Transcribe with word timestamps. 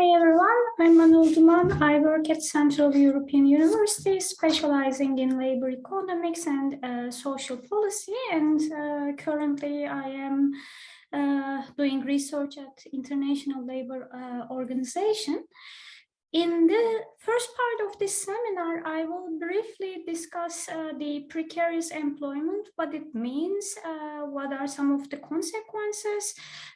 Hi 0.00 0.14
everyone, 0.14 0.60
I'm 0.78 0.96
Anil 0.98 1.34
Duman. 1.34 1.82
I 1.82 1.98
work 1.98 2.30
at 2.30 2.40
Central 2.40 2.94
European 2.94 3.46
University, 3.46 4.20
specializing 4.20 5.18
in 5.18 5.36
labor 5.36 5.70
economics 5.70 6.46
and 6.46 6.78
uh, 6.84 7.10
social 7.10 7.56
policy. 7.56 8.14
And 8.30 8.60
uh, 8.72 9.20
currently, 9.20 9.86
I 9.86 10.08
am 10.10 10.52
uh, 11.12 11.62
doing 11.76 12.02
research 12.02 12.58
at 12.58 12.76
International 12.92 13.66
Labor 13.66 14.08
uh, 14.14 14.54
Organization. 14.54 15.42
In 16.34 16.66
the 16.66 17.00
first 17.16 17.48
part 17.56 17.88
of 17.88 17.98
this 17.98 18.22
seminar, 18.22 18.82
I 18.84 19.04
will 19.04 19.38
briefly 19.38 20.04
discuss 20.06 20.68
uh, 20.68 20.92
the 20.98 21.20
precarious 21.30 21.90
employment, 21.90 22.68
what 22.76 22.92
it 22.92 23.14
means, 23.14 23.74
uh, 23.82 24.26
what 24.26 24.52
are 24.52 24.68
some 24.68 24.92
of 24.92 25.08
the 25.08 25.16
consequences, 25.16 26.34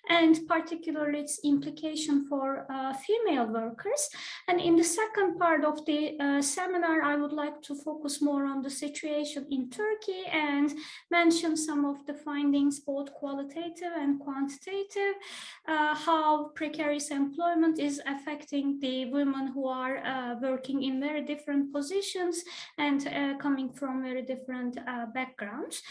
and 0.09 0.41
particularly 0.49 1.21
its 1.21 1.39
implication 1.45 2.27
for 2.31 2.67
uh, 2.73 2.95
female 2.95 3.47
workers. 3.47 4.09
And 4.49 4.59
in 4.59 4.75
the 4.75 4.85
second 4.85 5.39
part 5.39 5.67
of 5.67 5.85
the 5.85 6.19
uh, 6.19 6.41
seminar, 6.41 7.03
I 7.03 7.17
would 7.17 7.35
like 7.35 7.61
to 7.65 7.75
focus 7.75 8.23
more 8.23 8.47
on 8.47 8.63
the 8.63 8.71
situation 8.71 9.47
in 9.51 9.69
Turkey 9.69 10.25
and 10.33 10.73
mention 11.11 11.59
some 11.59 11.85
of 11.85 12.07
the 12.07 12.15
findings, 12.15 12.81
both 12.81 13.13
qualitative 13.13 13.93
and 13.99 14.19
quantitative, 14.19 15.15
uh, 15.69 15.95
how 15.95 16.53
precarious 16.55 17.11
employment 17.11 17.79
is 17.79 18.01
affecting 18.07 18.81
the 18.81 19.05
women 19.13 19.42
who 19.49 19.67
are 19.67 19.99
uh, 19.99 20.35
working 20.41 20.83
in 20.83 21.01
very 21.01 21.23
different 21.23 21.73
positions 21.73 22.45
and 22.79 23.07
uh, 23.07 23.37
coming 23.39 23.73
from 23.73 24.03
very 24.03 24.23
different 24.23 24.79
uh, 24.87 25.07
backgrounds. 25.15 25.83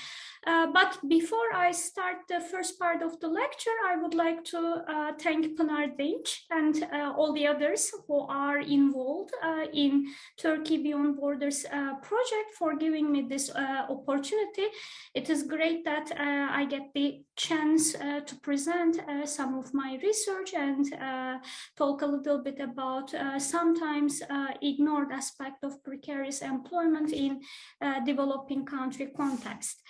Uh, 0.47 0.65
but 0.73 0.97
before 1.07 1.53
I 1.53 1.71
start 1.71 2.17
the 2.27 2.39
first 2.39 2.79
part 2.79 3.03
of 3.03 3.19
the 3.19 3.27
lecture, 3.27 3.77
I 3.87 3.95
would 3.95 4.15
like 4.15 4.43
to 4.45 4.83
uh, 4.87 5.11
thank 5.19 5.55
Pınar 5.55 5.95
Dinç 5.99 6.39
and 6.49 6.83
uh, 6.91 7.13
all 7.15 7.31
the 7.33 7.45
others 7.45 7.91
who 8.07 8.21
are 8.21 8.59
involved 8.59 9.31
uh, 9.43 9.65
in 9.71 10.07
Turkey 10.37 10.77
Beyond 10.77 11.17
Borders 11.17 11.65
uh, 11.65 11.93
project 12.01 12.55
for 12.57 12.75
giving 12.75 13.11
me 13.11 13.21
this 13.21 13.51
uh, 13.51 13.85
opportunity. 13.89 14.65
It 15.13 15.29
is 15.29 15.43
great 15.43 15.85
that 15.85 16.11
I 16.17 16.65
get 16.65 16.91
the 16.95 17.23
chance 17.35 17.93
to 17.93 18.35
present 18.41 18.99
some 19.25 19.57
of 19.57 19.73
my 19.73 19.99
research 20.01 20.53
and 20.53 20.85
talk 21.77 22.01
a 22.01 22.05
little 22.05 22.41
bit 22.43 22.59
about 22.59 23.13
sometimes 23.37 24.21
ignored 24.61 25.11
aspect 25.11 25.63
of 25.63 25.83
precarious 25.83 26.41
employment 26.41 27.11
in 27.11 27.41
developing 28.05 28.65
country 28.65 29.11
context. 29.15 29.81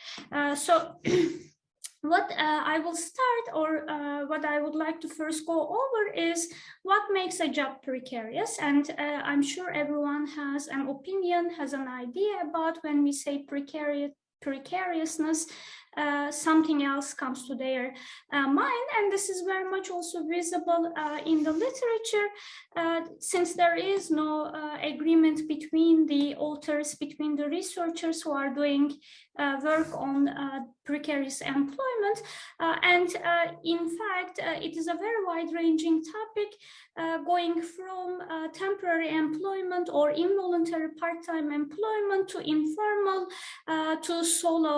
Uh, 0.42 0.56
so 0.56 0.96
what 2.02 2.32
uh, 2.32 2.62
I 2.74 2.80
will 2.80 2.96
start 2.96 3.46
or 3.54 3.88
uh, 3.88 4.26
what 4.26 4.44
I 4.44 4.60
would 4.60 4.74
like 4.74 5.00
to 5.02 5.08
first 5.08 5.46
go 5.46 5.60
over 5.80 6.14
is 6.16 6.50
what 6.82 7.14
makes 7.14 7.40
a 7.40 7.48
job 7.48 7.84
precarious. 7.84 8.58
And 8.60 8.90
I'm 8.98 9.44
sure 9.44 9.70
everyone 9.70 10.26
has 10.28 10.68
an 10.68 10.88
opinion, 10.88 11.52
has 11.60 11.74
an 11.74 11.88
idea 11.88 12.34
about 12.50 12.80
when 12.82 13.04
we 13.04 13.12
say 13.12 13.44
precarious, 13.44 14.14
precariousness, 14.42 15.46
uh, 15.98 16.32
something 16.32 16.84
else 16.84 17.14
comes 17.14 17.48
to 17.48 17.56
their 17.56 17.94
uh, 18.32 18.48
mind. 18.48 18.88
And 18.98 19.12
this 19.12 19.30
is 19.30 19.42
very 19.42 19.70
much 19.70 19.90
also 19.90 20.26
visible 20.26 20.94
uh, 20.98 21.20
in 21.26 21.44
the 21.44 21.52
literature, 21.52 22.28
uh, 22.78 23.02
since 23.20 23.54
there 23.56 23.76
is 23.76 24.10
no 24.10 24.46
uh, 24.46 24.78
agreement 24.82 25.48
between 25.50 26.06
the 26.06 26.36
authors, 26.36 26.96
between 26.96 27.36
the 27.36 27.50
researchers 27.50 28.22
who 28.22 28.32
are 28.32 28.54
doing 28.54 28.96
work 29.64 29.88
on 29.96 30.30
precarious 30.86 31.42
employment. 31.42 32.18
and 32.60 33.10
in 33.64 33.98
fact, 33.98 34.40
it 34.68 34.78
is 34.78 34.88
a 34.88 34.94
very 34.94 35.26
wide-ranging 35.26 36.04
topic, 36.16 36.50
going 37.26 37.60
from 37.62 38.20
temporary 38.54 39.10
employment 39.10 39.90
or 39.92 40.12
involuntary 40.12 40.90
part-time 41.00 41.52
employment 41.52 42.28
to 42.28 42.40
informal 42.40 43.26
to 44.04 44.24
solo 44.24 44.76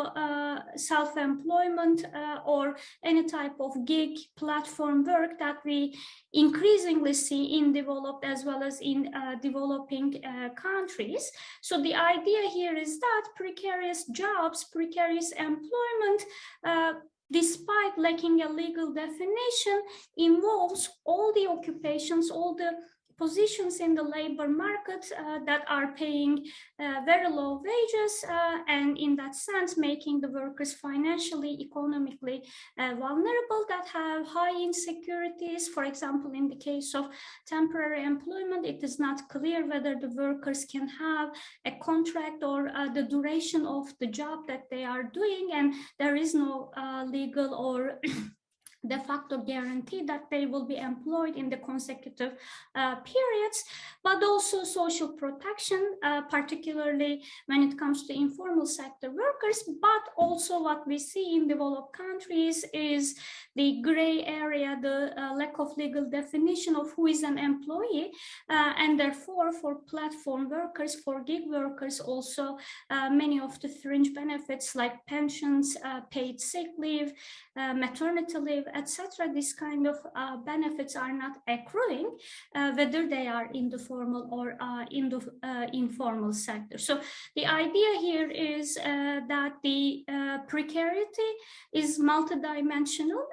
self 0.77 1.02
self-employment 1.03 2.05
uh, 2.15 2.39
or 2.45 2.75
any 3.03 3.23
type 3.25 3.55
of 3.59 3.71
gig 3.85 4.17
platform 4.37 5.03
work 5.03 5.37
that 5.39 5.57
we 5.65 5.97
increasingly 6.33 7.13
see 7.13 7.57
in 7.57 7.73
developed 7.73 8.25
as 8.25 8.43
well 8.45 8.63
as 8.63 8.79
in 8.81 9.13
uh, 9.13 9.35
developing 9.41 10.21
uh, 10.25 10.49
countries. 10.55 11.31
So 11.61 11.81
the 11.81 11.95
idea 11.95 12.49
here 12.53 12.75
is 12.75 12.99
that 12.99 13.23
precarious 13.35 14.05
jobs, 14.05 14.65
precarious 14.65 15.31
employment, 15.31 16.21
uh, 16.63 16.93
despite 17.31 17.97
lacking 17.97 18.41
a 18.41 18.49
legal 18.49 18.93
definition, 18.93 19.81
involves 20.17 20.89
all 21.05 21.33
the 21.33 21.47
occupations, 21.47 22.29
all 22.29 22.55
the 22.55 22.71
positions 23.17 23.79
in 23.79 23.95
the 23.95 24.03
labor 24.03 24.47
market 24.47 25.05
uh, 25.17 25.39
that 25.45 25.63
are 25.67 25.93
paying 25.93 26.45
uh, 26.79 27.01
very 27.05 27.29
low 27.29 27.61
wages 27.63 28.25
uh, 28.29 28.57
and 28.67 28.97
in 28.97 29.15
that 29.15 29.35
sense 29.35 29.77
making 29.77 30.21
the 30.21 30.29
workers 30.29 30.73
financially 30.73 31.57
economically 31.59 32.43
uh, 32.79 32.93
vulnerable 32.95 33.65
that 33.69 33.87
have 33.87 34.27
high 34.27 34.55
insecurities. 34.61 35.67
For 35.67 35.83
example 35.83 36.31
in 36.33 36.47
the 36.47 36.55
case 36.55 36.93
of 36.95 37.05
temporary 37.47 38.03
employment 38.03 38.65
it 38.65 38.83
is 38.83 38.99
not 38.99 39.29
clear 39.29 39.67
whether 39.67 39.95
the 39.95 40.09
workers 40.09 40.65
can 40.65 40.87
have 40.87 41.29
a 41.65 41.71
contract 41.81 42.43
or 42.43 42.69
uh, 42.69 42.89
the 42.89 43.03
duration 43.03 43.65
of 43.65 43.87
the 43.99 44.07
job 44.07 44.47
that 44.47 44.63
they 44.69 44.83
are 44.83 45.03
doing 45.03 45.49
and 45.53 45.73
there 45.99 46.15
is 46.15 46.33
no 46.33 46.71
uh, 46.77 47.03
legal 47.05 47.53
or 47.53 47.99
de 48.85 48.99
facto 48.99 49.37
guarantee 49.37 50.03
that 50.03 50.29
they 50.29 50.45
will 50.45 50.65
be 50.65 50.77
employed 50.77 51.35
in 51.35 51.49
the 51.49 51.57
consecutive 51.57 52.33
uh, 52.75 52.95
periods, 52.95 53.63
but 54.03 54.21
also 54.23 54.63
social 54.63 55.09
protection, 55.09 55.95
uh, 56.03 56.21
particularly 56.23 57.23
when 57.45 57.63
it 57.63 57.79
comes 57.79 58.05
to 58.05 58.13
informal 58.13 58.65
sector 58.65 59.09
workers, 59.09 59.63
but 59.81 60.01
also 60.17 60.61
what 60.61 60.85
we 60.87 60.99
see 60.99 61.35
in 61.35 61.47
developed 61.47 61.95
countries 61.95 62.65
is 62.73 63.15
the 63.55 63.81
gray 63.81 64.23
area, 64.25 64.77
the 64.81 65.13
uh, 65.19 65.33
lack 65.35 65.59
of 65.59 65.77
legal 65.77 66.09
definition 66.09 66.75
of 66.75 66.91
who 66.93 67.07
is 67.07 67.23
an 67.23 67.37
employee, 67.37 68.11
uh, 68.49 68.73
and 68.77 68.99
therefore 68.99 69.53
for 69.53 69.75
platform 69.75 70.49
workers, 70.49 70.95
for 70.95 71.23
gig 71.23 71.43
workers 71.47 71.99
also, 71.99 72.57
uh, 72.89 73.09
many 73.09 73.39
of 73.39 73.59
the 73.61 73.69
fringe 73.69 74.13
benefits 74.13 74.75
like 74.75 75.05
pensions, 75.05 75.77
uh, 75.85 76.01
paid 76.11 76.41
sick 76.41 76.67
leave, 76.77 77.13
maternity 77.55 78.37
leave, 78.37 78.65
etc. 78.73 79.31
These 79.33 79.53
kind 79.53 79.87
of 79.87 79.97
uh, 80.15 80.37
benefits 80.37 80.95
are 80.95 81.13
not 81.13 81.37
accruing, 81.47 82.17
uh, 82.55 82.71
whether 82.75 83.07
they 83.07 83.27
are 83.27 83.47
in 83.53 83.69
the 83.69 83.77
formal 83.77 84.27
or 84.31 84.55
uh, 84.59 84.85
in 84.91 85.09
the 85.09 85.21
uh, 85.43 85.67
informal 85.73 86.33
sector. 86.33 86.77
So 86.77 86.99
the 87.35 87.45
idea 87.45 87.99
here 87.99 88.29
is 88.29 88.77
uh, 88.77 89.21
that 89.27 89.53
the 89.63 90.05
precarity 90.47 91.31
is 91.73 91.99
multidimensional 91.99 93.23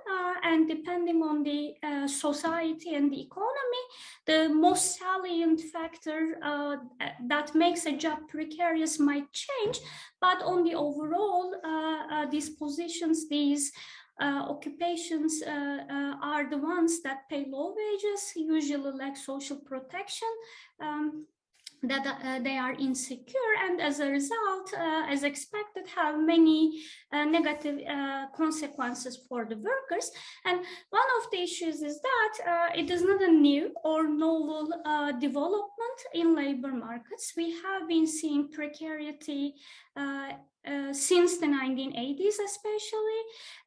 and 0.42 0.68
depending 0.68 1.22
on 1.22 1.42
the 1.42 1.74
society 2.06 2.94
and 2.94 3.10
the 3.12 3.20
economy, 3.20 3.84
the 4.26 4.48
most 4.48 4.98
salient 4.98 5.60
factor 5.60 6.38
that 7.26 7.54
makes 7.54 7.86
a 7.86 7.96
job 7.96 8.18
precarious 8.28 8.98
might 8.98 9.30
change, 9.32 9.80
but 10.20 10.42
on 10.42 10.64
the 10.64 10.74
overall, 10.74 11.54
these 12.30 12.50
positions, 12.50 13.28
these 13.28 13.72
uh, 14.20 14.44
occupations 14.48 15.42
uh, 15.42 15.50
uh, 15.50 16.14
are 16.22 16.48
the 16.48 16.58
ones 16.58 17.02
that 17.02 17.28
pay 17.28 17.46
low 17.48 17.74
wages, 17.76 18.32
usually 18.36 18.92
lack 18.92 19.16
social 19.16 19.56
protection, 19.56 20.28
um, 20.80 21.26
that 21.82 22.06
uh, 22.06 22.38
they 22.40 22.58
are 22.58 22.74
insecure 22.74 23.52
and 23.64 23.80
as 23.80 24.00
a 24.00 24.06
result, 24.06 24.72
uh, 24.76 25.06
as 25.08 25.22
expected, 25.22 25.84
have 25.96 26.18
many 26.18 26.82
uh, 27.12 27.24
negative 27.24 27.80
consequences 28.36 29.18
for 29.28 29.46
the 29.46 29.56
workers. 29.56 30.10
And 30.44 30.58
one 30.90 31.10
of 31.18 31.30
the 31.30 31.38
issues 31.38 31.82
is 31.82 32.00
that 32.02 32.72
it 32.76 32.90
is 32.90 33.02
not 33.02 33.22
a 33.22 33.32
new 33.32 33.72
or 33.82 34.08
novel 34.08 34.68
development 35.20 35.98
in 36.14 36.34
labor 36.34 36.72
markets. 36.72 37.32
We 37.36 37.52
have 37.62 37.88
been 37.88 38.06
seeing 38.06 38.50
precarity 38.50 39.54
uh, 39.89 39.89
since 40.92 41.38
the 41.38 41.46
1980s, 41.46 42.36
especially, 42.44 43.20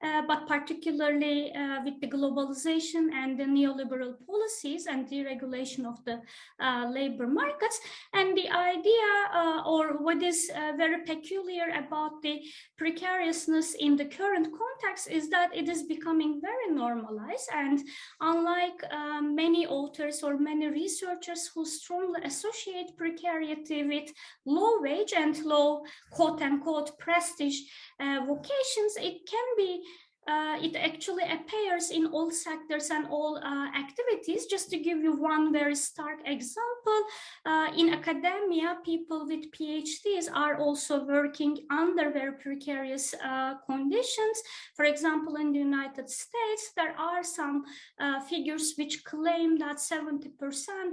uh, 0.03 0.21
but 0.27 0.47
particularly 0.47 1.51
uh, 1.53 1.83
with 1.83 1.99
the 2.01 2.07
globalization 2.07 3.11
and 3.13 3.39
the 3.39 3.43
neoliberal 3.43 4.13
policies 4.25 4.87
and 4.87 5.07
deregulation 5.07 5.85
of 5.85 6.03
the 6.05 6.21
uh, 6.59 6.85
labor 6.89 7.27
markets. 7.27 7.79
And 8.13 8.37
the 8.37 8.49
idea, 8.49 9.09
uh, 9.33 9.63
or 9.65 10.03
what 10.03 10.21
is 10.21 10.51
very 10.77 11.03
peculiar 11.03 11.67
about 11.75 12.21
the 12.21 12.41
precariousness 12.77 13.75
in 13.75 13.95
the 13.95 14.05
current 14.05 14.47
context, 14.51 15.09
is 15.09 15.29
that 15.29 15.55
it 15.55 15.69
is 15.69 15.83
becoming 15.83 16.41
very 16.41 16.75
normalized. 16.75 17.49
And 17.53 17.79
unlike 18.21 18.83
many 19.21 19.65
authors 19.65 20.23
or 20.23 20.37
many 20.37 20.67
researchers 20.67 21.49
who 21.53 21.65
strongly 21.65 22.21
associate 22.23 22.97
precarity 22.97 23.83
with 23.83 24.11
low 24.45 24.81
wage 24.81 25.13
and 25.15 25.37
low 25.43 25.83
quote 26.23 26.41
unquote 26.41 26.97
prestige 26.97 27.59
uh, 27.99 28.21
vocations, 28.25 28.95
it 28.97 29.27
can 29.29 29.47
be 29.57 29.83
uh, 30.27 30.57
it 30.61 30.75
actually 30.75 31.23
appears 31.23 31.89
in 31.91 32.07
all 32.07 32.31
sectors 32.31 32.89
and 32.89 33.07
all 33.07 33.37
uh, 33.37 33.67
activities. 33.77 34.45
Just 34.45 34.69
to 34.69 34.77
give 34.77 34.99
you 34.99 35.13
one 35.15 35.51
very 35.51 35.75
stark 35.75 36.19
example, 36.25 36.99
uh, 37.45 37.67
in 37.77 37.93
academia, 37.93 38.77
people 38.85 39.25
with 39.27 39.51
PhDs 39.51 40.29
are 40.33 40.57
also 40.57 41.03
working 41.03 41.65
under 41.69 42.11
very 42.11 42.33
precarious 42.33 43.13
uh, 43.23 43.55
conditions. 43.65 44.41
For 44.75 44.85
example, 44.85 45.35
in 45.35 45.51
the 45.51 45.59
United 45.59 46.09
States, 46.09 46.71
there 46.75 46.95
are 46.97 47.23
some 47.23 47.65
uh, 47.99 48.21
figures 48.21 48.73
which 48.77 49.03
claim 49.03 49.57
that 49.57 49.77
70% 49.77 50.29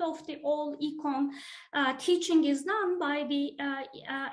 of 0.03 0.27
the 0.27 0.39
all 0.43 0.77
econ 0.77 1.29
uh, 1.73 1.95
teaching 1.99 2.45
is 2.45 2.65
done 2.65 2.99
by 2.99 3.25
the 3.29 3.53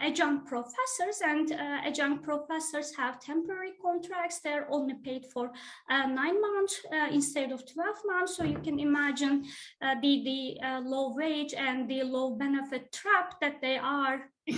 adjunct 0.02 0.48
professors 0.48 1.22
and 1.24 1.52
adjunct 1.52 2.24
professors 2.24 2.96
have 2.96 3.20
temporary 3.20 3.74
contracts. 3.82 4.40
They're 4.40 4.68
only 4.88 5.00
paid 5.04 5.26
for 5.26 5.52
uh, 5.90 6.06
nine 6.08 6.42
months 6.42 6.82
uh, 6.92 7.08
instead 7.12 7.52
of 7.52 7.64
12 7.72 7.96
months. 8.06 8.38
So 8.38 8.44
you 8.44 8.60
can 8.60 8.80
imagine 8.80 9.46
uh, 9.82 9.96
the, 10.02 10.24
the 10.60 10.80
low 10.84 11.14
wage 11.16 11.54
and 11.54 11.90
the 11.90 12.04
low 12.04 12.32
benefit 12.32 12.92
trap 12.92 13.40
that 13.42 13.62
they 13.62 13.78
are 13.78 14.30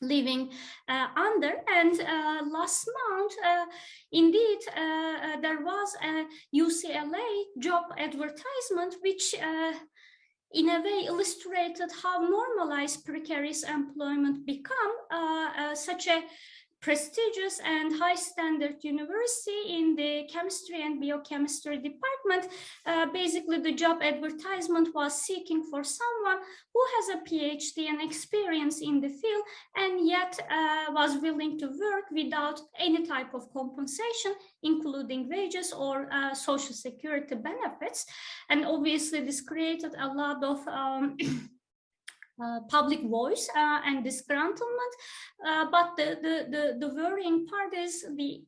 living 0.00 0.50
uh, 0.88 1.08
under. 1.16 1.52
And 1.68 2.00
uh, 2.00 2.42
last 2.50 2.88
month, 3.10 3.32
uh, 3.46 3.66
indeed, 4.10 4.58
there 5.42 5.60
was 5.62 5.94
a 6.02 6.24
UCLA 6.54 7.44
job 7.60 7.84
advertisement, 7.96 8.96
which 9.00 9.34
in 10.54 10.68
a 10.68 10.82
way 10.82 11.06
illustrated 11.06 11.90
how 12.02 12.18
normalized 12.18 13.06
precarious 13.06 13.62
employment 13.62 14.44
become 14.44 15.74
such 15.74 16.08
a 16.08 16.22
prestigious 16.82 17.60
and 17.64 17.94
high 17.96 18.16
standard 18.16 18.74
university 18.82 19.62
in 19.68 19.94
the 19.94 20.28
chemistry 20.32 20.82
and 20.82 21.00
biochemistry 21.00 21.76
department. 21.76 22.52
Uh, 22.84 23.06
basically, 23.12 23.58
the 23.60 23.72
job 23.72 24.02
advertisement 24.02 24.88
was 24.92 25.22
seeking 25.22 25.62
for 25.70 25.84
someone 25.84 26.38
who 26.74 26.82
has 26.94 27.16
a 27.16 27.22
PhD 27.24 27.88
and 27.88 28.02
experience 28.02 28.80
in 28.80 29.00
the 29.00 29.08
field 29.08 29.44
and 29.76 30.06
yet 30.06 30.38
uh, 30.50 30.86
was 30.90 31.22
willing 31.22 31.56
to 31.58 31.66
work 31.66 32.06
without 32.10 32.60
any 32.78 33.06
type 33.06 33.32
of 33.32 33.52
compensation, 33.52 34.32
including 34.64 35.28
wages 35.28 35.72
or 35.72 36.08
uh, 36.12 36.34
social 36.34 36.74
security 36.74 37.36
benefits. 37.36 38.06
And 38.50 38.66
obviously, 38.66 39.20
this 39.20 39.40
created 39.40 39.94
a 39.98 40.08
lot 40.08 40.42
of 40.42 40.66
um, 40.66 41.16
Uh, 42.40 42.60
public 42.68 43.02
voice 43.02 43.46
uh, 43.54 43.80
and 43.84 44.04
disgruntlement. 44.04 44.92
Uh, 45.46 45.66
but 45.70 45.94
the, 45.96 46.16
the, 46.22 46.46
the, 46.50 46.78
the, 46.80 46.94
worrying 46.94 47.46
part 47.46 47.74
is 47.74 48.06
the 48.16 48.40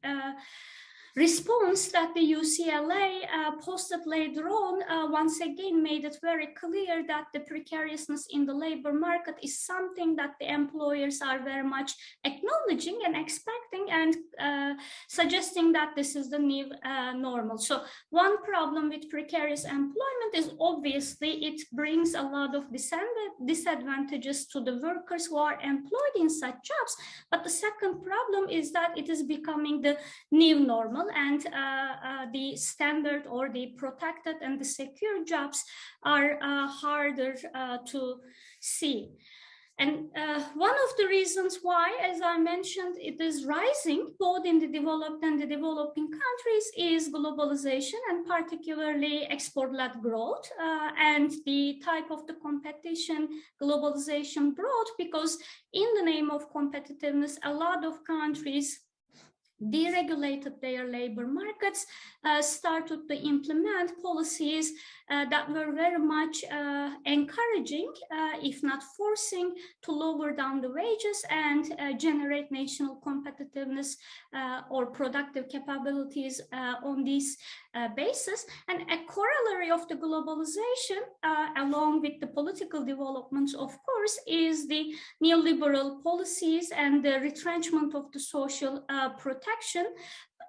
response 1.16 1.88
that 1.92 2.12
the 2.14 2.32
UCLA 2.32 3.20
uh, 3.32 3.52
posted 3.60 4.00
later 4.04 4.48
on 4.48 4.82
uh, 4.82 5.06
once 5.10 5.40
again 5.40 5.80
made 5.80 6.04
it 6.04 6.16
very 6.20 6.48
clear 6.48 7.04
that 7.06 7.26
the 7.32 7.38
precariousness 7.40 8.26
in 8.30 8.44
the 8.44 8.54
labor 8.54 8.92
market 8.92 9.36
is 9.40 9.60
something 9.64 10.16
that 10.16 10.34
the 10.40 10.52
employers 10.52 11.20
are 11.22 11.38
very 11.44 11.62
much 11.62 11.92
acknowledging 12.24 12.98
and 13.04 13.16
expecting 13.16 13.86
and 13.90 14.16
uh, 14.40 14.74
suggesting 15.08 15.72
that 15.72 15.94
this 15.94 16.16
is 16.16 16.30
the 16.30 16.38
new 16.38 16.66
uh, 16.84 17.12
normal. 17.12 17.58
So 17.58 17.82
one 18.10 18.42
problem 18.42 18.88
with 18.88 19.08
precarious 19.08 19.64
employment 19.64 20.32
is 20.34 20.50
obviously 20.60 21.44
it 21.44 21.62
brings 21.72 22.14
a 22.14 22.22
lot 22.22 22.56
of 22.56 22.64
disadvantages 22.72 24.46
to 24.46 24.60
the 24.60 24.80
workers 24.82 25.26
who 25.26 25.36
are 25.36 25.60
employed 25.62 26.16
in 26.16 26.28
such 26.28 26.54
jobs. 26.54 26.96
But 27.30 27.44
the 27.44 27.50
second 27.50 28.02
problem 28.02 28.50
is 28.50 28.72
that 28.72 28.98
it 28.98 29.08
is 29.08 29.22
becoming 29.22 29.80
the 29.80 29.96
new 30.32 30.58
normal 30.58 31.03
and 31.14 31.46
uh, 31.46 31.50
uh, 31.50 32.26
the 32.32 32.56
standard 32.56 33.26
or 33.26 33.48
the 33.50 33.74
protected 33.76 34.36
and 34.42 34.60
the 34.60 34.64
secure 34.64 35.24
jobs 35.24 35.64
are 36.04 36.38
uh, 36.42 36.66
harder 36.68 37.34
to 37.86 38.16
see. 38.60 39.10
And 39.76 40.06
uh, 40.16 40.40
one 40.54 40.70
of 40.70 40.96
the 40.96 41.08
reasons 41.08 41.58
why, 41.60 41.98
as 42.00 42.20
I 42.22 42.38
mentioned, 42.38 42.94
it 43.00 43.20
is 43.20 43.44
rising 43.44 44.14
both 44.20 44.46
in 44.46 44.60
the 44.60 44.68
developed 44.68 45.24
and 45.24 45.40
the 45.40 45.46
developing 45.46 46.08
countries 46.08 46.70
is 46.78 47.12
globalization 47.12 47.98
and 48.08 48.24
particularly 48.24 49.24
export-led 49.24 50.00
growth 50.00 50.48
uh, 50.62 50.90
and 50.96 51.32
the 51.44 51.82
type 51.84 52.12
of 52.12 52.24
the 52.28 52.34
competition 52.34 53.28
globalization 53.60 54.54
brought 54.54 54.90
because 54.96 55.38
in 55.72 55.88
the 55.96 56.04
name 56.04 56.30
of 56.30 56.52
competitiveness, 56.52 57.36
a 57.42 57.52
lot 57.52 57.84
of 57.84 58.04
countries 58.04 58.78
deregulated 59.70 60.60
their 60.60 60.86
labor 60.86 61.26
markets, 61.26 61.86
uh, 62.24 62.42
started 62.42 63.08
to 63.08 63.14
implement 63.14 64.02
policies 64.02 64.72
that 65.08 65.50
were 65.50 65.72
very 65.72 65.98
much 65.98 66.44
uh, 66.50 66.90
encouraging, 67.04 67.92
uh, 68.10 68.38
if 68.42 68.62
not 68.62 68.82
forcing, 68.96 69.54
to 69.82 69.92
lower 69.92 70.32
down 70.32 70.60
the 70.60 70.70
wages 70.70 71.24
and 71.30 71.72
uh, 71.78 71.92
generate 71.92 72.50
national 72.50 73.00
competitiveness 73.06 73.96
uh, 74.34 74.62
or 74.70 74.86
productive 74.86 75.48
capabilities 75.48 76.40
on 76.82 77.04
this 77.04 77.36
basis. 77.96 78.46
And 78.68 78.82
a 78.82 78.98
corollary 79.06 79.70
of 79.70 79.86
the 79.88 79.96
globalization, 79.96 81.00
along 81.56 82.02
with 82.02 82.20
the 82.20 82.28
political 82.28 82.84
developments, 82.84 83.54
of 83.54 83.76
course, 83.84 84.18
is 84.26 84.68
the 84.68 84.94
neoliberal 85.22 86.02
policies 86.02 86.70
and 86.70 87.04
the 87.04 87.20
retrenchment 87.20 87.94
of 87.94 88.12
the 88.12 88.20
social 88.20 88.84
protection 89.18 89.86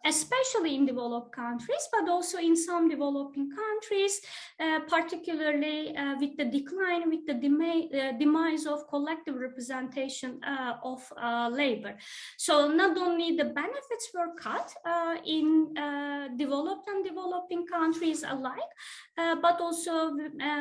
especially 0.06 0.76
in 0.76 0.86
developed 0.86 1.32
countries, 1.36 1.90
but 1.92 2.10
also 2.10 2.38
in 2.38 2.56
some 2.56 2.88
developing 2.90 3.50
countries, 3.50 4.22
uh, 4.60 4.80
particularly 4.88 5.96
uh, 5.98 6.16
with 6.20 6.38
the 6.38 6.46
decline, 6.46 7.10
with 7.10 7.26
the 7.26 7.34
uh, 7.36 8.18
demise 8.18 8.66
of 8.66 8.88
collective 8.88 9.36
representation 9.36 10.40
uh, 10.44 10.76
of 10.84 11.02
uh, 11.22 11.50
labor. 11.52 11.96
So 12.38 12.68
not 12.68 12.98
only 12.98 13.36
the 13.36 13.46
benefits 13.46 14.10
were 14.14 14.34
cut 14.38 14.74
uh, 14.86 15.16
in 15.26 15.74
developed 16.38 16.88
and 16.88 17.04
developing 17.04 17.66
countries 17.66 18.24
alike, 18.24 18.72
but 19.18 19.60
also 19.60 20.12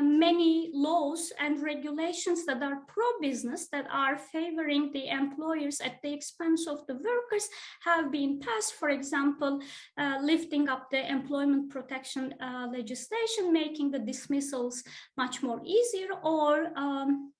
many 0.03 0.71
laws 0.73 1.33
and 1.39 1.63
regulations 1.63 2.45
that 2.47 2.63
are 2.63 2.81
pro-business, 2.87 3.69
that 3.69 3.87
are 3.91 4.17
favoring 4.17 4.91
the 4.93 5.09
employers 5.09 5.81
at 5.81 6.01
the 6.03 6.13
expense 6.13 6.67
of 6.67 6.87
the 6.87 6.95
workers 6.95 7.49
have 7.85 8.11
been 8.11 8.41
passed, 8.41 8.75
for 8.75 8.89
example, 8.89 9.34
example, 9.35 9.61
uh, 9.99 10.19
lifting 10.23 10.69
up 10.69 10.91
the 10.91 11.11
employment 11.11 11.71
protection 11.71 12.35
uh, 12.41 12.69
legislation, 12.71 13.53
making 13.53 13.91
the 13.91 13.99
dismissals 13.99 14.83
much 15.17 15.43
more 15.43 15.61
easier, 15.65 16.09
or 16.23 16.69
um, 16.77 17.33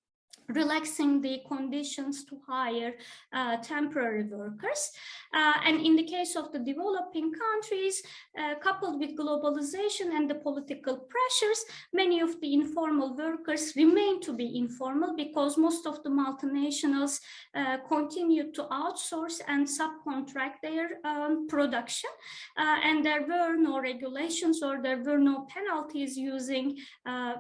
relaxing 0.49 1.21
the 1.21 1.41
conditions 1.49 2.25
to 2.25 2.39
hire 2.47 2.95
uh, 3.33 3.57
temporary 3.59 4.25
workers. 4.25 4.93
Uh, 5.33 5.55
and 5.65 5.81
in 5.81 5.97
the 5.97 6.05
case 6.05 6.37
of 6.37 6.53
the 6.53 6.59
developing 6.59 7.33
countries, 7.33 8.03
uh, 8.39 8.55
coupled 8.57 9.01
with 9.01 9.17
globalization 9.17 10.15
and 10.15 10.29
the 10.29 10.35
political 10.35 10.97
pressures, 10.97 11.65
many 11.93 12.21
of 12.21 12.41
the 12.41 12.53
informal 12.53 13.17
workers 13.17 13.73
remain 13.77 14.21
to 14.21 14.33
be 14.33 14.59
informal 14.59 15.15
because 15.17 15.57
most 15.57 15.87
of 15.87 16.03
the 16.03 16.11
multinationals 16.11 17.21
uh, 17.55 17.79
continue 17.89 18.53
to 18.53 18.63
outsource 18.65 19.41
and 19.49 19.67
subcontract 19.67 20.61
their 20.63 20.99
um, 21.05 21.49
production. 21.49 22.11
Uh, 22.57 22.77
and 22.85 23.05
there 23.05 23.23
were 23.23 23.57
no 23.57 23.81
regulations 23.81 24.63
or 24.63 24.83
there 24.83 25.03
were 25.03 25.19
no 25.19 25.47
penalties 25.49 26.17
using 26.17 26.77
uh, 27.07 27.35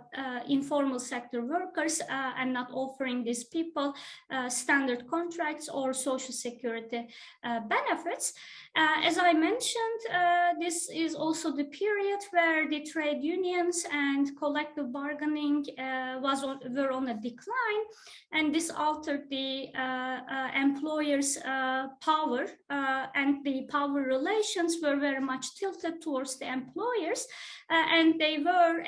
informal 0.48 0.98
sector 0.98 1.44
workers 1.44 2.00
and 2.08 2.52
not 2.52 2.70
all 2.70 2.93
offering 2.94 3.24
these 3.24 3.44
people 3.44 3.94
uh, 4.30 4.48
standard 4.48 5.06
contracts 5.08 5.68
or 5.68 5.92
social 5.92 6.32
security 6.32 7.08
uh, 7.42 7.60
benefits. 7.60 8.34
Uh, 8.76 9.02
as 9.04 9.18
I 9.18 9.32
mentioned, 9.32 10.00
uh, 10.12 10.54
this 10.58 10.90
is 10.90 11.14
also 11.14 11.52
the 11.52 11.66
period 11.66 12.18
where 12.32 12.68
the 12.68 12.80
trade 12.82 13.22
unions 13.22 13.86
and 13.92 14.36
collective 14.36 14.92
bargaining 14.92 15.64
uh, 15.78 16.18
was 16.20 16.42
on, 16.42 16.58
were 16.74 16.90
on 16.90 17.06
a 17.08 17.14
decline, 17.14 17.82
and 18.32 18.52
this 18.52 18.70
altered 18.70 19.30
the 19.30 19.68
uh, 19.78 20.48
employers' 20.56 21.38
power, 22.00 22.46
and 22.68 23.44
the 23.44 23.68
power 23.70 24.00
relations 24.00 24.78
were 24.82 24.96
very 24.96 25.20
much 25.20 25.54
tilted 25.54 26.02
towards 26.02 26.36
the 26.40 26.52
employers, 26.52 27.28
and 27.70 28.20
they 28.20 28.38
were 28.38 28.82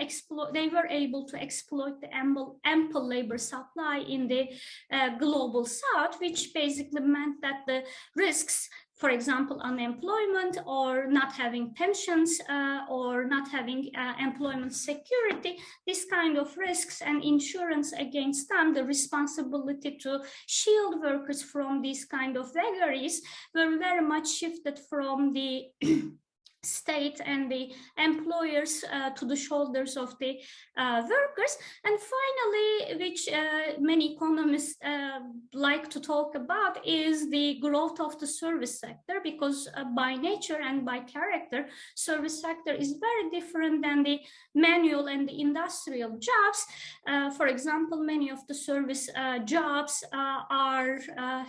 they 0.53 0.69
were 0.69 0.89
able 0.91 1.29
to 1.29 1.41
exploit 1.41 2.01
the 2.01 2.13
ample, 2.13 2.59
ample 2.65 3.07
labor 3.07 3.39
supply 3.39 3.99
in 3.99 4.27
the 4.27 4.49
uh, 4.91 5.11
global 5.19 5.65
south, 5.65 6.19
which 6.19 6.53
basically 6.53 7.03
meant 7.03 7.41
that 7.41 7.61
the 7.69 7.85
risks 8.17 8.69
for 8.97 9.11
example, 9.11 9.61
unemployment 9.61 10.59
or 10.67 11.07
not 11.07 11.33
having 11.33 11.75
pensions 11.75 12.41
uh, 12.49 12.81
or 12.89 13.25
not 13.25 13.49
having 13.49 13.91
uh, 13.95 14.15
employment 14.19 14.75
security, 14.75 15.59
this 15.87 16.07
kind 16.07 16.39
of 16.39 16.57
risks 16.57 17.03
and 17.03 17.23
insurance 17.23 17.93
against 17.93 18.49
them, 18.49 18.73
the 18.73 18.85
responsibility 18.85 19.99
to 19.99 20.23
shield 20.47 21.01
workers 21.03 21.43
from 21.43 21.83
these 21.83 22.07
kind 22.07 22.37
of 22.39 22.53
vagaries 22.55 23.21
were 23.55 23.77
very 23.79 24.03
much 24.03 24.29
shifted 24.29 24.79
from 24.89 25.33
the 25.35 25.67
state 26.67 27.21
and 27.25 27.51
the 27.51 27.73
employers 27.99 28.85
uh, 28.93 29.11
to 29.11 29.25
the 29.25 29.37
shoulders 29.37 29.97
of 29.97 30.17
the 30.19 30.39
uh, 30.77 31.03
workers. 31.03 31.57
And 31.85 31.99
finally, 31.99 33.05
which 33.05 33.29
uh, 33.29 33.81
many 33.81 34.15
economists 34.15 34.77
uh, 34.85 35.21
like 35.55 35.89
to 35.91 36.01
talk 36.01 36.35
about 36.35 36.87
is 36.87 37.31
the 37.31 37.59
growth 37.61 38.01
of 38.01 38.19
the 38.19 38.27
service 38.27 38.81
sector 38.81 39.21
because 39.23 39.69
uh, 39.75 39.85
by 39.97 40.15
nature 40.15 40.61
and 40.61 40.85
by 40.85 41.01
character, 41.01 41.67
service 41.95 42.41
sector 42.41 42.73
is 42.73 42.99
very 43.01 43.31
different 43.31 43.83
than 43.83 44.03
the 44.03 44.21
manual 44.55 45.07
and 45.07 45.29
the 45.29 45.41
industrial 45.41 46.19
jobs. 46.19 46.67
Uh, 47.07 47.31
for 47.31 47.47
example, 47.47 48.03
many 48.03 48.31
of 48.31 48.47
the 48.49 48.55
service 48.55 49.09
jobs 49.45 50.05
are 50.13 50.99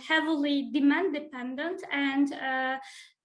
heavily 0.08 0.70
demand 0.72 1.14
dependent 1.14 1.82
and 1.92 2.32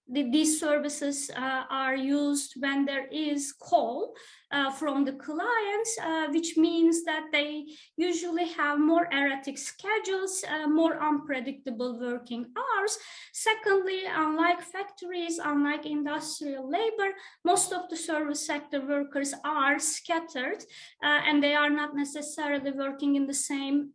the, 0.10 0.30
these 0.30 0.60
services 0.60 1.32
uh, 1.36 1.64
are 1.70 1.96
used 1.96 2.54
when 2.60 2.86
there 2.86 3.08
is 3.08 3.54
call 3.54 4.14
uh, 4.52 4.70
from 4.72 5.06
the 5.06 5.14
clients, 5.14 5.98
uh, 6.02 6.28
which 6.30 6.58
means 6.58 7.04
that 7.06 7.28
they 7.32 7.66
usually 7.98 8.48
have 8.50 8.80
more 8.80 9.08
erratic 9.12 9.58
schedules, 9.58 10.44
uh, 10.48 10.68
more 10.68 11.02
unpredictable 11.02 12.00
working 12.00 12.46
hours. 12.56 12.98
Secondly, 13.34 14.02
unlike 14.08 14.62
factories, 14.62 15.40
unlike 15.44 15.86
industrial 15.86 16.70
labor, 16.70 17.14
most 17.44 17.74
of 17.74 17.90
the 17.90 17.98
service 17.98 18.46
sector 18.46 18.86
workers 18.86 19.34
are 19.44 19.80
scattered 19.80 20.64
uh, 21.04 21.22
and 21.26 21.42
they 21.42 21.56
are 21.56 21.70
not 21.70 21.96
necessarily 21.96 22.72
working 22.72 23.16
in 23.16 23.26
the 23.26 23.34
same 23.34 23.92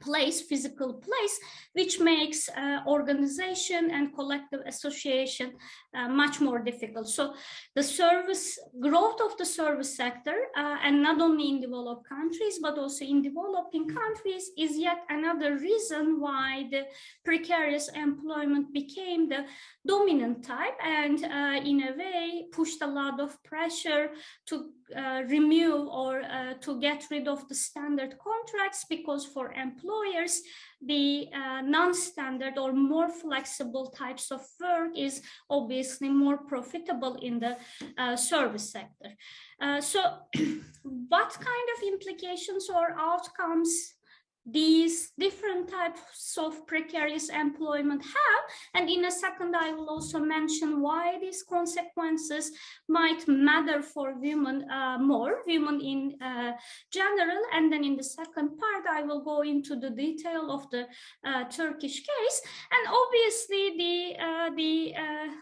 place, 0.00 0.40
physical 0.40 0.94
place, 0.94 1.38
which 1.72 2.00
makes 2.00 2.48
uh, 2.48 2.80
organization 2.86 3.90
and 3.90 4.14
collective 4.14 4.60
association 4.66 5.52
uh, 5.94 6.08
much 6.08 6.40
more 6.40 6.58
difficult. 6.58 7.08
So 7.08 7.34
the 7.74 7.82
service 7.82 8.58
growth 8.80 9.20
of 9.20 9.36
the 9.36 9.44
service 9.44 9.96
sector, 9.96 10.36
uh, 10.56 10.76
and 10.84 11.02
not 11.02 11.20
only 11.20 11.48
in 11.48 11.60
developed 11.60 12.08
countries, 12.08 12.58
but 12.62 12.78
also 12.78 13.04
in 13.04 13.22
developing 13.22 13.88
countries 13.88 14.50
is 14.56 14.76
yet 14.76 15.04
another 15.08 15.56
reason 15.56 16.20
why 16.20 16.68
the 16.70 16.84
precarious 17.24 17.88
employment 17.88 18.72
became 18.72 19.28
the 19.28 19.44
dominant 19.86 20.44
type 20.44 20.78
and 20.84 21.24
uh, 21.24 21.60
in 21.64 21.82
a 21.82 21.96
way 21.96 22.46
pushed 22.52 22.82
a 22.82 22.86
lot 22.86 23.20
of 23.20 23.42
pressure 23.44 24.10
to 24.46 24.70
uh, 24.96 25.22
remove 25.28 25.88
or 25.88 26.22
uh, 26.22 26.54
to 26.60 26.80
get 26.80 27.04
rid 27.10 27.28
of 27.28 27.46
the 27.48 27.54
standard 27.54 28.16
contracts 28.18 28.84
because 28.88 29.24
for 29.26 29.52
employers 29.52 30.42
the 30.82 31.28
uh, 31.34 31.60
non-standard 31.60 32.56
or 32.56 32.72
more 32.72 33.08
flexible 33.08 33.90
types 33.90 34.30
of 34.30 34.40
work 34.60 34.96
is 34.96 35.22
obviously 35.50 36.08
more 36.08 36.38
profitable 36.38 37.16
in 37.16 37.38
the 37.38 37.56
uh, 37.98 38.16
service 38.16 38.70
sector. 38.70 39.10
Uh, 39.60 39.80
so 39.80 40.00
what 40.82 41.30
kind 41.32 41.68
of 41.76 41.82
implications 41.86 42.70
or 42.70 42.96
outcomes 42.98 43.94
these 44.46 45.12
different 45.18 45.68
types 45.68 46.36
of 46.38 46.66
precarious 46.66 47.28
employment 47.28 48.02
have. 48.02 48.44
And 48.74 48.88
in 48.88 49.04
a 49.04 49.10
second, 49.10 49.54
I 49.54 49.72
will 49.72 49.88
also 49.88 50.18
mention 50.18 50.80
why 50.80 51.18
these 51.20 51.42
consequences 51.42 52.50
might 52.88 53.28
matter 53.28 53.82
for 53.82 54.14
women 54.18 54.68
uh, 54.70 54.98
more, 54.98 55.42
women 55.46 55.80
in 55.80 56.16
uh, 56.22 56.52
general. 56.92 57.42
And 57.52 57.72
then 57.72 57.84
in 57.84 57.96
the 57.96 58.02
second 58.02 58.58
part, 58.58 58.86
I 58.90 59.02
will 59.02 59.22
go 59.22 59.42
into 59.42 59.76
the 59.76 59.90
detail 59.90 60.50
of 60.50 60.68
the 60.70 60.86
uh, 61.24 61.44
Turkish 61.44 61.98
case. 61.98 62.42
And 62.72 62.94
obviously 62.94 63.76
the, 63.76 64.24
uh, 64.24 64.50
the 64.56 64.94
uh, 64.96 65.34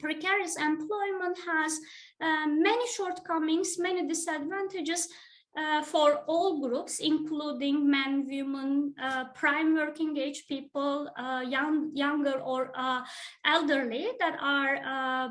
precarious 0.00 0.56
employment 0.56 1.38
has 1.46 1.78
uh, 2.20 2.46
many 2.46 2.86
shortcomings, 2.88 3.78
many 3.78 4.06
disadvantages, 4.06 5.08
uh, 5.56 5.82
for 5.82 6.22
all 6.26 6.60
groups, 6.60 6.98
including 6.98 7.88
men, 7.88 8.26
women, 8.26 8.94
uh, 9.00 9.24
prime 9.34 9.74
working 9.74 10.16
age 10.16 10.44
people, 10.48 11.08
uh, 11.16 11.44
young, 11.46 11.90
younger 11.94 12.40
or 12.40 12.72
uh, 12.74 13.02
elderly 13.44 14.08
that 14.18 14.36
are 14.40 14.76
uh, 14.84 15.28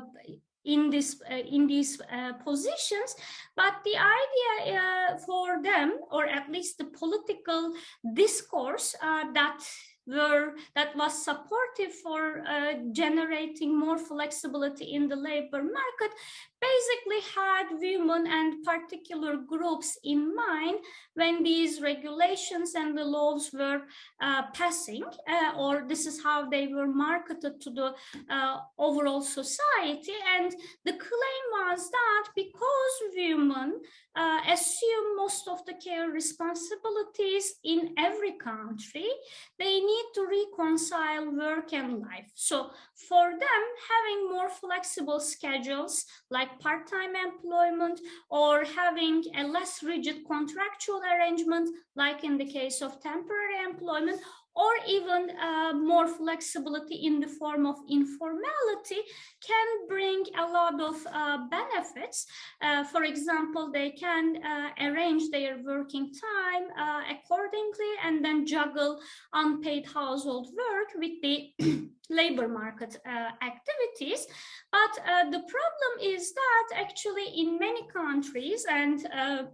in 0.64 0.88
this 0.88 1.20
uh, 1.30 1.34
in 1.34 1.66
these 1.66 2.00
positions. 2.42 3.14
But 3.54 3.74
the 3.84 3.96
idea 3.96 5.18
for 5.26 5.62
them, 5.62 5.98
or 6.10 6.26
at 6.26 6.50
least 6.50 6.78
the 6.78 6.86
political 6.86 7.74
discourse 8.14 8.94
that 9.02 9.58
were 10.06 10.54
that 10.74 10.94
was 10.96 11.24
supportive 11.24 11.92
for 12.02 12.44
uh, 12.46 12.74
generating 12.92 13.78
more 13.78 13.98
flexibility 13.98 14.94
in 14.94 15.08
the 15.08 15.16
labor 15.16 15.62
market 15.62 16.16
basically 16.68 17.22
had 17.34 17.66
women 17.80 18.26
and 18.26 18.64
particular 18.64 19.36
groups 19.36 19.98
in 20.04 20.34
mind 20.34 20.78
when 21.14 21.42
these 21.42 21.80
regulations 21.80 22.74
and 22.74 22.96
the 22.96 23.04
laws 23.04 23.50
were 23.52 23.82
uh, 24.20 24.42
passing 24.52 25.04
uh, 25.28 25.52
or 25.56 25.84
this 25.88 26.06
is 26.06 26.22
how 26.22 26.48
they 26.48 26.66
were 26.68 26.86
marketed 26.86 27.60
to 27.60 27.70
the 27.70 27.88
uh, 28.30 28.56
overall 28.78 29.22
society 29.22 30.18
and 30.36 30.54
the 30.84 30.92
claim 30.92 31.44
was 31.58 31.90
that 31.90 32.24
because 32.36 32.96
women 33.16 33.80
uh, 34.16 34.40
assume 34.48 35.16
most 35.16 35.48
of 35.48 35.64
the 35.66 35.74
care 35.74 36.08
responsibilities 36.10 37.54
in 37.64 37.94
every 37.98 38.32
country 38.32 39.08
they 39.58 39.80
need 39.80 39.94
need 39.94 40.14
to 40.14 40.26
reconcile 40.26 41.30
work 41.36 41.72
and 41.72 42.00
life. 42.00 42.30
So 42.34 42.70
for 43.08 43.30
them, 43.30 43.62
having 43.92 44.30
more 44.30 44.48
flexible 44.48 45.20
schedules 45.20 46.04
like 46.30 46.53
part-time 46.60 47.14
employment 47.16 48.00
or 48.30 48.64
having 48.64 49.24
a 49.36 49.44
less 49.44 49.82
rigid 49.82 50.26
contractual 50.26 51.02
arrangement, 51.02 51.68
like 51.96 52.24
in 52.24 52.36
the 52.36 52.50
case 52.50 52.82
of 52.82 53.00
temporary 53.02 53.62
employment, 53.64 54.20
or 54.56 54.70
even 54.86 55.30
uh, 55.36 55.72
more 55.72 56.06
flexibility 56.06 56.94
in 57.06 57.20
the 57.20 57.26
form 57.26 57.66
of 57.66 57.76
informality 57.88 59.00
can 59.44 59.66
bring 59.88 60.24
a 60.38 60.46
lot 60.46 60.80
of 60.80 60.94
uh, 61.12 61.38
benefits. 61.50 62.26
Uh, 62.62 62.84
for 62.84 63.02
example, 63.04 63.70
they 63.72 63.90
can 63.90 64.36
uh, 64.44 64.68
arrange 64.80 65.30
their 65.30 65.58
working 65.64 66.12
time 66.12 66.64
uh, 66.78 67.02
accordingly 67.10 67.92
and 68.04 68.24
then 68.24 68.46
juggle 68.46 69.00
unpaid 69.32 69.86
household 69.86 70.48
work 70.56 70.88
with 70.96 71.20
the 71.22 71.52
labor 72.10 72.46
market 72.46 72.96
uh, 73.06 73.30
activities. 73.42 74.26
But 74.70 75.30
the 75.30 75.40
problem 75.40 75.92
is 76.14 76.32
that 76.32 76.80
actually 76.80 77.26
in 77.36 77.58
many 77.58 77.88
countries 77.88 78.66
and 78.68 79.06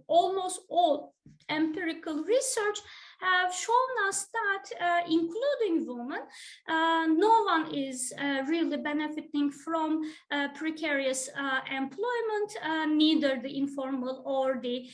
almost 0.07 0.59
all 0.69 1.13
empirical 1.49 2.23
research 2.23 2.79
have 3.21 3.53
shown 3.53 3.91
us 4.07 4.27
that, 4.33 4.65
uh, 4.81 5.01
including 5.09 5.85
women, 5.85 6.21
uh, 6.67 7.05
no 7.07 7.43
one 7.43 7.73
is 7.73 8.13
uh, 8.19 8.43
really 8.47 8.77
benefiting 8.77 9.51
from 9.51 10.01
uh, 10.31 10.47
precarious 10.55 11.29
uh, 11.37 11.59
employment, 11.69 12.49
uh, 12.63 12.85
neither 12.85 13.39
the 13.41 13.57
informal 13.57 14.23
or 14.25 14.59
the 14.61 14.89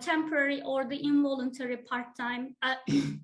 temporary 0.00 0.62
or 0.62 0.84
the 0.84 1.02
involuntary 1.02 1.76
part-time 1.76 2.54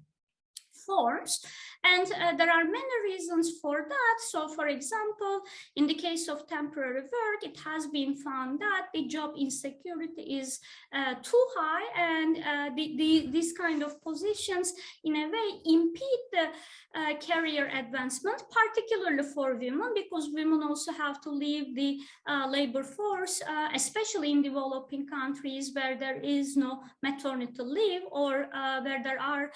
forms. 0.87 1.45
And 1.83 2.13
uh, 2.13 2.37
there 2.37 2.51
are 2.51 2.65
many 2.65 2.97
reasons 3.05 3.59
for 3.61 3.87
that. 3.89 4.17
So 4.29 4.49
for 4.49 4.69
example, 4.69 5.41
in 5.77 5.87
the 5.87 5.95
case 5.95 6.29
of 6.29 6.47
temporary 6.47 7.03
work, 7.03 7.43
it 7.43 7.59
has 7.61 7.87
been 7.87 8.15
found 8.15 8.61
that 8.61 8.89
the 8.93 9.07
job 9.07 9.35
insecurity 9.39 10.23
is 10.39 10.61
uh, 10.93 11.15
too 11.23 11.45
high 11.57 11.87
and 11.97 12.37
uh, 12.39 12.75
the, 12.77 12.97
the, 12.97 13.31
these 13.31 13.53
kind 13.53 13.83
of 13.83 14.03
positions 14.03 14.75
in 15.05 15.17
a 15.17 15.25
way 15.25 15.61
impede 15.65 16.25
the 16.33 16.49
uh, 16.95 17.15
career 17.19 17.71
advancement, 17.75 18.43
particularly 18.51 19.23
for 19.35 19.55
women, 19.55 19.93
because 19.95 20.29
women 20.33 20.63
also 20.63 20.93
have 20.93 21.21
to 21.23 21.31
leave 21.31 21.75
the 21.75 21.99
uh, 22.27 22.47
labor 22.49 22.83
force, 22.83 23.41
uh, 23.49 23.69
especially 23.75 24.33
in 24.33 24.43
developing 24.43 25.07
countries 25.07 25.71
where 25.75 25.97
there 25.97 26.21
is 26.21 26.57
no 26.57 26.83
maternity 27.03 27.63
leave 27.63 28.03
or 28.11 28.49
where 28.83 29.03
there 29.03 29.21
are 29.21 29.51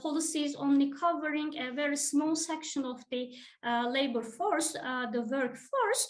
policies 0.00 0.54
only 0.56 0.92
covering 0.92 1.56
a 1.62 1.72
very 1.72 1.96
small 1.96 2.34
section 2.34 2.84
of 2.84 3.04
the 3.10 3.30
uh, 3.64 3.88
labor 3.88 4.22
force, 4.22 4.76
uh, 4.76 5.10
the 5.10 5.22
workforce, 5.22 6.08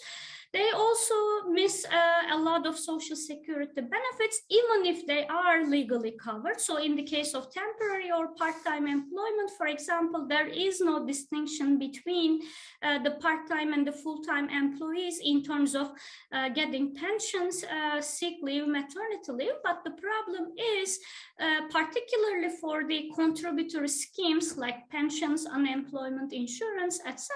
they 0.53 0.69
also 0.75 1.15
miss 1.49 1.83
uh, 1.85 2.35
a 2.35 2.37
lot 2.37 2.67
of 2.67 2.77
social 2.77 3.15
security 3.15 3.81
benefits, 3.81 4.41
even 4.51 4.85
if 4.85 5.07
they 5.07 5.25
are 5.25 5.65
legally 5.65 6.11
covered. 6.11 6.61
So 6.61 6.77
in 6.77 6.95
the 6.95 7.01
case 7.01 7.33
of 7.33 7.51
temporary 7.51 8.11
or 8.11 8.27
part-time 8.35 8.85
employment, 8.85 9.49
for 9.57 9.65
example, 9.65 10.27
there 10.27 10.47
is 10.47 10.79
no 10.79 11.07
distinction 11.07 11.79
between 11.79 12.41
uh, 12.83 12.99
the 12.99 13.11
part-time 13.11 13.73
and 13.73 13.87
the 13.87 13.91
full-time 13.91 14.47
employees 14.49 15.19
in 15.23 15.43
terms 15.43 15.73
of 15.73 15.91
uh, 16.31 16.49
getting 16.49 16.93
pensions, 16.93 17.63
uh, 17.63 17.99
sick 17.99 18.35
leave, 18.43 18.67
maternity 18.67 19.31
leave. 19.31 19.57
But 19.63 19.83
the 19.83 19.91
problem 19.91 20.51
is, 20.79 20.99
uh, 21.39 21.61
particularly 21.71 22.49
for 22.61 22.87
the 22.87 23.09
contributory 23.15 23.87
schemes 23.89 24.55
like 24.55 24.87
pensions, 24.89 25.47
unemployment 25.47 26.31
insurance, 26.31 26.99
etc., 27.07 27.31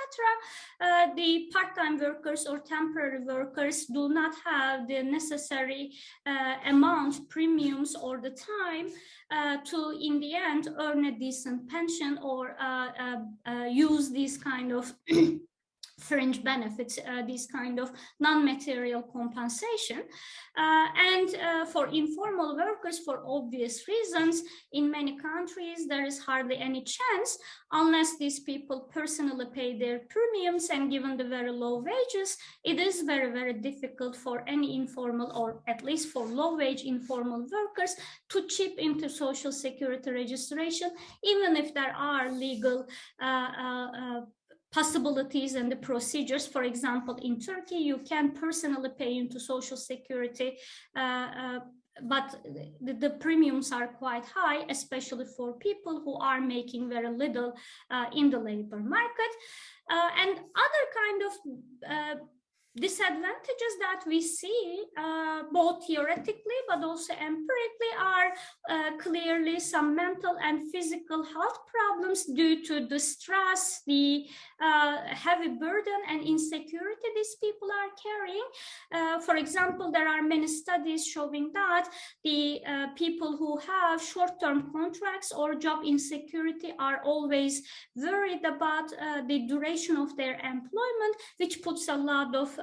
uh, 0.82 1.08
the 1.16 1.50
part-time 1.52 1.98
workers 1.98 2.46
or 2.46 2.60
temporary 2.60 3.07
temporary 3.08 3.26
workers 3.26 3.86
do 3.86 4.10
not 4.10 4.34
have 4.46 4.88
the 4.88 5.04
necessary 5.04 5.92
uh, 6.26 6.56
amount, 6.66 7.30
premiums, 7.30 7.96
or 7.96 8.20
the 8.20 8.32
time 8.32 8.88
uh, 9.32 9.58
to, 9.64 9.98
in 10.02 10.20
the 10.20 10.36
end, 10.36 10.70
earn 10.80 11.06
a 11.06 11.12
decent 11.18 11.70
pension 11.70 12.20
or 12.22 12.56
uh, 12.60 13.66
use 13.70 14.10
these 14.12 14.38
kind 14.38 14.72
of 14.72 14.94
fringe 16.00 16.44
benefits, 16.44 17.00
uh, 17.00 17.24
this 17.26 17.48
kind 17.48 17.80
of 17.80 17.92
non-material 18.20 19.02
compensation. 19.02 20.04
Uh, 20.56 20.88
and 20.96 21.36
uh, 21.36 21.66
for 21.66 21.88
informal 21.88 22.56
workers, 22.56 23.00
for 23.00 23.24
obvious 23.26 23.88
reasons, 23.88 24.44
in 24.74 24.92
many 24.92 25.18
countries, 25.18 25.88
there 25.88 26.06
is 26.06 26.20
hardly 26.20 26.58
any 26.58 26.84
chance 26.84 27.38
unless 27.72 28.18
these 28.18 28.40
people 28.40 28.90
personally 28.94 29.46
pay 29.54 29.78
their 29.78 30.02
premiums 30.10 30.70
and 30.70 30.92
given 30.92 31.18
the 31.18 31.24
very 31.24 31.52
low 31.52 31.80
wages, 31.80 32.38
it 32.64 32.80
is 32.80 33.02
very, 33.02 33.32
very 33.32 33.54
difficult 33.54 34.16
for 34.16 34.44
any 34.48 34.76
informal 34.76 35.32
or 35.36 35.62
at 35.68 35.84
least 35.84 36.10
for 36.10 36.26
low 36.26 36.56
wage 36.56 36.84
informal 36.84 37.42
workers 37.42 37.96
to 38.30 38.48
chip 38.48 38.76
into 38.78 39.10
social 39.10 39.52
security 39.52 40.12
registration, 40.12 40.92
even 41.24 41.56
if 41.58 41.74
there 41.74 41.94
are 41.96 42.32
legal 42.32 42.86
uh, 43.22 43.26
uh, 43.26 43.88
uh 43.92 44.22
possibilities 44.72 45.56
and 45.56 45.72
the 45.72 45.76
procedures. 45.76 46.46
For 46.46 46.64
example, 46.64 47.18
in 47.22 47.40
Turkey, 47.40 47.78
you 47.78 48.00
can 48.00 48.32
personally 48.32 48.90
pay 48.98 49.18
into 49.18 49.40
social 49.40 49.78
security, 49.78 50.58
uh, 50.96 51.00
uh, 51.00 51.60
but 52.04 52.36
the, 52.80 52.94
the, 52.94 53.10
premiums 53.10 53.72
are 53.72 53.88
quite 53.88 54.24
high, 54.26 54.66
especially 54.70 55.26
for 55.36 55.54
people 55.54 56.02
who 56.04 56.16
are 56.20 56.40
making 56.40 56.90
very 56.90 57.10
little 57.10 57.54
uh, 57.90 58.06
in 58.16 58.30
the 58.30 58.38
labor 58.38 58.80
market. 58.80 59.32
Uh, 59.90 60.10
and 60.20 60.32
other 60.38 60.84
kind 61.02 61.22
of 61.28 61.32
uh, 61.90 62.16
disadvantages 62.80 63.74
that 63.80 64.02
we 64.06 64.22
see 64.22 64.86
uh, 64.98 65.44
both 65.52 65.86
theoretically 65.88 66.60
but 66.68 66.84
also 66.84 67.14
empirically 67.14 67.94
are 68.00 68.30
uh, 68.70 68.98
clearly 68.98 69.60
some 69.60 69.96
mental 69.96 70.36
and 70.44 70.72
physical 70.72 71.24
health 71.24 71.60
problems 71.68 72.26
due 72.26 72.64
to 72.64 72.86
the 72.88 73.00
stress, 73.00 73.82
the 73.88 74.26
uh, 74.62 74.98
heavy 75.08 75.50
burden 75.50 76.00
and 76.10 76.22
insecurity 76.24 77.08
these 77.16 77.36
people 77.36 77.70
are 77.72 77.92
carrying. 78.06 78.48
Uh, 78.92 79.20
for 79.20 79.36
example, 79.38 79.92
there 79.92 80.08
are 80.08 80.22
many 80.22 80.48
studies 80.48 81.06
showing 81.06 81.52
that 81.54 81.90
the 82.24 82.62
uh, 82.66 82.88
people 82.96 83.38
who 83.38 83.58
have 83.58 84.02
short-term 84.02 84.72
contracts 84.72 85.32
or 85.32 85.56
job 85.56 85.84
insecurity 85.86 86.74
are 86.80 87.02
always 87.04 87.64
worried 87.96 88.44
about 88.46 88.92
uh, 88.94 89.22
the 89.28 89.48
duration 89.48 89.98
of 89.98 90.16
their 90.18 90.36
employment, 90.36 91.16
which 91.38 91.62
puts 91.62 91.88
a 91.88 91.96
lot 91.96 92.36
of 92.36 92.58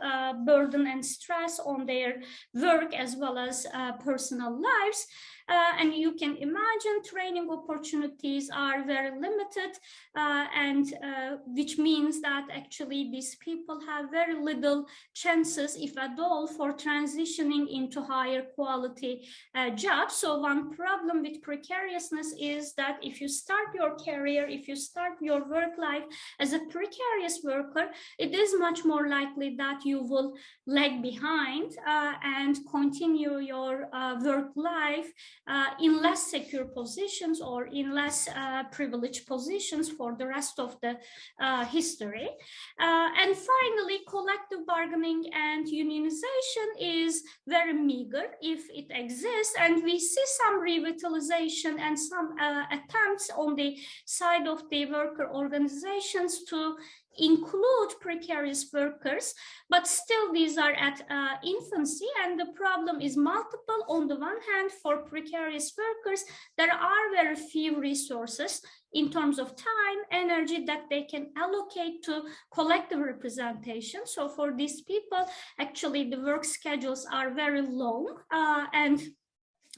burden 0.44 0.87
and 0.87 1.04
stress 1.04 1.58
on 1.58 1.87
their 1.87 2.23
work 2.54 2.94
as 2.94 3.16
well 3.16 3.38
as 3.38 3.66
uh, 3.73 3.92
personal 3.92 4.52
lives. 4.52 5.06
Uh, 5.48 5.72
and 5.78 5.94
you 5.94 6.12
can 6.12 6.36
imagine 6.36 7.02
training 7.04 7.48
opportunities 7.50 8.50
are 8.54 8.84
very 8.84 9.10
limited 9.10 9.76
uh, 10.16 10.46
and 10.56 10.94
uh, 11.04 11.36
which 11.46 11.76
means 11.78 12.20
that 12.22 12.46
actually 12.50 13.10
these 13.10 13.36
people 13.36 13.78
have 13.86 14.10
very 14.10 14.34
little 14.34 14.86
chances 15.14 15.76
if 15.76 15.96
at 15.98 16.18
all 16.18 16.46
for 16.46 16.72
transitioning 16.72 17.66
into 17.70 18.00
higher 18.02 18.42
quality 18.54 19.26
uh, 19.54 19.70
jobs. 19.70 20.14
So 20.14 20.38
one 20.38 20.74
problem 20.74 21.22
with 21.22 21.42
precariousness 21.42 22.34
is 22.40 22.74
that 22.74 22.98
if 23.02 23.20
you 23.20 23.28
start 23.28 23.68
your 23.74 23.96
career 23.96 24.46
if 24.48 24.68
you 24.68 24.76
start 24.76 25.14
your 25.20 25.48
work 25.48 25.76
life 25.78 26.04
as 26.40 26.52
a 26.52 26.60
precarious 26.70 27.40
worker 27.44 27.90
it 28.18 28.34
is 28.34 28.54
much 28.58 28.84
more 28.84 29.08
likely 29.08 29.54
that 29.56 29.84
you 29.84 30.02
will 30.02 30.34
lag 30.66 31.02
behind 31.02 31.72
uh, 31.86 32.12
and 32.22 32.58
continue 32.70 33.38
your 33.38 33.88
uh, 33.92 34.16
work 34.22 34.50
life 34.57 35.11
uh, 35.47 35.70
in 35.81 36.01
less 36.01 36.31
secure 36.31 36.64
positions 36.64 37.40
or 37.40 37.66
in 37.66 37.94
less 37.94 38.29
uh, 38.29 38.64
privileged 38.73 39.27
positions 39.27 39.90
for 39.90 40.16
the 40.16 40.27
rest 40.27 40.59
of 40.59 40.77
the 40.81 40.97
uh, 41.40 41.64
history. 41.66 42.29
Uh, 42.81 43.09
and 43.20 43.37
finally, 43.37 43.99
collective 44.09 44.66
bargaining 44.66 45.25
and 45.35 45.66
unionization 45.66 46.68
is 46.81 47.23
very 47.47 47.73
meager 47.73 48.25
if 48.40 48.62
it 48.70 48.87
exists. 48.90 49.55
And 49.61 49.83
we 49.83 49.99
see 49.99 50.25
some 50.40 50.61
revitalization 50.61 51.79
and 51.79 51.99
some 51.99 52.35
uh, 52.40 52.64
attempts 52.70 53.31
on 53.37 53.55
the 53.55 53.77
side 54.05 54.47
of 54.47 54.62
the 54.70 54.87
worker 54.87 55.29
organizations 55.31 56.44
to 56.44 56.77
include 57.18 58.00
precarious 58.00 58.70
workers, 58.72 59.35
but 59.68 59.87
still 59.87 60.33
these 60.33 60.59
are 60.59 60.72
at 60.72 61.03
uh, 61.11 61.37
infancy 61.44 62.07
and 62.24 62.38
the 62.38 62.53
problem 62.55 63.00
is 63.00 63.16
multiple. 63.16 63.85
On 63.88 64.07
the 64.07 64.16
one 64.16 64.40
hand, 64.53 64.70
for 64.83 64.98
precarious 64.98 65.72
workers, 65.77 66.24
there 66.57 66.72
are 66.72 67.12
very 67.14 67.37
few 67.37 67.81
resources 67.81 68.61
in 68.92 69.11
terms 69.11 69.38
of 69.38 69.57
time, 69.57 69.98
energy 70.12 70.64
that 70.64 70.85
they 70.88 71.03
can 71.03 71.31
allocate 71.37 72.03
to 72.05 72.22
collective 72.53 73.00
representation. 73.00 74.00
So 74.07 74.29
for 74.29 74.55
these 74.57 74.83
people, 74.83 75.27
actually 75.59 76.11
the 76.11 76.20
work 76.20 76.44
schedules 76.44 77.07
are 77.12 77.35
very 77.35 77.62
long 77.62 78.16
uh, 78.33 78.66
and 78.72 79.03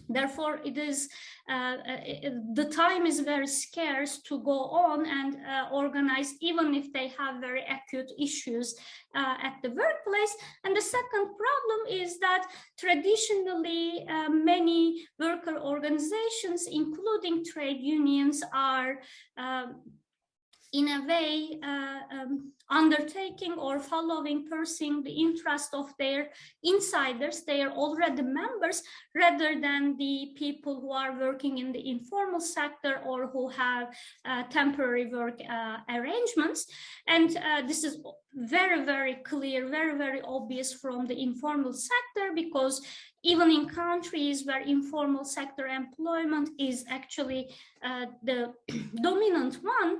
Therefore, 0.09 0.61
it 0.64 0.78
is 0.78 1.09
uh, 1.48 1.52
uh, 1.52 2.30
the 2.54 2.64
time 2.64 3.06
is 3.06 3.20
very 3.20 3.46
scarce 3.46 4.18
to 4.22 4.42
go 4.42 4.64
on 4.64 5.06
and 5.06 5.37
uh, 5.46 5.68
organize, 5.72 6.35
even 6.40 6.74
if 6.74 6.92
they 6.92 7.09
have 7.18 7.40
very 7.40 7.64
acute 7.64 8.11
issues 8.18 8.74
uh, 9.14 9.35
at 9.42 9.54
the 9.62 9.70
workplace. 9.70 10.37
And 10.64 10.76
the 10.76 10.80
second 10.80 11.26
problem 11.44 11.80
is 12.02 12.18
that 12.18 12.46
traditionally, 12.78 14.06
uh, 14.09 14.28
many 14.28 15.06
worker 15.20 15.56
organizations, 15.59 16.66
including 16.70 17.44
trade 17.44 17.80
unions, 17.80 18.42
are 18.52 18.98
um, 19.37 19.82
in 20.76 20.88
a 20.88 21.06
way 21.06 21.58
uh, 21.62 22.00
um, 22.14 22.52
undertaking 22.68 23.52
or 23.52 23.80
following, 23.80 24.46
pursuing 24.46 25.02
the 25.02 25.10
interest 25.10 25.70
of 25.72 25.86
their 25.98 26.28
insiders, 26.62 27.44
they 27.44 27.62
are 27.62 27.70
already 27.70 28.22
members, 28.22 28.82
rather 29.14 29.58
than 29.58 29.96
the 29.96 30.32
people 30.36 30.80
who 30.80 30.92
are 30.92 31.18
working 31.18 31.58
in 31.58 31.72
the 31.72 31.88
informal 31.88 32.40
sector 32.40 33.00
or 33.06 33.28
who 33.28 33.48
have 33.48 33.88
uh, 34.26 34.42
temporary 34.50 35.06
work 35.06 35.40
uh, 35.48 35.78
arrangements. 35.88 36.66
And 37.06 37.36
uh, 37.36 37.62
this 37.66 37.82
is 37.82 37.98
very, 38.34 38.84
very 38.84 39.14
clear, 39.24 39.68
very, 39.68 39.96
very 39.96 40.20
obvious 40.22 40.74
from 40.74 41.06
the 41.06 41.18
informal 41.18 41.72
sector 41.72 42.32
because 42.34 42.82
even 43.22 43.50
in 43.50 43.68
countries 43.68 44.44
where 44.44 44.60
informal 44.60 45.24
sector 45.24 45.66
employment 45.66 46.50
is 46.58 46.84
actually 46.88 47.48
uh, 47.82 48.06
the 48.22 48.52
dominant 49.02 49.58
one, 49.62 49.98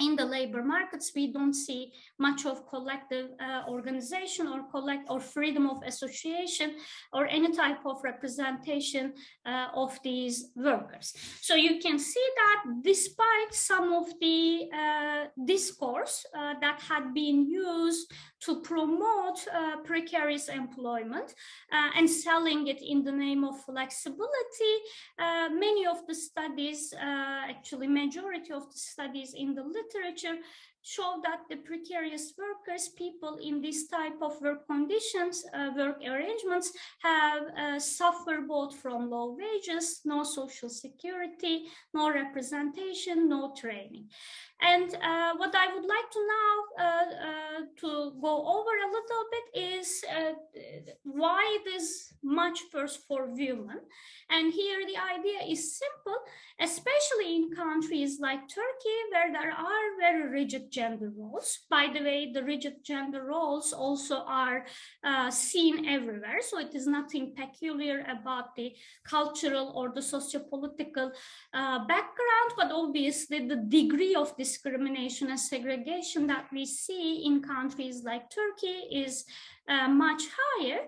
in 0.00 0.16
the 0.16 0.24
labor 0.24 0.62
markets, 0.62 1.12
we 1.14 1.32
don't 1.32 1.54
see 1.54 1.92
much 2.18 2.44
of 2.46 2.66
collective 2.68 3.30
uh, 3.40 3.62
organization 3.68 4.46
or 4.48 4.62
collect 4.70 5.08
or 5.08 5.20
freedom 5.20 5.68
of 5.68 5.82
association 5.84 6.76
or 7.12 7.26
any 7.26 7.52
type 7.52 7.84
of 7.86 8.02
representation 8.02 9.12
uh, 9.46 9.68
of 9.74 9.98
these 10.02 10.50
workers. 10.56 11.14
So 11.40 11.54
you 11.54 11.78
can 11.78 11.98
see 11.98 12.26
that 12.36 12.82
despite 12.82 13.52
some 13.52 13.92
of 13.92 14.06
the 14.20 14.68
uh, 14.72 15.24
discourse 15.44 16.26
uh, 16.36 16.54
that 16.60 16.80
had 16.80 17.14
been 17.14 17.46
used 17.48 18.12
to 18.40 18.60
promote 18.60 19.38
uh, 19.54 19.76
precarious 19.84 20.48
employment 20.48 21.34
uh, 21.72 21.90
and 21.96 22.08
selling 22.10 22.66
it 22.66 22.82
in 22.82 23.04
the 23.04 23.12
name 23.12 23.44
of 23.44 23.60
flexibility, 23.64 24.74
many 25.18 25.86
of 25.86 26.04
the 26.08 26.14
studies, 26.14 26.92
actually 26.98 27.86
majority 27.86 28.52
of 28.52 28.64
the 28.72 28.78
studies 28.78 29.34
in 29.34 29.54
the 29.54 29.62
literature 29.82 30.38
show 30.82 31.20
that 31.22 31.40
the 31.48 31.56
precarious 31.56 32.34
workers, 32.36 32.88
people 32.98 33.38
in 33.40 33.62
this 33.62 33.86
type 33.86 34.20
of 34.20 34.40
work 34.40 34.66
conditions, 34.66 35.44
uh, 35.54 35.70
work 35.76 35.96
arrangements, 36.04 36.72
have 36.98 37.42
uh, 37.56 37.78
suffered 37.78 38.48
both 38.48 38.74
from 38.74 39.08
low 39.08 39.36
wages, 39.38 40.00
no 40.04 40.24
social 40.24 40.68
security, 40.68 41.66
no 41.94 42.10
representation, 42.12 43.28
no 43.28 43.54
training. 43.56 44.08
And 44.62 44.94
uh, 44.94 45.34
what 45.36 45.54
I 45.54 45.74
would 45.74 45.84
like 45.84 46.08
to 46.12 46.20
now 46.38 46.54
uh, 46.78 46.86
uh, 46.86 47.60
to 47.80 48.12
go 48.20 48.34
over 48.46 48.70
a 48.70 48.92
little 48.96 49.24
bit 49.34 49.60
is 49.76 50.04
uh, 50.08 50.32
why 51.02 51.58
it 51.60 51.68
is 51.74 52.12
much 52.22 52.60
worse 52.72 52.96
for 52.96 53.26
women. 53.26 53.80
And 54.30 54.52
here 54.52 54.80
the 54.86 54.96
idea 54.96 55.40
is 55.52 55.76
simple, 55.76 56.18
especially 56.60 57.34
in 57.34 57.54
countries 57.54 58.20
like 58.20 58.48
Turkey, 58.48 58.98
where 59.10 59.32
there 59.32 59.50
are 59.50 59.86
very 59.98 60.28
rigid 60.28 60.70
gender 60.70 61.12
roles. 61.16 61.58
By 61.68 61.88
the 61.92 62.00
way, 62.00 62.30
the 62.32 62.44
rigid 62.44 62.84
gender 62.84 63.24
roles 63.24 63.72
also 63.72 64.18
are 64.26 64.64
uh, 65.02 65.30
seen 65.30 65.88
everywhere. 65.88 66.40
So 66.40 66.58
it 66.58 66.74
is 66.74 66.86
nothing 66.86 67.34
peculiar 67.36 68.06
about 68.08 68.54
the 68.54 68.72
cultural 69.04 69.72
or 69.74 69.92
the 69.92 70.00
sociopolitical 70.00 71.10
uh, 71.52 71.78
background, 71.86 72.50
but 72.56 72.70
obviously 72.70 73.48
the 73.48 73.56
degree 73.56 74.14
of 74.14 74.34
this 74.36 74.51
discrimination 74.52 75.30
and 75.30 75.40
segregation 75.40 76.26
that 76.26 76.46
we 76.52 76.66
see 76.66 77.24
in 77.24 77.40
countries 77.40 78.04
like 78.04 78.30
Turkey 78.30 78.78
is 79.04 79.24
uh, 79.68 79.88
much 79.88 80.22
higher. 80.38 80.80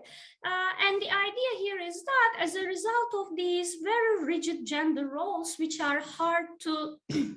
Uh, 0.44 0.72
and 0.87 1.00
the 1.00 1.11
idea 1.11 1.50
here 1.59 1.81
is 1.81 2.05
that 2.05 2.33
as 2.44 2.55
a 2.57 2.66
result 2.74 3.11
of 3.20 3.37
these 3.37 3.77
very 3.83 4.24
rigid 4.24 4.66
gender 4.66 5.09
roles, 5.09 5.57
which 5.59 5.81
are 5.81 6.00
hard 6.00 6.46
to 6.61 6.96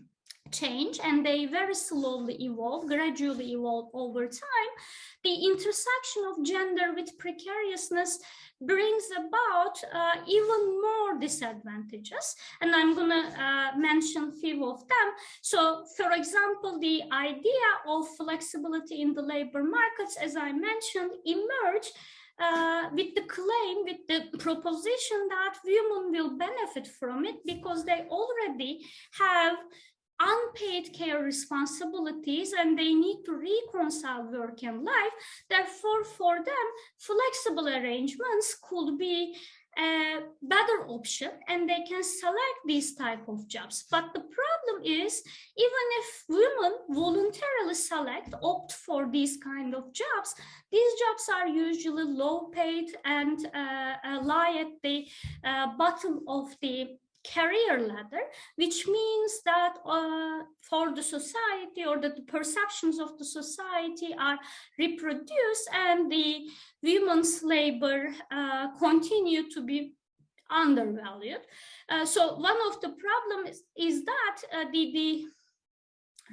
change 0.52 1.00
and 1.04 1.26
they 1.26 1.46
very 1.46 1.76
slowly 1.76 2.36
evolve, 2.44 2.88
gradually 2.88 3.54
evolve 3.54 3.90
over 3.94 4.26
time, 4.28 4.72
the 5.24 5.34
intersection 5.46 6.24
of 6.30 6.46
gender 6.46 6.94
with 6.96 7.18
precariousness 7.18 8.20
brings 8.62 9.04
about 9.18 9.76
uh, 9.94 10.22
even 10.28 10.82
more 10.82 11.20
disadvantages. 11.20 12.36
And 12.62 12.76
I'm 12.76 12.96
going 12.96 13.10
to 13.10 13.42
uh, 13.42 13.78
mention 13.78 14.32
a 14.34 14.40
few 14.40 14.66
of 14.66 14.80
them. 14.88 15.08
So, 15.42 15.86
for 15.96 16.12
example, 16.14 16.80
the 16.80 17.04
idea 17.12 17.68
of 17.88 18.08
flexibility 18.18 19.02
in 19.02 19.14
the 19.14 19.22
labor 19.22 19.64
markets, 19.64 20.18
as 20.22 20.36
I 20.36 20.52
mentioned, 20.52 21.12
emerged 21.26 21.92
uh, 22.40 22.90
with 22.94 23.16
the 23.16 23.22
claim, 23.22 23.84
with 23.84 24.06
the 24.08 24.38
proposition 24.38 25.28
that 25.30 25.56
women 25.66 26.12
will 26.12 26.38
benefit 26.38 26.88
from 26.88 27.26
it 27.26 27.36
because 27.46 27.84
they 27.84 28.06
already 28.10 28.86
have 29.18 29.58
unpaid 30.20 30.94
care 30.94 31.22
responsibilities 31.22 32.54
and 32.54 32.78
they 32.78 32.94
need 32.94 33.24
to 33.26 33.34
reconcile 33.34 34.24
work 34.32 34.64
and 34.64 34.84
life. 34.84 35.16
Therefore, 35.50 36.04
for 36.04 36.38
them, 36.38 36.68
flexible 36.98 37.68
arrangements 37.68 38.58
could 38.62 38.98
be 38.98 39.36
a 39.78 40.20
better 40.42 40.88
option 40.88 41.30
and 41.48 41.70
they 41.70 41.84
can 41.88 42.04
select 42.04 42.60
these 42.66 42.96
type 42.96 43.28
of 43.28 43.48
jobs. 43.48 43.86
But 43.92 44.06
the 44.14 44.22
problem 44.22 44.84
is, 44.84 45.22
even 45.58 45.86
if 46.00 46.24
women 46.28 46.74
voluntarily 46.90 47.76
select, 47.76 48.34
opt 48.42 48.72
for 48.72 49.08
these 49.12 49.38
kind 49.38 49.76
of 49.76 49.94
jobs, 49.94 50.34
these 50.72 50.92
jobs 51.00 51.30
are 51.34 51.48
usually 51.48 52.06
low 52.06 52.48
paid 52.48 52.90
and 53.06 53.46
uh, 53.54 54.20
lie 54.24 54.58
at 54.62 54.82
the 54.82 55.08
uh, 55.46 55.68
bottom 55.78 56.22
of 56.28 56.56
the 56.62 56.98
career 57.34 57.80
ladder, 57.80 58.24
which 58.56 58.88
means 58.88 59.42
that 59.46 59.76
uh, 59.86 60.44
for 60.62 60.96
the 60.96 61.04
society 61.04 61.86
or 61.88 62.00
that 62.00 62.16
the 62.16 62.22
perceptions 62.24 63.00
of 63.00 63.18
the 63.18 63.26
society 63.26 64.16
are 64.20 64.38
reproduced 64.78 65.70
and 65.74 66.12
the 66.12 66.48
women's 66.84 67.44
labor 67.44 68.10
uh, 68.32 68.68
continue 68.78 69.50
to 69.50 69.66
be 69.66 69.94
undervalued. 70.50 71.42
Uh, 71.90 72.06
so 72.06 72.36
one 72.36 72.58
of 72.70 72.80
the 72.82 72.90
problems 72.90 73.50
is, 73.50 73.64
is 73.78 74.06
that 74.06 74.38
uh, 74.54 74.66
the, 74.72 74.92
the 74.94 75.26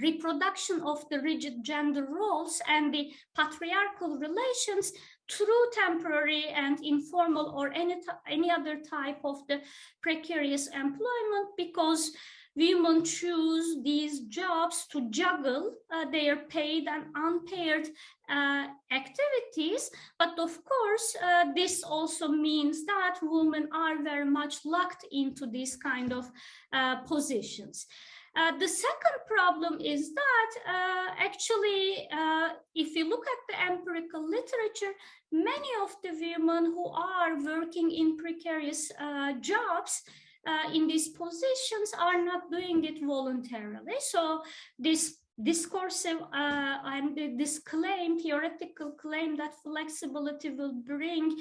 reproduction 0.00 0.80
of 0.82 1.08
the 1.08 1.20
rigid 1.20 1.64
gender 1.64 2.06
roles 2.10 2.60
and 2.68 2.92
the 2.92 3.12
patriarchal 3.36 4.18
relations 4.18 4.92
through 5.30 5.64
temporary 5.72 6.44
and 6.48 6.84
informal 6.84 7.54
or 7.56 7.72
any, 7.72 7.96
any 8.28 8.50
other 8.50 8.80
type 8.80 9.18
of 9.24 9.46
the 9.48 9.60
precarious 10.02 10.68
employment 10.68 11.48
because 11.56 12.12
women 12.56 13.04
choose 13.04 13.82
these 13.82 14.20
jobs 14.20 14.86
to 14.86 15.10
juggle 15.10 15.74
uh, 15.92 16.08
their 16.10 16.36
paid 16.36 16.86
and 16.86 17.04
unpaid 17.14 17.88
uh, 18.30 18.66
activities. 18.92 19.90
But 20.18 20.38
of 20.38 20.58
course, 20.64 21.16
uh, 21.22 21.46
this 21.54 21.82
also 21.82 22.28
means 22.28 22.84
that 22.86 23.18
women 23.22 23.68
are 23.72 24.02
very 24.02 24.24
much 24.24 24.64
locked 24.64 25.04
into 25.10 25.46
these 25.46 25.76
kind 25.76 26.12
of 26.12 26.30
uh, 26.72 26.96
positions. 26.96 27.86
Uh, 28.36 28.50
the 28.58 28.66
second 28.66 29.16
problem 29.28 29.80
is 29.80 30.12
that 30.12 30.50
uh, 30.66 31.14
actually, 31.18 32.08
uh, 32.12 32.48
if 32.74 32.96
you 32.96 33.08
look 33.08 33.24
at 33.34 33.40
the 33.48 33.72
empirical 33.72 34.28
literature, 34.28 34.92
many 35.30 35.68
of 35.84 35.94
the 36.02 36.10
women 36.10 36.72
who 36.72 36.88
are 36.88 37.40
working 37.42 37.90
in 37.90 38.16
precarious 38.16 38.90
uh, 39.00 39.32
jobs 39.40 40.02
uh, 40.46 40.72
in 40.72 40.86
these 40.86 41.08
positions 41.08 41.94
are 41.98 42.22
not 42.24 42.50
doing 42.50 42.84
it 42.84 43.00
voluntarily. 43.04 43.98
So 44.00 44.42
this 44.78 45.18
discursive 45.42 46.18
uh, 46.32 46.78
and 46.84 47.38
this 47.38 47.58
claim, 47.58 48.18
theoretical 48.20 48.92
claim 48.92 49.36
that 49.36 49.52
flexibility 49.62 50.50
will 50.50 50.74
bring 50.74 51.34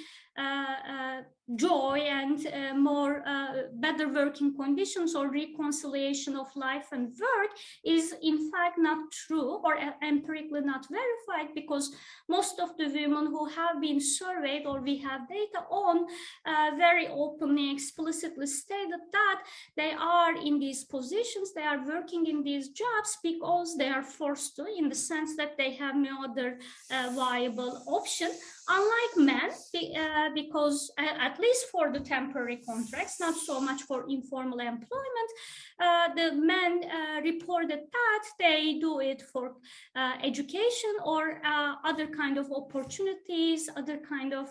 joy 1.56 2.00
and 2.00 2.48
uh, 2.48 2.74
more 2.74 3.22
uh, 3.28 3.64
better 3.74 4.08
working 4.08 4.56
conditions 4.56 5.14
or 5.14 5.30
reconciliation 5.30 6.36
of 6.36 6.48
life 6.56 6.88
and 6.92 7.08
work 7.08 7.52
is 7.84 8.16
in 8.22 8.50
fact 8.50 8.78
not 8.78 9.12
true 9.12 9.60
or 9.64 9.78
empirically 10.02 10.62
not 10.62 10.86
verified 10.90 11.54
because 11.54 11.94
most 12.30 12.60
of 12.60 12.76
the 12.78 12.88
women 12.88 13.28
who 13.28 13.46
have 13.46 13.82
been 13.82 14.00
surveyed 14.00 14.66
or 14.66 14.82
we 14.82 14.98
have 14.98 15.28
data 15.28 15.60
on 15.70 16.06
uh, 16.46 16.72
very 16.78 17.08
openly 17.08 17.74
explicitly 17.74 18.48
stated 18.48 19.02
that 19.12 19.42
they 19.76 19.92
are 19.92 20.36
in 20.38 20.60
these 20.60 20.86
positions 20.86 21.54
they 21.54 21.64
are 21.64 21.86
working 21.86 22.26
in 22.26 22.42
these 22.42 22.70
jobs 22.70 23.18
because 23.22 23.76
they 23.78 23.90
are 23.90 24.04
forced 24.04 24.56
to 24.56 24.66
in 24.78 24.88
the 24.88 24.96
sense 24.96 25.36
that 25.36 25.58
they 25.58 25.74
have 25.74 25.96
no 25.96 26.24
other 26.24 26.58
uh, 26.90 27.12
viable 27.14 27.84
option 27.88 28.30
unlike 28.70 29.18
men 29.18 29.50
uh, 29.98 30.30
because 30.34 30.92
uh, 30.98 31.04
at 31.20 31.40
least 31.40 31.66
for 31.72 31.92
the 31.92 32.00
temporary 32.00 32.58
contracts 32.58 33.20
not 33.20 33.36
so 33.36 33.60
much 33.60 33.82
for 33.84 34.06
informal 34.10 34.60
employment 34.60 35.30
uh, 35.80 36.14
the 36.16 36.34
men 36.34 36.84
uh, 36.84 37.22
reported 37.22 37.80
that 37.92 38.24
they 38.40 38.78
do 38.80 39.00
it 39.00 39.22
for 39.22 39.54
uh, 39.96 40.14
education 40.24 40.94
or 41.04 41.42
uh, 41.46 41.76
other 41.84 42.08
kind 42.08 42.38
of 42.38 42.52
opportunities 42.52 43.70
other 43.76 43.98
kind 43.98 44.34
of 44.34 44.50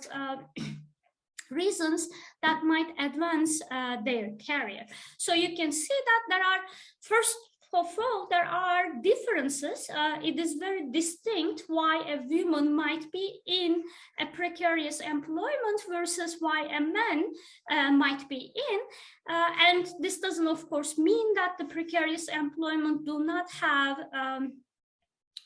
reasons 1.51 2.09
that 2.41 2.65
might 2.65 2.89
advance 2.99 3.61
their 4.07 4.31
career. 4.47 4.87
So 5.19 5.35
you 5.35 5.55
can 5.55 5.71
see 5.71 5.99
that 6.07 6.23
there 6.31 6.41
are 6.41 6.61
first 7.03 7.37
all, 7.75 8.27
there 8.31 8.45
are 8.45 9.01
differences. 9.03 9.89
Uh, 9.89 10.17
it 10.23 10.39
is 10.39 10.55
very 10.55 10.91
distinct 10.91 11.65
why 11.69 12.03
a 12.07 12.21
woman 12.29 12.75
might 12.75 13.11
be 13.13 13.41
in 13.47 13.83
a 14.21 14.27
precarious 14.27 15.01
employment 15.01 15.81
versus 15.89 16.37
why 16.41 16.65
a 16.65 16.81
man 16.81 17.25
uh, 17.71 17.91
might 17.93 18.29
be 18.29 18.53
in. 18.71 18.79
Uh, 19.35 19.51
and 19.69 19.89
this 20.01 20.19
doesn't, 20.19 20.47
of 20.47 20.69
course, 20.69 20.99
mean 20.99 21.35
that 21.35 21.57
the 21.59 21.65
precarious 21.65 22.29
employment 22.29 23.05
do 23.07 23.25
not 23.25 23.51
have 23.51 23.97
um, 24.15 24.53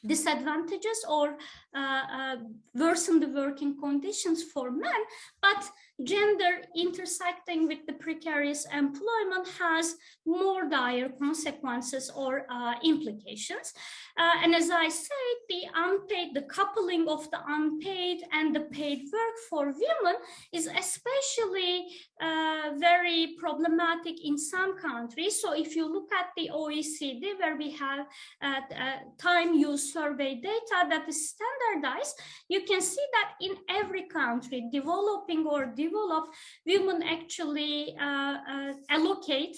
disadvantages 0.04 1.04
or 1.08 1.36
uh, 1.76 2.02
uh, 2.18 2.36
worsen 2.74 3.20
the 3.20 3.28
working 3.28 3.78
conditions 3.78 4.42
for 4.42 4.70
men, 4.70 5.02
but 5.42 5.70
gender 6.04 6.62
intersecting 6.76 7.66
with 7.66 7.78
the 7.86 7.92
precarious 7.94 8.66
employment 8.72 9.48
has 9.58 9.96
more 10.26 10.68
dire 10.68 11.08
consequences 11.18 12.10
or 12.14 12.46
uh, 12.50 12.74
implications. 12.84 13.72
Uh, 14.18 14.32
and 14.42 14.54
as 14.54 14.70
I 14.70 14.88
said, 14.88 15.34
the 15.48 15.62
unpaid, 15.74 16.34
the 16.34 16.42
coupling 16.42 17.08
of 17.08 17.30
the 17.30 17.40
unpaid 17.46 18.22
and 18.32 18.54
the 18.54 18.60
paid 18.60 19.04
work 19.12 19.36
for 19.48 19.66
women 19.66 20.20
is 20.52 20.66
especially 20.66 21.86
uh, 22.20 22.72
very 22.78 23.36
problematic 23.38 24.24
in 24.24 24.38
some 24.38 24.78
countries. 24.78 25.40
So 25.40 25.52
if 25.52 25.76
you 25.76 25.90
look 25.90 26.10
at 26.12 26.30
the 26.36 26.50
OECD, 26.52 27.38
where 27.38 27.56
we 27.56 27.70
have 27.72 28.06
uh, 28.42 28.60
uh, 28.74 28.98
time 29.18 29.54
use 29.54 29.92
survey 29.92 30.36
data 30.36 30.88
that 30.90 31.08
is 31.08 31.30
standardized, 31.66 32.20
you 32.48 32.62
can 32.62 32.80
see 32.80 33.04
that 33.12 33.32
in 33.40 33.56
every 33.68 34.06
country, 34.06 34.68
developing 34.72 35.46
or 35.46 35.66
developed, 35.66 36.34
women 36.66 37.02
actually 37.02 37.96
uh, 38.00 38.36
uh, 38.48 38.72
allocate 38.90 39.56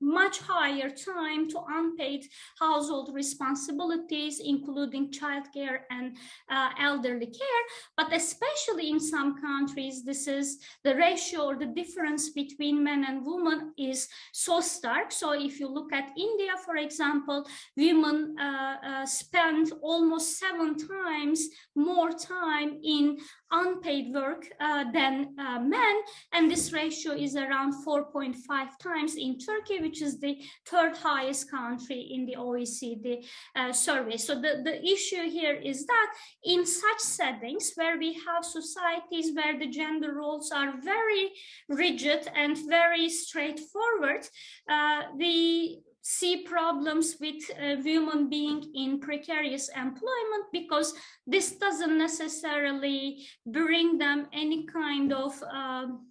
much 0.00 0.38
higher 0.40 0.90
time 0.90 1.48
to 1.50 1.60
unpaid 1.68 2.24
household 2.58 3.10
responsibilities, 3.14 4.40
including 4.44 5.10
childcare 5.10 5.80
and 5.90 6.16
uh, 6.50 6.70
elderly 6.78 7.26
care. 7.26 7.64
But 7.96 8.12
especially 8.12 8.90
in 8.90 9.00
some 9.00 9.40
countries, 9.40 10.04
this 10.04 10.26
is 10.26 10.58
the 10.84 10.94
ratio 10.94 11.46
or 11.46 11.56
the 11.56 11.66
difference 11.66 12.30
between 12.30 12.82
men 12.82 13.04
and 13.08 13.24
women 13.24 13.72
is 13.78 14.08
so 14.32 14.60
stark. 14.60 15.12
So 15.12 15.32
if 15.32 15.60
you 15.60 15.68
look 15.68 15.92
at 15.92 16.10
India, 16.16 16.52
for 16.64 16.76
example, 16.76 17.46
women 17.76 18.36
uh, 18.38 18.76
uh, 18.84 19.06
spend 19.06 19.72
almost 19.82 20.38
seven 20.38 20.76
times 20.76 21.48
more 21.74 22.12
time 22.12 22.78
in 22.82 23.18
unpaid 23.50 24.14
work 24.14 24.46
uh, 24.60 24.84
than 24.92 25.34
uh, 25.38 25.60
men. 25.60 25.94
And 26.32 26.50
this 26.50 26.72
ratio 26.72 27.12
is 27.12 27.36
around 27.36 27.84
4.5 27.84 28.36
times 28.82 29.16
in 29.16 29.38
Turkey, 29.38 29.80
which 29.88 30.02
is 30.02 30.20
the 30.20 30.36
third 30.66 30.94
highest 30.96 31.50
country 31.50 32.10
in 32.12 32.26
the 32.26 32.36
OECD 32.36 33.24
uh, 33.56 33.72
survey. 33.72 34.18
So 34.18 34.34
the, 34.34 34.60
the 34.62 34.84
issue 34.84 35.30
here 35.30 35.54
is 35.54 35.86
that 35.86 36.12
in 36.44 36.66
such 36.66 37.00
settings 37.00 37.72
where 37.74 37.96
we 37.98 38.12
have 38.26 38.44
societies 38.44 39.32
where 39.34 39.58
the 39.58 39.68
gender 39.68 40.12
roles 40.14 40.50
are 40.50 40.74
very 40.82 41.32
rigid 41.68 42.28
and 42.34 42.58
very 42.68 43.08
straightforward, 43.08 44.28
uh, 44.70 45.02
the 45.16 45.78
see 46.02 46.42
problems 46.42 47.16
with 47.20 47.42
uh, 47.50 47.76
women 47.84 48.30
being 48.30 48.64
in 48.74 48.98
precarious 48.98 49.68
employment 49.68 50.44
because 50.52 50.94
this 51.26 51.52
doesn't 51.52 51.98
necessarily 51.98 53.26
bring 53.46 53.98
them 53.98 54.26
any 54.32 54.64
kind 54.64 55.12
of 55.12 55.32
um, 55.52 56.07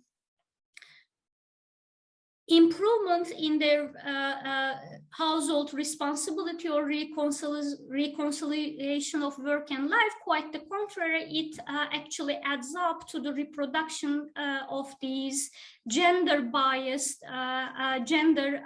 improvement 2.48 3.30
in 3.38 3.60
their 3.60 3.92
uh, 4.06 4.10
uh, 4.10 4.76
household 5.10 5.74
responsibility 5.74 6.70
or 6.70 6.86
reconciliation 6.86 9.22
of 9.22 9.38
work 9.40 9.70
and 9.72 9.90
life. 9.90 10.14
Quite 10.24 10.54
the 10.54 10.60
contrary, 10.60 11.30
it 11.30 11.60
uh, 11.68 11.88
actually 11.92 12.40
adds 12.46 12.74
up 12.80 13.06
to 13.10 13.20
the 13.20 13.34
reproduction 13.34 14.30
uh, 14.38 14.60
of 14.70 14.96
these 15.02 15.52
gender 15.88 16.42
biased, 16.42 17.24
uh, 17.24 17.68
uh, 17.80 18.00
gender, 18.00 18.62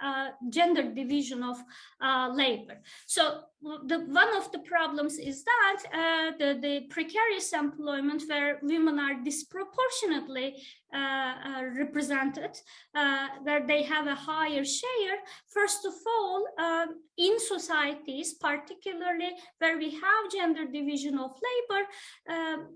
gender 0.50 0.84
division 0.94 1.44
of 1.44 1.58
labor. 2.36 2.82
So 3.06 3.42
the, 3.62 4.00
one 4.08 4.36
of 4.36 4.52
the 4.52 4.60
problems 4.60 5.20
is 5.20 5.44
that 5.44 6.36
the, 6.40 6.58
the 6.60 6.88
precarious 6.90 7.54
employment 7.54 8.24
where 8.28 8.60
women 8.64 9.00
are 9.00 9.24
disproportionately 9.24 10.56
uh, 10.94 10.98
uh, 10.98 11.64
represented, 11.78 12.52
uh, 12.96 13.28
where 13.44 13.66
they 13.66 13.82
have 13.82 14.08
a 14.08 14.16
higher 14.16 14.66
share. 14.66 15.18
First 15.48 15.86
of 15.86 15.94
all, 16.06 16.46
um, 16.60 17.00
in 17.18 17.40
societies, 17.40 18.34
particularly 18.34 19.30
where 19.60 19.78
we 19.78 19.92
have 19.92 20.32
gender 20.34 20.66
division 20.66 21.18
of 21.18 21.32
labor, 21.48 21.86
um, 22.30 22.68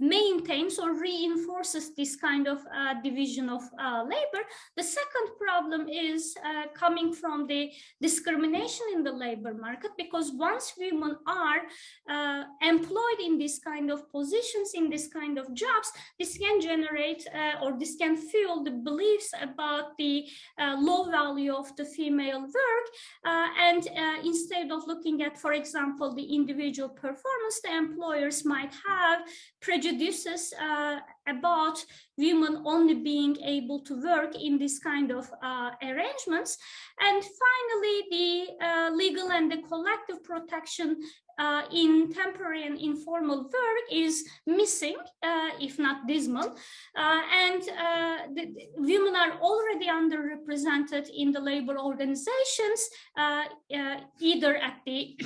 maintains 0.00 0.78
or 0.78 0.94
reinforces 0.94 1.94
this 1.94 2.16
kind 2.16 2.48
of 2.48 2.58
uh, 2.74 2.94
division 3.02 3.48
of 3.50 3.62
uh, 3.78 4.02
labor. 4.02 4.42
The 4.76 4.82
second 4.82 5.26
problem 5.38 5.88
is 5.88 6.34
uh, 6.44 6.68
coming 6.74 7.12
from 7.12 7.46
the 7.46 7.70
discrimination 8.00 8.86
in 8.94 9.04
the 9.04 9.12
labor 9.12 9.52
market, 9.52 9.90
because 9.98 10.32
once 10.32 10.72
women 10.78 11.16
are 11.26 11.60
uh, 12.08 12.44
employed 12.62 13.20
in 13.22 13.38
this 13.38 13.58
kind 13.58 13.90
of 13.90 14.10
positions, 14.10 14.72
in 14.74 14.88
this 14.88 15.08
kind 15.08 15.38
of 15.38 15.52
jobs, 15.52 15.92
this 16.18 16.38
can 16.38 16.60
generate 16.60 17.26
uh, 17.34 17.62
or 17.62 17.78
this 17.78 17.96
can 17.96 18.16
fuel 18.16 18.64
the 18.64 18.70
beliefs 18.70 19.32
about 19.40 19.96
the 19.98 20.26
uh, 20.58 20.76
low 20.78 21.10
value 21.10 21.52
of 21.52 21.76
the 21.76 21.84
female 21.84 22.40
work. 22.40 22.86
and 23.58 23.88
instead 24.24 24.70
of 24.70 24.86
looking 24.86 25.22
at, 25.22 25.36
for 25.38 25.52
example, 25.52 26.14
the 26.14 26.34
individual 26.34 26.88
performance, 26.88 27.60
the 27.62 27.76
employers 27.76 28.44
might 28.44 28.72
have 28.88 29.20
prejudices 29.90 30.52
uh, 30.60 30.98
about 31.28 31.84
women 32.16 32.62
only 32.64 32.94
being 32.94 33.36
able 33.42 33.80
to 33.80 34.00
work 34.02 34.34
in 34.40 34.58
this 34.58 34.78
kind 34.78 35.10
of 35.10 35.30
uh, 35.42 35.70
arrangements. 35.82 36.58
And 37.00 37.22
finally, 37.22 37.98
the 38.10 38.66
uh, 38.66 38.90
legal 38.94 39.30
and 39.32 39.50
the 39.50 39.58
collective 39.68 40.22
protection 40.24 40.96
uh, 41.38 41.62
in 41.72 42.12
temporary 42.12 42.66
and 42.66 42.78
informal 42.78 43.44
work 43.44 43.84
is 43.90 44.24
missing, 44.46 44.96
uh, 45.22 45.50
if 45.58 45.78
not 45.78 46.06
dismal. 46.06 46.56
Uh, 46.96 47.20
and 47.32 47.62
the, 48.36 48.44
the 48.54 48.66
women 48.76 49.14
are 49.16 49.38
already 49.40 49.86
underrepresented 49.86 51.08
in 51.16 51.32
the 51.32 51.40
labor 51.40 51.78
organizations, 51.78 52.90
either 54.20 54.56
at 54.56 54.76
the 54.84 55.18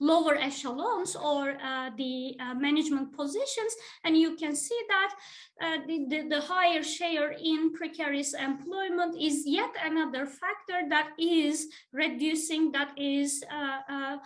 lower 0.00 0.34
echelons 0.36 1.14
or 1.14 1.50
uh, 1.62 1.90
the 1.96 2.34
uh, 2.40 2.54
management 2.54 3.14
positions. 3.14 3.74
And 4.04 4.16
you 4.16 4.34
can 4.34 4.56
see 4.56 4.78
that 4.88 5.14
uh, 5.62 5.76
the, 5.86 6.06
the, 6.08 6.28
the, 6.28 6.40
higher 6.40 6.82
share 6.82 7.32
in 7.32 7.72
precarious 7.74 8.32
employment 8.32 9.20
is 9.20 9.42
yet 9.46 9.70
another 9.84 10.26
factor 10.26 10.88
that 10.88 11.10
is 11.18 11.68
reducing, 11.92 12.72
that 12.72 12.92
is 12.96 13.44
uh, 13.52 13.92
uh, 13.92 14.16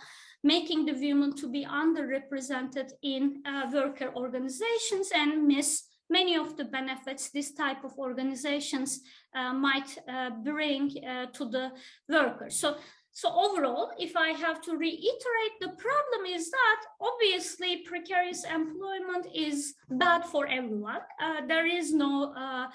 making 0.43 0.85
the 0.85 0.93
women 0.93 1.35
to 1.35 1.51
be 1.51 1.65
underrepresented 1.65 2.91
in 3.03 3.41
worker 3.73 4.11
organizations 4.15 5.11
and 5.13 5.45
miss 5.45 5.83
many 6.09 6.35
of 6.35 6.55
the 6.57 6.65
benefits 6.65 7.29
this 7.29 7.53
type 7.53 7.83
of 7.83 7.97
organizations 7.97 9.01
uh, 9.35 9.53
might 9.53 9.97
uh, 10.07 10.29
bring 10.29 10.91
uh, 11.03 11.25
to 11.33 11.45
the 11.45 11.71
workers. 12.07 12.55
So 12.59 12.77
so 13.15 13.31
overall, 13.31 13.91
if 13.97 14.17
I 14.17 14.31
have 14.31 14.59
to 14.63 14.75
reiterate, 14.75 15.55
the 15.61 15.69
problem 15.69 16.25
is 16.27 16.51
that 16.51 16.81
obviously 16.99 17.77
precarious 17.77 18.43
employment 18.43 19.27
is 19.33 19.75
bad 19.89 20.25
for 20.25 20.45
everyone. 20.47 20.99
Uh, 21.23 21.47
there 21.47 21.65
is 21.65 21.93
no 21.93 22.33
uh, 22.35 22.67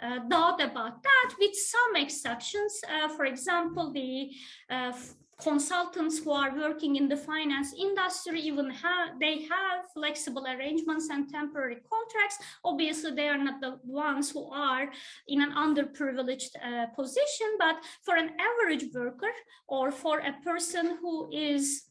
uh, 0.00 0.18
doubt 0.28 0.62
about 0.62 1.02
that, 1.02 1.34
with 1.40 1.56
some 1.56 1.96
exceptions. 1.96 2.80
Uh, 2.88 3.08
for 3.08 3.24
example, 3.24 3.92
the 3.92 4.30
uh, 4.70 4.92
consultants 5.40 6.18
who 6.18 6.32
are 6.32 6.56
working 6.56 6.96
in 6.96 7.08
the 7.08 7.16
finance 7.16 7.72
industry 7.78 8.40
even 8.40 8.70
have 8.70 9.20
they 9.20 9.42
have 9.42 9.86
flexible 9.94 10.46
arrangements 10.46 11.08
and 11.10 11.28
temporary 11.28 11.76
contracts. 11.88 12.38
Obviously 12.64 13.12
they 13.12 13.28
are 13.28 13.38
not 13.38 13.60
the 13.60 13.78
ones 13.84 14.30
who 14.30 14.50
are 14.50 14.90
in 15.28 15.40
an 15.40 15.52
underprivileged 15.52 16.50
uh, 16.62 16.86
position 16.86 17.46
but 17.58 17.76
for 18.02 18.16
an 18.16 18.30
average 18.48 18.86
worker 18.92 19.32
or 19.68 19.92
for 19.92 20.18
a 20.18 20.34
person 20.42 20.98
who 21.00 21.30
is 21.32 21.84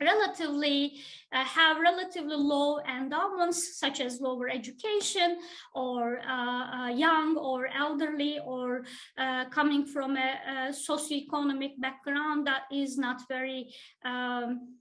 relatively 0.00 1.00
uh, 1.32 1.44
have 1.44 1.78
relatively 1.78 2.36
low 2.36 2.80
endowments 2.80 3.78
such 3.78 4.00
as 4.00 4.20
lower 4.20 4.48
education 4.48 5.38
or 5.74 6.20
uh, 6.20 6.86
uh, 6.86 6.88
young 6.88 7.36
or 7.36 7.68
elderly 7.68 8.38
or 8.44 8.84
uh, 9.18 9.44
coming 9.50 9.84
from 9.84 10.16
a, 10.16 10.30
a 10.48 10.54
socioeconomic 10.72 11.72
background 11.78 12.46
that 12.46 12.62
is 12.72 12.98
not 12.98 13.22
very 13.28 13.72
um, 14.04 14.76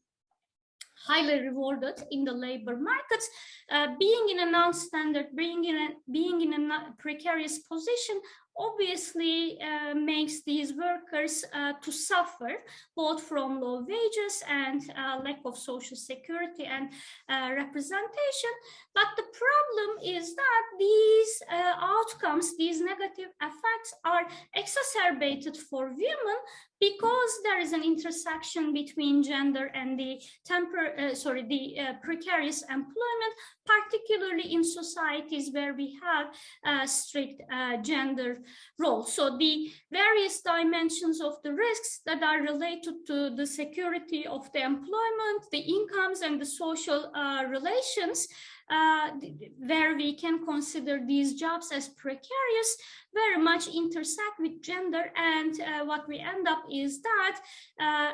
highly 1.06 1.42
rewarded 1.42 2.02
in 2.12 2.24
the 2.24 2.32
labor 2.32 2.76
markets, 2.76 3.30
uh, 3.72 3.88
being 4.00 4.28
in 4.32 4.40
a 4.40 4.52
non-standard, 4.52 5.28
being 5.36 5.64
in 5.66 5.76
a 5.76 5.90
being 6.12 6.42
in 6.42 6.72
a 6.72 6.94
precarious 6.98 7.60
position 7.60 8.20
obviously 8.60 9.58
uh, 9.62 9.96
makes 9.96 10.44
these 10.44 10.74
workers 10.74 11.46
uh, 11.54 11.74
to 11.82 11.92
suffer 11.92 12.52
both 12.96 13.24
from 13.24 13.62
low 13.62 13.86
wages 13.88 14.44
and 14.48 14.82
uh, 14.98 15.20
lack 15.24 15.40
of 15.46 15.58
social 15.58 15.96
security 15.96 16.66
and 16.66 16.90
uh, 17.30 17.56
representation. 17.56 18.54
But 18.94 19.08
the 19.16 19.24
problem 19.24 20.16
is 20.16 20.36
that 20.36 20.64
these 20.78 21.42
uh, 21.52 21.74
outcomes, 21.80 22.58
these 22.58 22.82
negative 22.82 23.32
effects 23.42 23.94
are 24.04 24.28
exacerbated 24.54 25.56
for 25.56 25.88
women 25.88 26.40
because 26.80 27.32
there 27.44 27.60
is 27.60 27.74
an 27.74 27.84
intersection 27.84 28.74
between 28.74 29.24
gender 29.24 29.70
and 29.74 30.00
the 30.00 30.22
temper, 30.46 30.94
uh, 30.98 31.14
sorry, 31.14 31.44
the 31.44 31.78
precarious 32.02 32.62
employment, 32.64 33.34
particularly 33.66 34.54
in 34.54 34.64
societies 34.64 35.52
where 35.52 35.74
we 35.74 36.00
have 36.02 36.90
strict 36.90 37.42
gender 37.82 38.40
roles. 38.78 39.14
So 39.14 39.38
the 39.38 39.72
various 39.92 40.42
dimensions 40.42 41.22
of 41.22 41.34
the 41.44 41.54
risks 41.54 42.02
that 42.06 42.24
are 42.24 42.42
related 42.42 43.06
to 43.08 43.36
the 43.36 43.46
security 43.46 44.26
of 44.26 44.52
the 44.54 44.64
employment, 44.64 45.42
the 45.52 45.60
incomes 45.60 46.22
and 46.22 46.40
the 46.42 46.46
social 46.46 47.12
uh, 47.16 47.44
relations, 47.50 48.28
uh, 48.70 49.10
where 49.60 49.96
we 49.96 50.14
can 50.14 50.46
consider 50.46 51.00
these 51.06 51.34
jobs 51.34 51.72
as 51.72 51.90
precarious, 51.90 52.78
very 53.14 53.42
much 53.42 53.68
intersect 53.68 54.40
with 54.40 54.62
gender. 54.62 55.12
And 55.16 55.60
uh, 55.62 55.86
what 55.86 56.08
we 56.08 56.20
end 56.20 56.48
up 56.48 56.64
is 56.72 57.02
that 57.02 57.40
uh, 57.80 58.12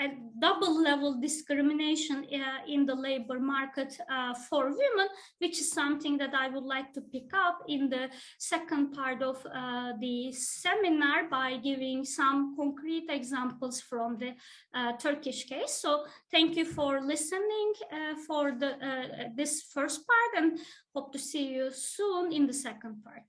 a 0.00 0.08
double 0.40 0.82
level 0.82 1.20
discrimination 1.20 2.26
uh, 2.32 2.66
in 2.66 2.84
the 2.84 2.94
labor 2.94 3.38
market 3.38 3.96
uh, 4.10 4.34
for 4.34 4.64
women, 4.64 5.08
which 5.38 5.60
is 5.60 5.70
something 5.70 6.18
that 6.18 6.34
I 6.34 6.48
would 6.48 6.64
like 6.64 6.92
to 6.94 7.00
pick 7.00 7.32
up 7.32 7.62
in 7.68 7.88
the 7.88 8.08
second 8.38 8.92
part 8.92 9.22
of 9.22 9.44
uh, 9.46 9.92
the 10.00 10.32
seminar 10.32 11.28
by 11.30 11.58
giving 11.58 12.04
some 12.04 12.56
concrete 12.56 13.06
examples 13.08 13.80
from 13.80 14.18
the 14.18 14.34
uh, 14.74 14.92
Turkish 14.98 15.44
case. 15.44 15.78
So 15.80 16.04
thank 16.30 16.56
you 16.56 16.64
for 16.64 17.00
listening 17.00 17.72
uh, 17.92 18.14
for 18.26 18.52
the, 18.52 18.72
uh, 18.84 19.28
this 19.36 19.62
first 19.62 20.04
part 20.06 20.44
and 20.44 20.58
hope 20.94 21.12
to 21.12 21.18
see 21.18 21.54
you 21.54 21.70
soon 21.72 22.32
in 22.32 22.46
the 22.46 22.54
second 22.54 23.04
part. 23.04 23.22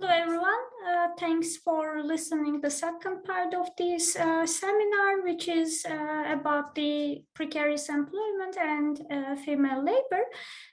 Hello 0.00 0.12
everyone, 0.12 0.64
uh, 0.88 1.08
thanks 1.20 1.56
for 1.56 2.02
listening 2.02 2.60
the 2.60 2.68
second 2.68 3.22
part 3.22 3.54
of 3.54 3.68
this 3.78 4.16
uh, 4.16 4.44
seminar, 4.44 5.22
which 5.22 5.46
is 5.46 5.86
uh, 5.88 6.24
about 6.32 6.74
the 6.74 7.22
precarious 7.32 7.88
employment 7.88 8.56
and 8.60 9.06
uh, 9.08 9.36
female 9.36 9.84
labor. 9.84 10.24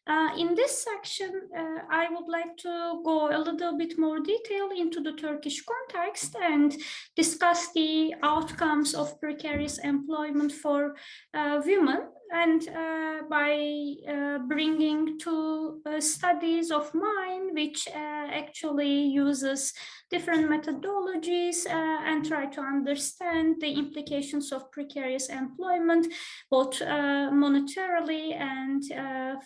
Uh, 0.08 0.30
in 0.40 0.56
this 0.56 0.84
section, 0.84 1.30
uh, 1.56 1.82
I 1.92 2.08
would 2.10 2.28
like 2.28 2.58
to 2.64 3.02
go 3.06 3.30
a 3.30 3.38
little 3.38 3.78
bit 3.78 4.00
more 4.00 4.20
detail 4.22 4.70
into 4.76 5.02
the 5.02 5.14
Turkish 5.14 5.62
context 5.66 6.36
and 6.42 6.76
discuss 7.16 7.72
the 7.74 8.16
outcomes 8.24 8.96
of 8.96 9.20
precarious 9.22 9.78
employment 9.78 10.52
for 10.52 10.96
women 11.34 12.08
and 12.32 12.68
uh, 12.70 13.24
by 13.30 13.94
uh, 14.10 14.40
bringing 14.48 15.20
two 15.20 15.82
uh, 15.86 16.00
studies 16.00 16.72
of 16.72 16.94
mine, 16.94 17.54
which 17.54 17.88
actually 18.32 18.92
uses 18.92 19.74
different 20.10 20.50
methodologies 20.50 21.66
uh, 21.66 22.00
and 22.06 22.26
try 22.26 22.46
to 22.46 22.62
understand 22.62 23.56
the 23.62 23.72
implications 23.72 24.52
of 24.52 24.70
precarious 24.72 25.30
employment, 25.30 26.08
both 26.50 26.82
uh, 26.82 27.32
monetarily 27.32 28.36
and 28.36 28.84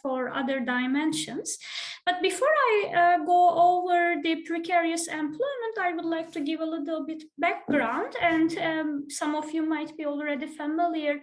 for 0.02 0.34
other 0.34 0.60
dimensions. 0.60 1.58
But 2.06 2.22
before 2.22 2.56
I 2.72 3.18
go 3.26 3.42
over 3.50 4.16
the 4.24 4.38
precarious 4.48 5.08
employment, 5.08 5.76
I 5.80 5.94
would 5.94 6.06
like 6.06 6.32
to 6.32 6.42
give 6.42 6.62
a 6.62 6.66
little 6.66 7.06
bit 7.06 7.24
background 7.38 8.16
and 8.22 8.58
um, 8.58 9.06
some 9.10 9.36
of 9.36 9.52
you 9.52 9.64
might 9.66 9.96
be 9.98 10.06
already 10.06 10.48
familiar 10.48 11.22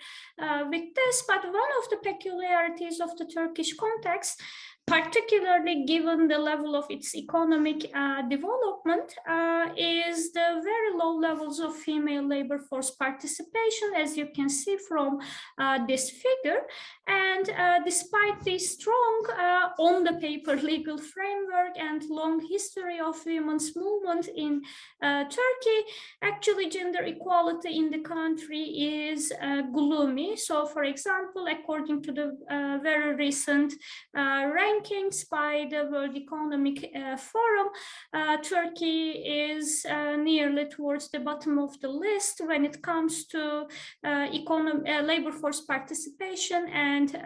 with 0.70 0.94
this, 0.94 1.24
but 1.26 1.44
one 1.44 1.72
of 1.80 1.90
the 1.90 1.96
peculiarities 2.02 3.00
of 3.00 3.16
the 3.18 3.26
Turkish 3.26 3.74
context 3.74 4.40
particularly 4.86 5.84
given 5.84 6.26
the 6.26 6.38
level 6.38 6.74
of 6.74 6.84
its 6.90 7.14
economic 7.14 7.88
uh, 7.94 8.22
development, 8.22 9.14
uh, 9.28 9.68
is 9.76 10.32
the 10.32 10.60
very 10.62 10.92
low 10.94 11.16
levels 11.16 11.60
of 11.60 11.74
female 11.76 12.26
labor 12.26 12.58
force 12.58 12.90
participation, 12.90 13.92
as 13.96 14.16
you 14.16 14.26
can 14.34 14.48
see 14.48 14.76
from 14.76 15.18
uh, 15.58 15.78
this 15.86 16.10
figure. 16.10 16.62
And 17.06 17.48
uh, 17.50 17.78
despite 17.84 18.42
the 18.42 18.58
strong 18.58 19.26
uh, 19.38 19.68
on 19.78 20.02
the 20.02 20.14
paper 20.14 20.56
legal 20.72 20.98
framework 20.98 21.78
and 21.78 22.02
long 22.10 22.44
history 22.50 22.98
of 22.98 23.24
women's 23.24 23.76
movement 23.76 24.28
in 24.34 24.62
uh, 25.00 25.24
Turkey, 25.24 25.80
actually 26.22 26.68
gender 26.68 27.04
equality 27.04 27.76
in 27.78 27.90
the 27.90 28.00
country 28.00 28.62
is 28.62 29.32
gloomy. 29.72 30.36
So 30.36 30.66
for 30.66 30.84
example, 30.84 31.46
according 31.46 32.02
to 32.02 32.12
the 32.12 32.36
very 32.82 33.14
recent 33.14 33.74
ranking 34.14 34.71
rankings 34.72 35.28
by 35.28 35.66
the 35.70 35.88
World 35.90 36.16
Economic 36.16 36.90
uh, 36.94 37.16
Forum, 37.16 37.68
uh, 38.12 38.36
Turkey 38.38 39.10
is 39.10 39.84
uh, 39.88 40.16
nearly 40.16 40.66
towards 40.66 41.10
the 41.10 41.20
bottom 41.20 41.58
of 41.58 41.78
the 41.80 41.88
list 41.88 42.40
when 42.44 42.64
it 42.64 42.82
comes 42.82 43.26
to 43.26 43.66
uh, 44.04 44.26
uh, 44.26 45.02
labor 45.02 45.32
force 45.32 45.60
participation 45.60 46.68
and 46.68 47.16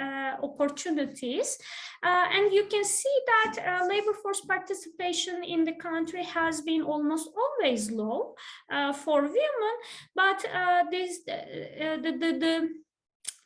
opportunities. 0.42 1.58
and 2.02 2.52
you 2.52 2.66
can 2.66 2.84
see 2.84 3.16
that 3.26 3.86
labor 3.88 4.12
force 4.22 4.40
participation 4.40 5.42
in 5.44 5.64
the 5.64 5.74
country 5.74 6.22
has 6.22 6.60
been 6.60 6.82
almost 6.82 7.30
always 7.36 7.90
low 7.90 8.34
for 9.04 9.22
women, 9.22 9.76
but 10.14 10.38
this 10.90 11.24
the, 11.24 12.12
the, 12.20 12.38
the 12.38 12.68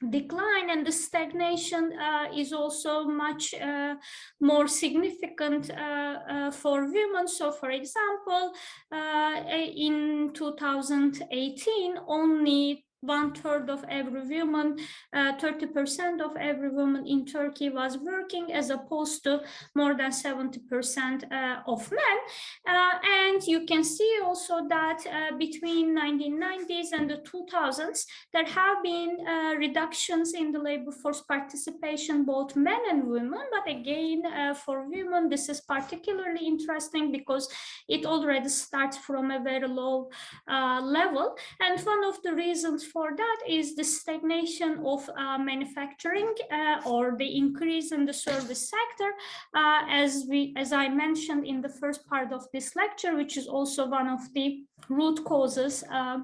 decline 0.09 0.71
and 0.71 0.87
the 0.87 0.93
stagnation 0.93 1.93
uh, 1.99 2.29
is 2.35 2.53
also 2.53 3.05
much 3.05 3.55
uh, 3.55 3.95
more 4.41 4.67
significant 4.67 5.71
uh, 5.71 6.19
uh 6.29 6.51
for 6.51 6.91
women. 6.91 7.29
So 7.29 7.53
for 7.53 7.71
example, 7.71 8.53
uh, 8.93 9.43
in 9.77 10.31
2018, 10.33 11.99
only 12.07 12.85
one 13.01 13.35
third 13.35 13.71
of 13.71 13.85
every 13.89 14.23
woman, 14.43 14.77
30% 15.15 16.21
uh, 16.21 16.25
of 16.25 16.37
every 16.37 16.69
woman 16.69 17.07
in 17.07 17.25
Turkey 17.25 17.71
was 17.71 17.99
working 17.99 18.53
as 18.53 18.71
opposed 18.71 19.25
to 19.25 19.41
more 19.75 19.95
than 19.95 20.11
70% 20.11 21.33
uh, 21.33 21.63
of 21.67 21.91
men. 21.91 22.19
Uh, 22.67 22.99
and 23.03 23.43
you 23.45 23.65
can 23.65 23.83
see 23.83 24.19
also 24.23 24.69
that 24.69 24.99
uh, 25.07 25.37
between 25.37 25.97
1990s 25.97 26.89
and 26.93 27.09
the 27.09 27.23
2000s, 27.25 28.05
there 28.33 28.45
have 28.45 28.83
been 28.83 29.17
uh, 29.27 29.55
reductions 29.57 30.35
in 30.35 30.53
the 30.53 30.59
labor 30.59 30.93
force 30.93 31.23
participation, 31.23 32.25
both 32.25 32.55
men 32.55 32.81
and 32.91 33.07
women. 33.07 33.41
But 33.51 33.71
again, 33.71 34.23
uh, 34.27 34.55
for 34.55 34.89
women, 34.89 35.29
this 35.29 35.49
is 35.49 35.61
particularly 35.63 36.47
interesting 36.47 37.13
because 37.13 37.49
it 37.89 38.05
already 38.05 38.49
starts 38.49 38.99
from 38.99 39.31
a 39.31 39.41
very 39.41 39.69
low 39.69 40.11
level. 40.49 41.37
And 41.61 41.81
one 41.81 42.05
of 42.05 42.23
the 42.23 42.35
reasons 42.35 42.90
for 42.93 43.17
that 43.17 43.39
is 43.49 43.75
the 43.75 43.85
stagnation 43.85 44.81
of 44.85 45.09
uh, 45.17 45.39
manufacturing 45.39 46.33
uh, 46.51 46.81
or 46.87 47.17
the 47.17 47.37
increase 47.37 47.93
in 47.93 48.05
the 48.05 48.13
service 48.13 48.69
sector, 48.69 49.13
uh, 49.55 49.83
as 49.89 50.27
we, 50.29 50.55
as 50.57 50.73
I 50.73 50.89
mentioned 50.89 51.47
in 51.47 51.61
the 51.61 51.69
first 51.69 52.07
part 52.07 52.33
of 52.33 52.47
this 52.53 52.77
lecture, 52.77 53.17
which 53.17 53.37
is 53.37 53.47
also 53.47 53.87
one 53.87 54.09
of 54.09 54.21
the 54.35 54.65
root 54.89 55.25
causes 55.25 55.85
uh, 55.91 56.19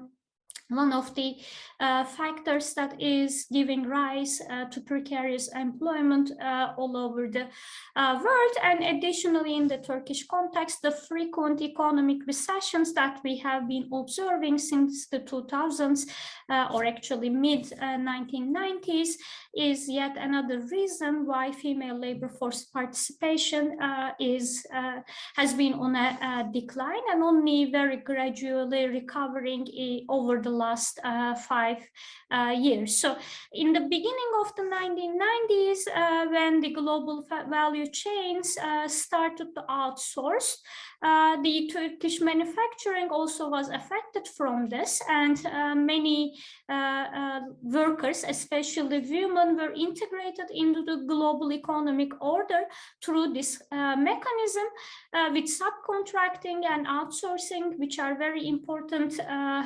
one 0.69 0.91
of 0.91 1.13
the 1.15 1.37
uh, 1.79 2.03
factors 2.03 2.73
that 2.73 3.01
is 3.01 3.45
giving 3.51 3.87
rise 3.87 4.41
uh, 4.49 4.65
to 4.65 4.81
precarious 4.81 5.47
employment 5.55 6.31
uh, 6.41 6.73
all 6.77 6.97
over 6.97 7.27
the 7.27 7.47
uh, 7.95 8.19
world. 8.23 8.55
And 8.63 8.83
additionally, 8.83 9.55
in 9.55 9.67
the 9.67 9.77
Turkish 9.77 10.27
context, 10.27 10.81
the 10.81 10.91
frequent 10.91 11.61
economic 11.61 12.25
recessions 12.27 12.93
that 12.93 13.21
we 13.23 13.37
have 13.37 13.67
been 13.67 13.87
observing 13.93 14.57
since 14.57 15.07
the 15.07 15.19
2000s, 15.19 16.09
uh, 16.49 16.67
or 16.73 16.85
actually 16.85 17.29
mid 17.29 17.63
1990s, 17.63 19.09
uh, 19.09 19.13
is 19.57 19.89
yet 19.89 20.15
another 20.17 20.59
reason 20.59 21.25
why 21.25 21.51
female 21.51 21.99
labor 21.99 22.29
force 22.29 22.63
participation 22.65 23.77
is 24.19 24.65
has 25.35 25.53
been 25.53 25.73
on 25.73 25.95
a, 25.95 26.17
a, 26.21 26.53
decline 26.53 27.01
and 27.11 27.23
only 27.23 27.71
very 27.71 27.97
gradually 27.97 28.85
recovering 28.87 29.65
over 30.09 30.39
the 30.41 30.49
last 30.49 30.99
uh, 31.03 31.33
five 31.35 31.77
uh, 32.31 32.53
years. 32.57 32.97
So 32.97 33.17
in 33.53 33.73
the 33.73 33.81
beginning 33.81 34.31
of 34.41 34.55
the 34.55 34.63
1990s, 34.63 35.79
uh, 35.93 36.25
when 36.29 36.61
the 36.61 36.73
global 36.73 37.25
value 37.49 37.87
chains 37.91 38.57
started 38.87 39.47
to 39.55 39.61
outsource, 39.69 40.57
the 41.01 41.69
Turkish 41.71 42.19
manufacturing 42.21 43.09
also 43.09 43.49
was 43.49 43.69
affected 43.69 44.27
from 44.27 44.69
this 44.69 45.01
and 45.09 45.41
many 45.85 46.33
workers, 47.61 48.23
especially 48.27 48.99
women, 48.99 49.55
were 49.55 49.73
integrated 49.73 50.49
into 50.51 50.83
the 50.83 51.03
global 51.07 51.51
economic 51.53 52.09
order 52.21 52.61
through 53.03 53.33
this 53.33 53.61
uh, 53.71 53.95
mechanism 53.95 54.67
uh, 55.13 55.29
with 55.31 55.45
subcontracting 55.45 56.65
and 56.65 56.87
outsourcing, 56.87 57.77
which 57.77 57.99
are 57.99 58.17
very 58.17 58.47
important 58.47 59.19
uh, 59.19 59.63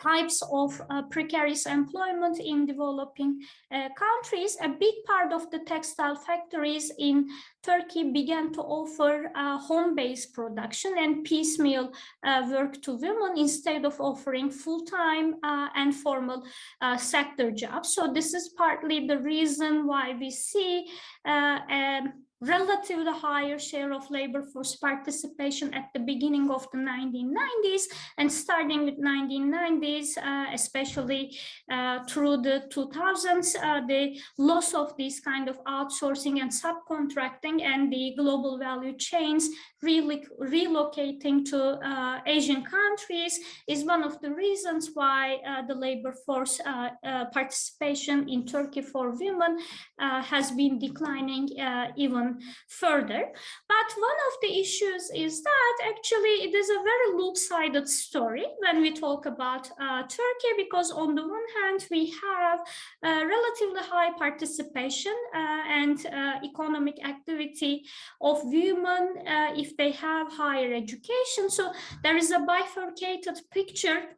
types 0.00 0.42
of 0.52 0.80
uh, 0.90 1.02
precarious 1.10 1.66
employment 1.66 2.38
in 2.38 2.66
developing 2.66 3.40
uh, 3.72 3.88
countries, 3.96 4.56
a 4.62 4.68
big 4.68 4.94
part 5.06 5.32
of 5.32 5.50
the 5.50 5.60
textile 5.60 6.16
factories 6.16 6.92
in 6.98 7.28
Turkey 7.62 8.12
began 8.12 8.52
to 8.52 8.60
offer 8.60 9.30
uh, 9.34 9.58
home-based 9.58 10.32
production 10.34 10.94
and 10.98 11.24
piecemeal 11.24 11.92
uh, 12.24 12.46
work 12.50 12.80
to 12.82 12.96
women 12.96 13.36
instead 13.36 13.84
of 13.84 14.00
offering 14.00 14.50
full-time 14.50 15.36
uh, 15.42 15.68
and 15.74 15.94
formal 15.94 16.44
uh, 16.80 16.96
sector 16.96 17.50
jobs. 17.50 17.94
So 17.94 18.12
this 18.12 18.34
is 18.34 18.50
partly 18.56 19.06
the 19.06 19.18
reason 19.18 19.86
why 19.86 20.14
we 20.18 20.30
see 20.30 20.86
um, 21.24 22.25
relatively 22.40 23.12
higher 23.12 23.58
share 23.58 23.92
of 23.92 24.10
labor 24.10 24.42
force 24.42 24.76
participation 24.76 25.72
at 25.72 25.88
the 25.94 26.00
beginning 26.00 26.50
of 26.50 26.66
the 26.72 26.78
1990s 26.78 27.82
and 28.18 28.30
starting 28.30 28.84
with 28.84 29.00
1990s, 29.00 30.18
uh, 30.18 30.46
especially 30.52 31.36
uh, 31.70 32.04
through 32.04 32.36
the 32.38 32.64
2000s, 32.70 33.56
uh, 33.62 33.80
the 33.86 34.18
loss 34.38 34.74
of 34.74 34.96
this 34.96 35.20
kind 35.20 35.48
of 35.48 35.62
outsourcing 35.64 36.40
and 36.40 36.50
subcontracting 36.50 37.62
and 37.62 37.92
the 37.92 38.14
global 38.16 38.58
value 38.58 38.96
chains 38.96 39.48
relocating 39.86 41.44
to 41.50 41.60
uh, 41.62 42.20
Asian 42.26 42.62
countries 42.64 43.38
is 43.66 43.84
one 43.84 44.02
of 44.02 44.20
the 44.20 44.30
reasons 44.30 44.90
why 44.94 45.36
uh, 45.46 45.62
the 45.66 45.74
labor 45.74 46.12
force 46.24 46.60
uh, 46.64 46.90
participation 47.32 48.28
in 48.28 48.46
Turkey 48.46 48.82
for 48.82 49.10
women 49.10 49.58
has 49.98 50.50
been 50.52 50.78
declining 50.78 51.48
even 51.96 52.38
further. 52.68 53.22
But 53.68 53.88
one 54.08 54.18
of 54.28 54.34
the 54.42 54.60
issues 54.60 55.10
is 55.14 55.42
that 55.42 55.74
actually 55.88 56.36
it 56.46 56.54
is 56.54 56.68
a 56.70 56.82
very 56.90 57.08
loop-sided 57.18 57.88
story 57.88 58.46
when 58.58 58.82
we 58.82 58.92
talk 58.92 59.26
about 59.26 59.70
uh, 59.80 60.02
Turkey, 60.02 60.52
because 60.56 60.90
on 60.90 61.14
the 61.14 61.22
one 61.22 61.48
hand, 61.62 61.86
we 61.90 62.12
have 62.22 62.60
relatively 63.02 63.82
high 63.82 64.12
participation 64.18 65.14
uh, 65.34 65.62
and 65.68 66.06
uh, 66.06 66.34
economic 66.44 66.96
activity 67.04 67.84
of 68.20 68.40
women 68.44 69.14
uh, 69.26 69.52
if 69.56 69.75
they 69.76 69.92
have 69.92 70.32
higher 70.32 70.72
education. 70.72 71.50
So 71.50 71.72
there 72.02 72.16
is 72.16 72.30
a 72.30 72.40
bifurcated 72.40 73.40
picture 73.52 74.16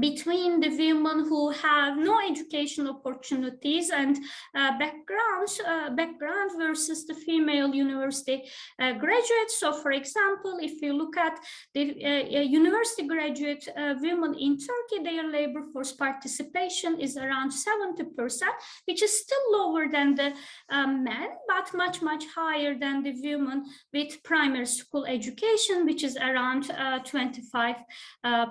between 0.00 0.60
the 0.60 0.68
women 0.68 1.26
who 1.28 1.50
have 1.50 1.96
no 1.96 2.20
education 2.20 2.86
opportunities 2.86 3.90
and 3.90 4.18
uh, 4.54 4.78
backgrounds 4.78 5.60
uh, 5.66 5.90
background 5.90 6.50
versus 6.58 7.06
the 7.06 7.14
female 7.14 7.74
university 7.74 8.44
uh, 8.80 8.92
graduates. 8.92 9.58
So 9.58 9.72
for 9.72 9.92
example 9.92 10.58
if 10.60 10.82
you 10.82 10.92
look 10.92 11.16
at 11.16 11.38
the 11.74 12.04
uh, 12.04 12.40
university 12.40 13.06
graduate 13.06 13.66
uh, 13.76 13.94
women 14.00 14.34
in 14.34 14.58
turkey 14.58 15.02
their 15.02 15.30
labor 15.30 15.62
force 15.72 15.92
participation 15.92 17.00
is 17.00 17.16
around 17.16 17.50
70 17.50 18.04
percent 18.16 18.52
which 18.86 19.02
is 19.02 19.22
still 19.22 19.44
lower 19.52 19.88
than 19.88 20.14
the 20.14 20.34
um, 20.68 21.02
men 21.02 21.28
but 21.46 21.72
much 21.74 22.02
much 22.02 22.24
higher 22.34 22.78
than 22.78 23.02
the 23.02 23.14
women 23.22 23.64
with 23.94 24.22
primary 24.22 24.66
school 24.66 25.06
education 25.06 25.86
which 25.86 26.04
is 26.04 26.16
around 26.16 26.70
uh, 26.72 26.98
25 26.98 27.76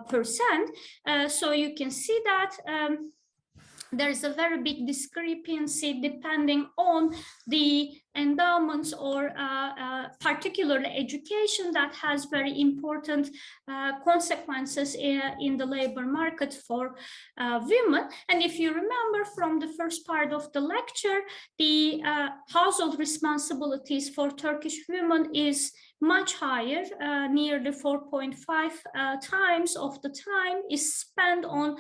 percent 0.10 0.70
so 1.30 1.52
you 1.52 1.76
can 1.76 1.92
see 1.92 2.20
that 2.26 2.56
um, 2.68 3.12
there's 3.92 4.24
a 4.24 4.34
very 4.34 4.62
big 4.62 4.86
discrepancy 4.86 6.02
depending 6.02 6.68
on 6.78 7.16
the 7.48 7.92
endowments 8.18 8.93
or 8.93 9.30
uh, 9.38 9.70
uh, 9.80 10.07
particular 10.20 10.84
education 10.95 11.72
that 11.72 11.93
has 11.95 12.26
very 12.26 12.59
important 12.59 13.30
uh, 13.68 13.99
consequences 14.03 14.95
in, 14.95 15.22
in, 15.39 15.57
the 15.57 15.65
labor 15.65 16.05
market 16.05 16.53
for 16.53 16.95
women. 17.38 18.09
And 18.30 18.41
if 18.43 18.59
you 18.59 18.70
remember 18.70 19.26
from 19.36 19.59
the 19.59 19.68
first 19.78 20.05
part 20.05 20.34
of 20.34 20.51
the 20.53 20.61
lecture, 20.61 21.22
the 21.57 22.01
household 22.49 22.99
responsibilities 22.99 24.09
for 24.09 24.30
Turkish 24.32 24.78
women 24.89 25.34
is 25.34 25.72
much 25.99 26.36
higher, 26.36 26.84
uh, 27.01 27.28
nearly 27.28 27.72
4.5 27.72 28.36
uh, 28.95 29.18
times 29.20 29.76
of 29.76 29.99
the 30.01 30.09
time 30.09 30.61
is 30.70 30.95
spent 30.95 31.43
on 31.45 31.76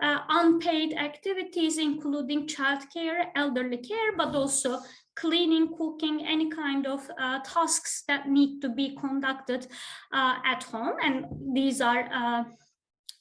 uh, 0.00 0.18
unpaid 0.28 0.94
activities, 0.94 1.78
including 1.78 2.46
childcare, 2.46 3.26
elderly 3.34 3.78
care, 3.78 4.14
but 4.16 4.34
also 4.34 4.78
cleaning, 5.14 5.74
cooking, 5.76 6.26
any 6.26 6.48
kind 6.50 6.86
of 6.86 7.08
uh, 7.20 7.40
tasks 7.40 8.04
that 8.08 8.28
need 8.28 8.60
to 8.60 8.68
be 8.68 8.96
conducted 8.96 9.66
uh, 10.12 10.36
at 10.44 10.62
home. 10.64 10.94
And 11.02 11.26
these 11.54 11.80
are 11.80 12.08
uh, 12.12 12.44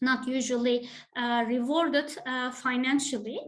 not 0.02 0.28
usually 0.28 0.90
uh, 1.16 1.44
rewarded 1.48 2.12
uh, 2.26 2.52
financially. 2.52 3.40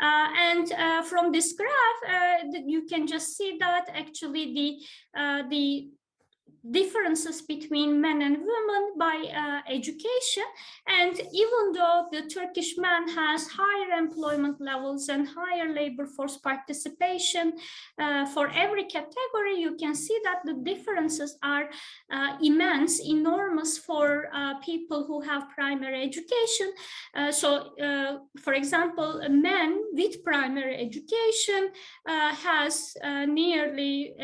Uh, 0.00 0.28
and 0.38 0.68
from 1.06 1.32
this 1.32 1.54
graph, 1.54 2.42
you 2.66 2.86
can 2.86 3.06
just 3.06 3.36
see 3.36 3.56
that 3.60 3.88
actually 3.92 4.54
the, 4.54 5.48
the 5.50 5.88
differences 6.70 7.42
between 7.42 8.00
men 8.00 8.22
and 8.22 8.38
women 8.38 8.92
by 8.98 9.16
uh, 9.34 9.60
education. 9.72 10.44
And 10.86 11.18
even 11.32 11.72
though 11.72 12.06
the 12.10 12.22
Turkish 12.22 12.76
man 12.78 13.08
has 13.08 13.48
higher 13.48 13.98
employment 13.98 14.60
levels 14.60 15.08
and 15.08 15.28
higher 15.28 15.72
labor 15.72 16.06
force 16.06 16.36
participation 16.36 17.54
uh, 17.98 18.26
for 18.26 18.50
every 18.50 18.84
category, 18.84 19.58
you 19.58 19.76
can 19.76 19.94
see 19.94 20.18
that 20.24 20.40
the 20.44 20.54
differences 20.54 21.38
are 21.42 21.68
uh, 22.10 22.36
immense, 22.42 23.00
enormous 23.00 23.78
for 23.78 24.28
uh, 24.34 24.54
people 24.60 25.04
who 25.06 25.20
have 25.20 25.50
primary 25.50 26.02
education. 26.02 26.72
Uh, 27.14 27.30
so, 27.30 27.76
uh, 27.78 28.18
for 28.40 28.54
example, 28.54 29.20
men 29.28 29.82
with 29.92 30.22
primary 30.24 30.76
education 30.76 31.70
has 32.06 32.96
nearly 33.26 34.14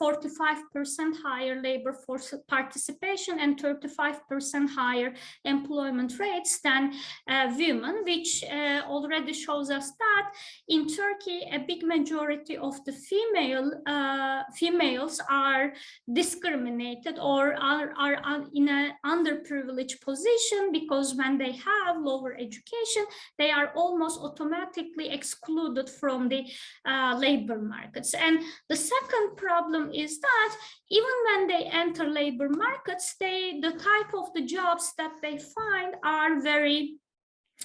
45% 0.00 1.22
higher 1.22 1.60
labor 1.60 1.91
labor 1.94 2.46
participation 2.48 3.38
and 3.38 3.60
35% 3.60 4.68
higher 4.70 5.12
employment 5.44 6.18
rates 6.18 6.60
than 6.60 6.92
uh, 7.28 7.52
women, 7.56 8.02
which 8.04 8.44
uh, 8.44 8.82
already 8.86 9.32
shows 9.32 9.70
us 9.70 9.90
that 9.98 10.32
in 10.68 10.86
Turkey, 10.86 11.42
a 11.52 11.58
big 11.58 11.84
majority 11.84 12.56
of 12.56 12.84
the 12.84 12.92
female 12.92 13.70
uh, 13.86 14.42
females 14.54 15.20
are 15.30 15.72
discriminated 16.12 17.18
or 17.18 17.54
are, 17.54 17.92
are 17.96 18.44
in 18.54 18.68
an 18.68 18.92
underprivileged 19.04 20.00
position 20.00 20.70
because 20.72 21.14
when 21.14 21.38
they 21.38 21.52
have 21.52 22.00
lower 22.00 22.34
education, 22.34 23.04
they 23.38 23.50
are 23.50 23.72
almost 23.74 24.20
automatically 24.20 25.10
excluded 25.10 25.88
from 25.88 26.28
the 26.28 26.44
uh, 26.86 27.16
labor 27.18 27.58
markets. 27.58 28.14
And 28.14 28.40
the 28.68 28.76
second 28.76 29.36
problem 29.36 29.90
is 29.92 30.20
that 30.20 30.56
even 30.90 31.16
when 31.26 31.46
they 31.46 31.64
enter 31.82 32.06
labor 32.08 32.48
markets, 32.48 33.16
they 33.20 33.60
the 33.60 33.72
type 33.72 34.12
of 34.20 34.32
the 34.34 34.44
jobs 34.56 34.92
that 34.98 35.14
they 35.22 35.36
find 35.38 35.90
are 36.04 36.40
very 36.40 36.80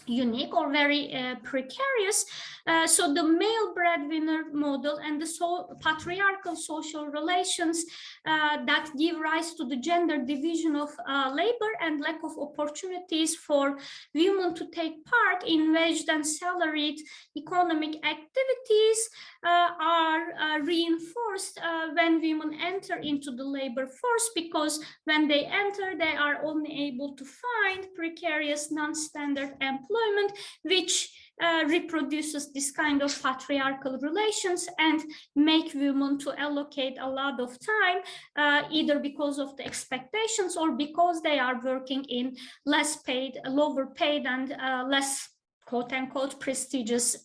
unique 0.06 0.54
or 0.54 0.72
very 0.72 1.14
uh, 1.14 1.36
precarious. 1.44 2.26
Uh, 2.68 2.86
so 2.86 3.14
the 3.14 3.24
male 3.24 3.74
breadwinner 3.74 4.44
model 4.54 4.98
and 4.98 5.22
the 5.22 5.26
so 5.26 5.70
patriarchal 5.82 6.56
social 6.56 7.08
relations 7.08 7.86
uh, 8.26 8.58
that 8.66 8.90
give 8.98 9.18
rise 9.20 9.54
to 9.54 9.66
the 9.66 9.78
gender 9.78 10.18
division 10.18 10.76
of 10.76 10.90
uh, 11.08 11.32
labor 11.34 11.72
and 11.82 12.02
lack 12.02 12.20
of 12.24 12.32
opportunities 12.40 13.36
for 13.36 13.78
women 14.14 14.54
to 14.54 14.68
take 14.72 15.06
part 15.06 15.44
in 15.46 15.74
waged 15.74 16.10
and 16.10 16.26
salaried 16.26 17.00
economic 17.36 17.96
activities 18.06 19.10
uh, 19.46 19.70
are 19.80 20.34
uh, 20.34 20.60
reinforced 20.60 21.60
when 21.94 22.22
women 22.22 22.58
enter 22.62 22.96
into 22.98 23.32
the 23.32 23.44
labor 23.44 23.88
force 23.88 24.30
because 24.36 24.80
when 25.06 25.28
they 25.28 25.46
enter, 25.46 25.98
they 25.98 26.16
are 26.16 26.44
only 26.44 26.88
able 26.88 27.16
to 27.16 27.26
find 27.26 27.88
precarious 27.96 28.72
non-standard 28.72 29.52
employment 29.62 29.88
employment, 29.88 30.38
which 30.64 31.10
uh, 31.42 31.64
reproduces 31.68 32.52
this 32.52 32.72
kind 32.72 33.02
of 33.02 33.22
patriarchal 33.22 33.98
relations 34.00 34.68
and 34.80 35.02
make 35.36 35.74
women 35.74 36.18
to 36.20 36.34
allocate 36.40 36.98
a 37.00 37.10
lot 37.10 37.40
of 37.40 37.58
time, 37.60 37.98
uh, 38.36 38.68
either 38.72 39.00
because 39.00 39.40
of 39.40 39.56
the 39.58 39.66
expectations 39.66 40.58
or 40.58 40.72
because 40.72 41.22
they 41.22 41.40
are 41.40 41.60
working 41.64 42.04
in 42.06 42.36
less 42.66 42.98
paid, 43.04 43.38
lower 43.46 43.86
paid 43.88 44.26
and 44.26 44.54
uh, 44.54 44.86
less 44.88 45.30
quote 45.66 45.94
unquote 45.94 46.40
prestigious 46.40 47.18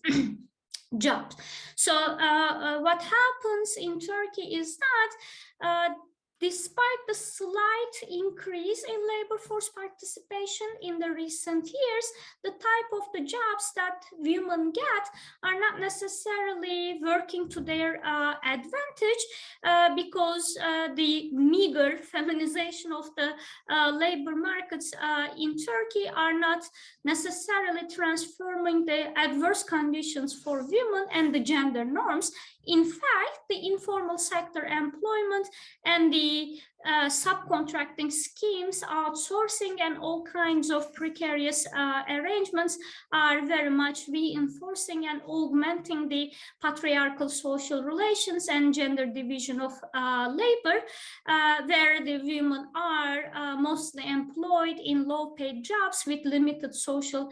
jobs. 0.99 1.37
So 1.77 1.95
uh, 1.95 2.19
uh, 2.19 2.81
what 2.81 3.03
happens 3.03 3.77
in 3.79 3.99
Turkey 3.99 4.57
is 4.57 4.77
that 4.79 5.95
Despite 6.43 7.03
the 7.07 7.15
slight 7.15 7.95
increase 8.11 8.83
in 8.83 8.99
labor 9.15 9.39
force 9.39 9.69
participation 9.69 10.67
in 10.83 10.99
the 10.99 11.09
recent 11.11 11.67
years, 11.67 12.07
the 12.43 12.51
type 12.51 12.91
of 12.93 13.05
the 13.15 13.21
jobs 13.21 13.71
that 13.77 14.03
women 14.19 14.73
get 14.73 15.05
are 15.45 15.61
not 15.61 15.79
necessarily 15.79 16.99
working 17.01 17.49
to 17.51 17.61
their 17.61 18.05
uh, 18.05 18.35
advantage 18.45 19.25
uh, 19.63 19.95
because 19.95 20.59
uh, 20.61 20.89
the 20.97 21.31
meager 21.33 21.97
feminization 22.13 22.91
of 22.91 23.15
the 23.15 23.31
uh, 23.71 23.93
labor 23.93 24.35
markets 24.35 24.93
uh, 25.01 25.29
in 25.39 25.57
Turkey 25.57 26.09
are 26.13 26.37
not 26.37 26.65
necessarily 27.05 27.87
transforming 27.89 28.85
the 28.85 29.17
adverse 29.17 29.63
conditions 29.63 30.35
for 30.43 30.65
women 30.65 31.07
and 31.13 31.33
the 31.33 31.39
gender 31.39 31.85
norms 31.85 32.33
in 32.67 32.85
fact, 32.85 33.39
the 33.49 33.67
informal 33.67 34.19
sector 34.19 34.65
employment 34.65 35.49
and 35.85 36.13
the 36.13 36.61
uh, 36.85 37.07
subcontracting 37.07 38.11
schemes, 38.11 38.83
outsourcing, 38.83 39.81
and 39.81 39.99
all 39.99 40.25
kinds 40.25 40.71
of 40.71 40.93
precarious 40.95 41.67
uh, 41.77 42.03
arrangements 42.11 42.79
are 43.13 43.47
very 43.47 43.71
much 43.71 44.09
reinforcing 44.09 45.07
and 45.07 45.21
augmenting 45.27 46.09
the 46.09 46.33
patriarchal 46.61 47.29
social 47.29 47.83
relations 47.83 48.49
and 48.49 48.75
gender 48.75 49.07
division 49.07 49.61
of 49.61 49.73
uh, 49.95 50.29
labor, 50.35 50.81
uh, 51.29 51.63
where 51.67 52.05
the 52.05 52.19
women 52.23 52.67
are 52.75 53.31
uh, 53.35 53.57
mostly 53.57 54.05
employed 54.07 54.79
in 54.85 55.07
low-paid 55.07 55.65
jobs 55.65 56.05
with 56.07 56.25
limited 56.25 56.75
social 56.75 57.31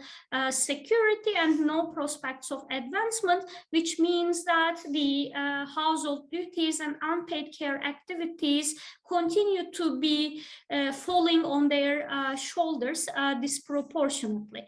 security 0.49 1.31
and 1.37 1.59
no 1.65 1.87
prospects 1.87 2.51
of 2.51 2.63
advancement, 2.71 3.43
which 3.71 3.99
means 3.99 4.43
that 4.45 4.77
the 4.91 5.31
household 5.75 6.29
duties 6.31 6.79
and 6.79 6.95
unpaid 7.01 7.53
care 7.57 7.81
activities 7.83 8.75
continue 9.17 9.65
to 9.79 9.85
be 9.99 10.17
uh, 10.75 10.91
falling 11.05 11.41
on 11.55 11.61
their 11.75 11.95
uh, 12.09 12.35
shoulders 12.35 13.01
uh, 13.15 13.33
disproportionately. 13.45 14.63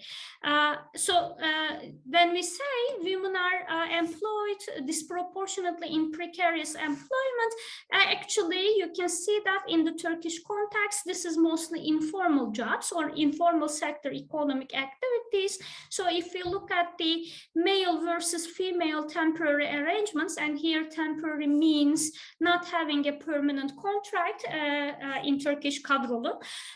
Uh, 0.52 0.76
so 1.06 1.14
uh, 1.50 1.72
when 2.16 2.28
we 2.38 2.44
say 2.60 2.76
women 3.10 3.34
are 3.48 3.60
uh, 3.76 3.88
employed 4.04 4.62
disproportionately 4.92 5.90
in 5.98 6.12
precarious 6.12 6.72
employment, 6.76 7.54
actually 7.92 8.66
you 8.82 8.88
can 8.98 9.10
see 9.24 9.38
that 9.50 9.62
in 9.74 9.80
the 9.88 9.96
Turkish 10.08 10.38
context, 10.54 10.98
this 11.06 11.22
is 11.30 11.36
mostly 11.38 11.80
informal 11.96 12.48
jobs 12.52 12.88
or 12.98 13.04
informal 13.26 13.70
sector 13.84 14.12
economic 14.26 14.70
activities. 14.86 15.54
So 15.90 16.04
if 16.22 16.28
you 16.36 16.46
look 16.56 16.70
at 16.82 16.90
the 16.98 17.14
male 17.56 17.96
versus 18.02 18.44
female 18.60 19.04
temporary 19.20 19.68
arrangements, 19.80 20.38
and 20.38 20.54
here 20.66 20.84
temporary 21.04 21.48
means 21.48 22.12
not 22.40 22.62
having 22.78 23.02
a 23.08 23.14
permanent 23.30 23.72
contract, 23.88 24.33
Uh, 24.34 24.92
uh, 25.04 25.22
in 25.24 25.40
Turkish 25.40 25.82
kadrolu. 25.82 26.34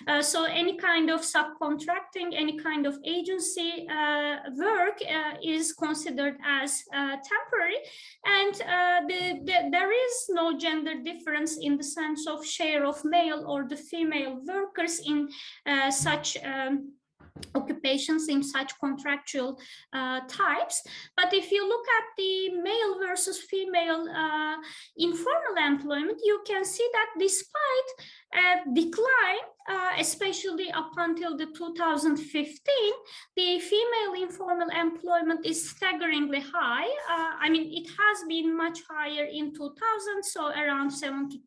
Uh, 0.08 0.22
so 0.22 0.44
any 0.46 0.78
kind 0.78 1.10
of 1.10 1.22
subcontracting, 1.22 2.34
any 2.34 2.58
kind 2.58 2.86
of 2.86 2.98
agency 3.04 3.88
uh, 3.90 4.38
work 4.56 5.00
is 5.44 5.74
considered 5.74 6.38
as 6.46 6.84
temporary 6.94 7.78
and 8.26 8.54
the, 9.10 9.40
the, 9.44 9.70
there 9.72 9.92
is 9.92 10.14
no 10.30 10.58
gender 10.58 10.96
difference 11.04 11.58
in 11.58 11.78
the 11.78 11.84
sense 11.84 12.28
of 12.28 12.46
share 12.46 12.86
of 12.86 13.04
male 13.04 13.44
or 13.48 13.68
the 13.68 13.76
female 13.76 14.40
workers 14.46 15.02
in 15.06 15.30
such 15.92 16.38
um, 16.44 16.94
occupations 17.56 18.28
in 18.28 18.44
such 18.44 18.78
contractual 18.80 19.60
uh, 19.94 20.22
types. 20.28 20.84
But 21.16 21.34
if 21.34 21.52
you 21.52 21.68
look 21.68 21.86
at 22.00 22.06
the 22.18 22.50
male 22.62 23.00
versus 23.00 23.40
female 23.40 24.08
uh, 24.10 24.58
informal 24.98 25.56
employment, 25.58 26.20
you 26.24 26.42
can 26.46 26.66
see 26.66 26.88
that 26.94 27.10
despite 27.20 27.90
decline 28.74 29.48
uh, 29.70 29.92
especially 30.00 30.72
up 30.72 30.92
until 30.98 31.36
the 31.36 31.46
2015, 31.48 32.56
the 33.36 33.60
female 33.60 34.24
informal 34.24 34.70
employment 34.70 35.46
is 35.46 35.70
staggeringly 35.70 36.40
high. 36.40 36.88
Uh, 37.10 37.34
I 37.40 37.50
mean, 37.50 37.70
it 37.74 37.90
has 37.90 38.24
been 38.28 38.56
much 38.56 38.80
higher 38.90 39.26
in 39.26 39.54
2000, 39.54 40.24
so 40.24 40.48
around 40.48 40.90
72% 40.90 41.42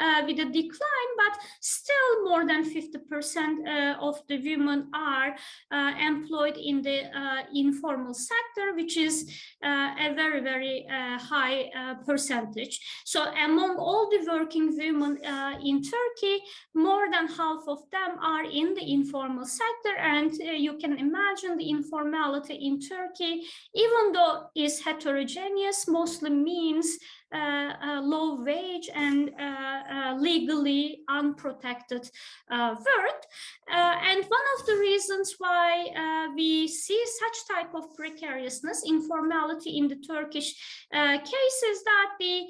uh, 0.00 0.22
with 0.26 0.38
a 0.40 0.46
decline, 0.46 1.10
but 1.16 1.38
still 1.60 2.24
more 2.24 2.46
than 2.46 2.64
50% 2.64 3.94
uh, 3.94 4.00
of 4.00 4.20
the 4.28 4.38
women 4.38 4.88
are 4.92 5.36
uh, 5.70 5.92
employed 6.00 6.56
in 6.56 6.82
the 6.82 7.04
uh, 7.16 7.42
informal 7.54 8.14
sector, 8.14 8.74
which 8.74 8.96
is 8.96 9.30
a 9.62 10.12
very, 10.14 10.40
very 10.40 10.86
high 10.88 11.70
percentage. 12.04 12.80
So 13.04 13.30
among 13.32 13.76
all 13.76 14.10
the 14.10 14.26
working 14.28 14.76
women 14.76 15.18
in 15.62 15.82
Turkey, 15.82 16.42
more 16.74 17.06
than 17.10 17.26
half 17.28 17.62
of 17.66 17.78
them 17.90 18.18
are 18.20 18.44
in 18.44 18.74
the 18.74 18.92
informal 18.92 19.44
sector. 19.44 19.96
And 19.98 20.32
uh, 20.32 20.52
you 20.52 20.78
can 20.78 20.98
imagine 20.98 21.56
the 21.56 21.70
informality 21.70 22.54
in 22.54 22.80
Turkey, 22.80 23.42
even 23.74 24.12
though 24.12 24.46
is 24.54 24.80
heterogeneous, 24.80 25.88
mostly 25.88 26.30
means 26.30 26.86
uh, 26.88 26.96
uh, 26.96 27.19
Uh, 27.32 27.74
uh, 27.80 28.00
low 28.02 28.42
wage 28.42 28.90
and 28.92 29.30
uh, 29.38 29.82
uh 29.94 30.14
legally 30.18 30.98
unprotected 31.08 32.10
work. 32.50 33.22
and 33.68 34.24
one 34.24 34.46
of 34.58 34.66
the 34.66 34.76
reasons 34.76 35.36
why 35.38 36.30
we 36.34 36.66
see 36.66 37.00
such 37.20 37.56
type 37.56 37.72
of 37.72 37.94
precariousness, 37.94 38.82
informality 38.84 39.78
in 39.78 39.86
the 39.86 39.96
Turkish 39.96 40.54
case 40.92 41.62
is 41.70 41.84
that 41.84 42.10
the, 42.18 42.46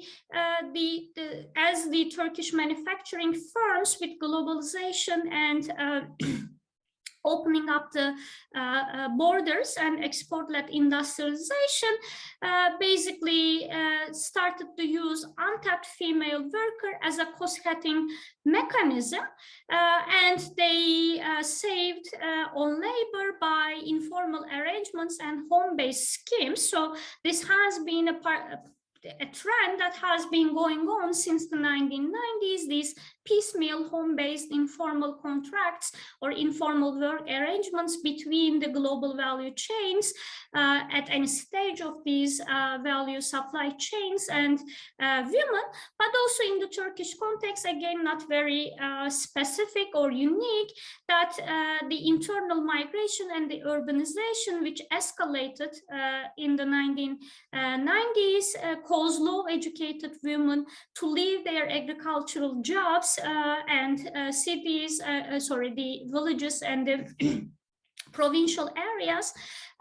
the, 0.73 1.07
the, 1.15 1.45
as 1.55 1.87
the 1.89 2.09
Turkish 2.09 2.51
manufacturing 2.51 3.35
firms 3.53 3.97
with 4.01 4.19
globalization 4.19 5.31
and 5.31 5.71
opening 7.23 7.69
up 7.69 7.91
the 7.91 8.13
uh, 8.55 8.59
uh, 8.59 9.09
borders 9.17 9.75
and 9.79 10.03
export-led 10.03 10.69
industrialization 10.69 11.89
uh, 12.41 12.69
basically 12.79 13.69
uh, 13.69 14.11
started 14.11 14.67
to 14.77 14.85
use 14.85 15.25
untapped 15.37 15.85
female 15.85 16.41
worker 16.41 16.97
as 17.03 17.19
a 17.19 17.25
cost-cutting 17.37 18.07
mechanism 18.45 19.21
uh, 19.71 19.99
and 20.25 20.49
they 20.57 21.21
uh, 21.23 21.43
saved 21.43 22.07
on 22.55 22.81
labor 22.81 23.37
by 23.39 23.79
informal 23.85 24.43
arrangements 24.45 25.17
and 25.21 25.43
home-based 25.49 26.11
schemes. 26.13 26.69
So 26.69 26.95
this 27.23 27.47
has 27.47 27.79
been 27.85 28.09
a 28.09 28.13
part 28.15 28.59
a 29.03 29.25
trend 29.25 29.79
that 29.79 29.95
has 29.95 30.25
been 30.27 30.53
going 30.53 30.81
on 30.81 31.13
since 31.13 31.47
the 31.47 31.57
1990s, 31.57 32.67
these 32.67 32.95
piecemeal 33.25 33.89
home-based 33.89 34.51
informal 34.51 35.15
contracts 35.21 35.91
or 36.21 36.31
informal 36.31 36.99
work 36.99 37.21
arrangements 37.27 37.97
between 37.97 38.59
the 38.59 38.69
global 38.69 39.15
value 39.15 39.51
chains 39.55 40.13
uh, 40.55 40.81
at 40.91 41.09
any 41.09 41.27
stage 41.27 41.81
of 41.81 41.95
these 42.05 42.41
uh, 42.41 42.77
value 42.83 43.21
supply 43.21 43.69
chains 43.77 44.27
and 44.31 44.59
uh, 45.01 45.23
women, 45.25 45.63
but 45.97 46.09
also 46.19 46.43
in 46.43 46.59
the 46.59 46.67
Turkish 46.67 47.15
context, 47.17 47.65
again, 47.65 48.03
not 48.03 48.27
very 48.27 48.73
uh, 48.81 49.09
specific 49.09 49.87
or 49.93 50.11
unique, 50.11 50.71
that 51.07 51.33
uh, 51.39 51.87
the 51.87 52.07
internal 52.07 52.61
migration 52.61 53.27
and 53.35 53.49
the 53.49 53.61
urbanization, 53.61 54.61
which 54.61 54.81
escalated 54.91 55.73
uh, 55.93 56.23
in 56.37 56.55
the 56.55 56.63
1990s, 56.63 58.81
caused 58.85 59.21
low 59.21 59.43
educated 59.43 60.11
women 60.23 60.65
to 60.95 61.05
leave 61.05 61.43
their 61.43 61.69
agricultural 61.69 62.61
jobs 62.61 63.10
uh, 63.19 63.57
and 63.67 64.09
uh, 64.15 64.31
cities, 64.31 65.01
uh, 65.01 65.39
sorry, 65.39 65.73
the 65.73 66.03
villages 66.11 66.61
and 66.61 66.87
the 66.87 67.47
provincial 68.11 68.69
areas 68.77 69.33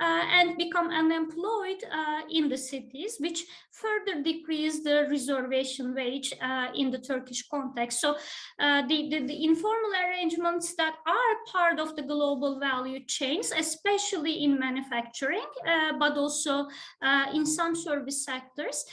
and 0.05 0.57
become 0.57 0.89
unemployed 0.91 1.83
uh, 1.93 2.21
in 2.31 2.49
the 2.49 2.57
cities, 2.57 3.17
which 3.19 3.45
further 3.73 4.23
decrease 4.23 4.83
the 4.83 5.07
reservation 5.11 5.95
wage 5.95 6.33
uh, 6.41 6.69
in 6.75 6.91
the 6.91 6.99
Turkish 6.99 7.47
context. 7.49 8.01
So 8.01 8.17
uh, 8.59 8.87
the, 8.87 9.09
the, 9.11 9.27
the, 9.27 9.45
informal 9.45 9.93
arrangements 10.05 10.75
that 10.77 10.97
are 11.07 11.35
part 11.51 11.81
of 11.81 11.97
the 11.97 12.03
global 12.03 12.59
value 12.59 13.01
chains, 13.07 13.53
especially 13.57 14.45
in 14.45 14.59
manufacturing, 14.59 15.47
uh, 15.67 15.93
but 15.99 16.17
also 16.17 16.67
uh, 17.03 17.27
in 17.35 17.47
some 17.47 17.75
service 17.75 18.25
sectors, 18.25 18.85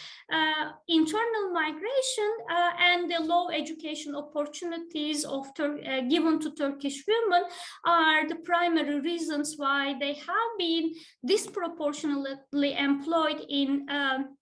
internal 0.87 1.51
migration 1.53 2.31
and 2.79 3.09
the 3.09 3.19
low 3.19 3.49
education 3.49 4.15
opportunities 4.15 5.23
of 5.23 5.45
given 6.09 6.39
to 6.39 6.51
Turkish 6.51 7.03
women 7.07 7.43
are 7.85 8.27
the 8.27 8.35
primary 8.35 8.99
reasons 8.99 9.55
why 9.57 9.95
they 9.99 10.13
have 10.13 10.51
been 10.57 10.93
disproportionately 11.25 12.77
employed 12.77 13.45
in 13.49 13.85
um, 13.89 14.37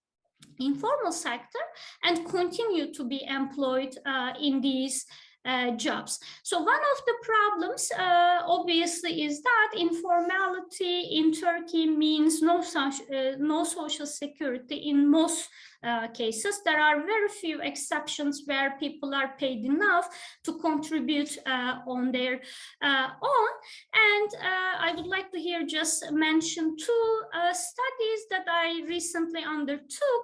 informal 0.59 1.11
sector 1.11 1.59
and 2.03 2.27
continue 2.27 2.93
to 2.93 3.03
be 3.03 3.23
employed 3.25 3.95
uh, 4.05 4.33
in 4.41 4.61
these 4.61 5.05
uh, 5.45 5.71
jobs. 5.71 6.19
So 6.43 6.59
one 6.59 6.79
of 6.93 7.05
the 7.05 7.13
problems, 7.21 7.91
uh, 7.91 8.41
obviously, 8.47 9.23
is 9.23 9.41
that 9.43 9.71
informality 9.77 11.01
in 11.19 11.31
Turkey 11.31 11.85
means 11.85 12.41
no, 12.41 12.61
such, 12.61 12.95
uh, 13.13 13.35
no 13.37 13.63
social 13.63 14.07
security 14.07 14.75
in 14.89 15.09
most 15.09 15.47
uh, 15.85 16.07
cases. 16.07 16.61
There 16.63 16.79
are 16.79 17.05
very 17.05 17.29
few 17.29 17.61
exceptions 17.61 18.43
where 18.45 18.77
people 18.79 19.13
are 19.13 19.35
paid 19.37 19.65
enough 19.65 20.07
to 20.43 20.57
contribute 20.57 21.37
uh, 21.45 21.75
on 21.87 22.11
their 22.11 22.41
uh, 22.81 23.09
own. 23.21 23.51
And 23.93 24.29
uh, 24.35 24.75
I 24.79 24.93
would 24.95 25.05
like 25.05 25.31
to 25.31 25.39
here 25.39 25.65
just 25.65 26.11
mention 26.11 26.75
two 26.77 27.21
uh, 27.33 27.53
studies 27.53 28.19
that 28.31 28.45
I 28.49 28.83
recently 28.87 29.43
undertook. 29.43 30.23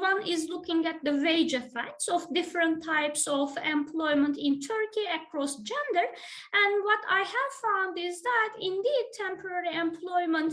one 0.00 0.26
is 0.26 0.48
looking 0.48 0.86
at 0.86 1.02
the 1.04 1.16
wage 1.24 1.54
effects 1.54 2.08
of 2.08 2.32
different 2.34 2.84
types 2.84 3.26
of 3.26 3.56
employment 3.64 4.36
in 4.36 4.60
Turkey 4.60 5.06
across 5.18 5.56
gender. 5.56 6.06
And 6.52 6.84
what 6.84 7.00
I 7.08 7.20
have 7.20 7.52
found 7.64 7.98
is 7.98 8.20
that 8.22 8.50
indeed 8.60 9.04
temporary 9.14 9.74
employment 9.74 10.52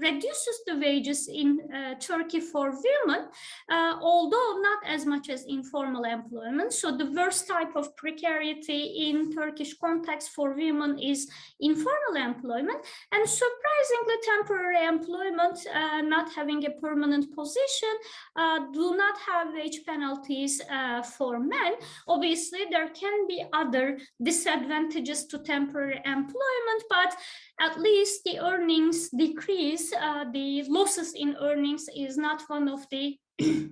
reduces 0.00 0.56
the 0.66 0.76
wages 0.78 1.28
in 1.28 1.60
Turkey 2.00 2.40
for 2.40 2.69
women, 2.70 3.28
uh, 3.70 3.96
although 4.00 4.60
not 4.60 4.80
as 4.86 5.06
much 5.06 5.28
as 5.28 5.44
informal 5.44 6.04
employment. 6.04 6.72
So 6.72 6.96
the 6.96 7.10
worst 7.12 7.48
type 7.48 7.76
of 7.76 7.94
precarity 7.96 9.08
in 9.08 9.32
Turkish 9.32 9.74
context 9.78 10.30
for 10.30 10.54
women 10.54 10.98
is 10.98 11.30
informal 11.60 12.16
employment. 12.16 12.84
And 13.12 13.28
surprisingly, 13.28 14.14
temporary 14.24 14.84
employment, 14.86 15.58
uh, 15.72 16.02
not 16.02 16.32
having 16.32 16.64
a 16.66 16.70
permanent 16.80 17.34
position, 17.34 17.94
uh, 18.36 18.60
do 18.72 18.96
not 18.96 19.16
have 19.18 19.54
wage 19.54 19.80
penalties 19.86 20.60
uh, 20.70 21.02
for 21.02 21.38
men. 21.38 21.74
Obviously, 22.08 22.60
there 22.70 22.88
can 22.88 23.26
be 23.26 23.44
other 23.52 23.98
disadvantages 24.22 25.26
to 25.26 25.38
temporary 25.38 26.00
employment, 26.04 26.82
but 26.88 27.14
at 27.60 27.78
least 27.78 28.24
the 28.24 28.38
earnings 28.40 29.10
decrease, 29.10 29.92
uh, 29.92 30.24
the 30.32 30.64
losses 30.68 31.12
in 31.14 31.36
earnings 31.40 31.88
is 31.94 32.16
not 32.16 32.42
one 32.48 32.68
of 32.68 32.86
the 32.90 33.16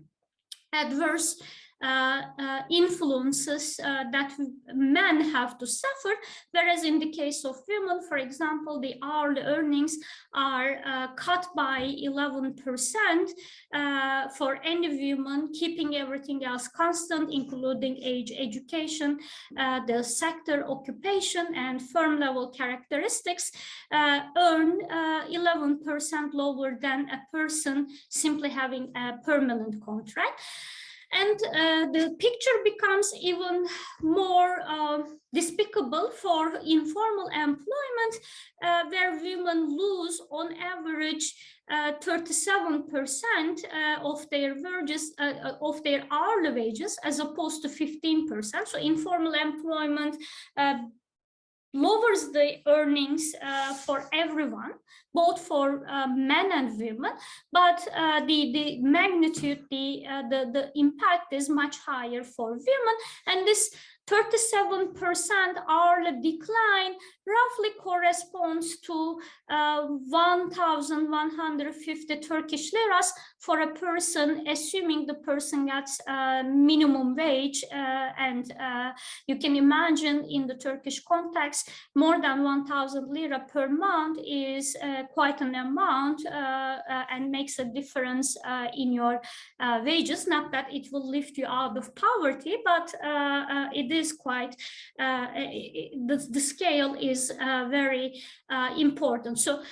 adverse 0.72 1.40
influences 2.70 3.78
uh, 3.82 4.04
that 4.10 4.32
men 4.74 5.20
have 5.20 5.58
to 5.58 5.66
suffer, 5.66 6.14
whereas 6.52 6.84
in 6.84 6.98
the 6.98 7.10
case 7.10 7.44
of 7.44 7.56
women, 7.68 8.00
for 8.08 8.18
example, 8.18 8.80
the 8.80 8.94
hourly 9.02 9.42
earnings 9.42 9.96
are 10.34 10.80
uh, 10.84 11.08
cut 11.14 11.46
by 11.54 11.80
11% 12.02 13.30
uh, 13.74 14.28
for 14.30 14.58
any 14.64 15.14
woman, 15.14 15.52
keeping 15.52 15.96
everything 15.96 16.44
else 16.44 16.68
constant, 16.68 17.32
including 17.32 17.96
age, 18.02 18.32
education, 18.36 19.18
uh, 19.58 19.80
the 19.86 20.02
sector, 20.02 20.64
occupation, 20.66 21.54
and 21.54 21.80
firm 21.90 22.18
level 22.18 22.50
characteristics, 22.50 23.52
earn 23.92 24.80
11% 24.90 25.78
lower 26.32 26.78
than 26.80 27.08
a 27.10 27.22
person 27.32 27.86
simply 28.08 28.48
having 28.48 28.92
a 28.96 29.18
permanent 29.24 29.82
contract. 29.84 30.40
And 31.12 31.40
uh, 31.46 31.92
the 31.92 32.16
picture 32.18 32.58
becomes 32.64 33.12
even 33.20 33.66
more 34.02 34.60
uh, 34.66 34.98
despicable 35.32 36.10
for 36.10 36.56
informal 36.64 37.28
employment, 37.28 38.14
uh, 38.62 38.82
where 38.90 39.20
women 39.20 39.76
lose 39.76 40.20
on 40.30 40.54
average 40.56 41.34
37% 41.70 42.88
uh, 42.88 44.02
of 44.02 44.28
their 44.30 44.54
wages 44.54 45.12
uh, 45.18 45.52
of 45.60 45.82
their 45.84 46.02
hourly 46.10 46.50
wages 46.50 46.98
as 47.04 47.18
opposed 47.18 47.62
to 47.62 47.68
15%. 47.68 48.66
So 48.66 48.78
informal 48.78 49.34
employment 49.34 50.16
lowers 51.74 52.30
the 52.32 52.56
earnings 52.66 53.34
uh, 53.42 53.74
for 53.74 54.08
everyone, 54.12 54.72
both 55.12 55.40
for 55.40 55.86
uh, 55.88 56.06
men 56.06 56.50
and 56.52 56.78
women, 56.78 57.12
but 57.52 57.86
uh, 57.94 58.20
the, 58.24 58.52
the 58.52 58.78
magnitude, 58.80 59.64
the, 59.70 60.02
the, 60.30 60.50
the 60.52 60.70
impact 60.74 61.32
is 61.32 61.48
much 61.48 61.76
higher 61.78 62.24
for 62.24 62.52
women. 62.52 62.96
And 63.26 63.46
this 63.46 63.74
37% 64.08 64.94
hourly 65.68 66.12
decline 66.22 66.94
roughly 67.28 67.70
corresponds 67.80 68.78
to 68.80 69.20
uh, 69.50 69.86
1,150 70.08 72.20
Turkish 72.20 72.72
liras 72.72 73.12
for 73.38 73.60
a 73.60 73.74
person, 73.74 74.46
assuming 74.48 75.06
the 75.06 75.14
person 75.14 75.66
gets 75.66 76.00
uh, 76.08 76.42
minimum 76.42 77.14
wage. 77.14 77.62
Uh, 77.70 78.08
and 78.18 78.52
uh, 78.60 78.90
you 79.26 79.36
can 79.36 79.54
imagine 79.56 80.24
in 80.30 80.46
the 80.46 80.54
Turkish 80.54 81.04
context, 81.04 81.70
more 81.94 82.18
than 82.20 82.44
1,000 82.44 83.12
lira 83.12 83.40
per 83.52 83.68
month 83.68 84.18
is 84.26 84.74
uh, 84.82 85.02
quite 85.12 85.40
an 85.40 85.54
amount 85.54 86.26
uh, 86.26 86.78
and 87.10 87.30
makes 87.30 87.58
a 87.58 87.64
difference 87.64 88.36
in 88.76 88.92
your 88.92 89.20
wages. 89.84 90.26
Not 90.26 90.50
that 90.52 90.66
it 90.72 90.88
will 90.92 91.08
lift 91.08 91.38
you 91.38 91.46
out 91.46 91.76
of 91.76 91.94
poverty, 91.94 92.56
but 92.64 92.94
it 93.74 93.92
is 93.92 93.97
quite, 94.12 94.54
the, 94.98 96.26
the 96.30 96.40
scale 96.40 96.94
is 96.94 97.32
very 97.70 98.22
important. 98.76 99.38
So 99.38 99.62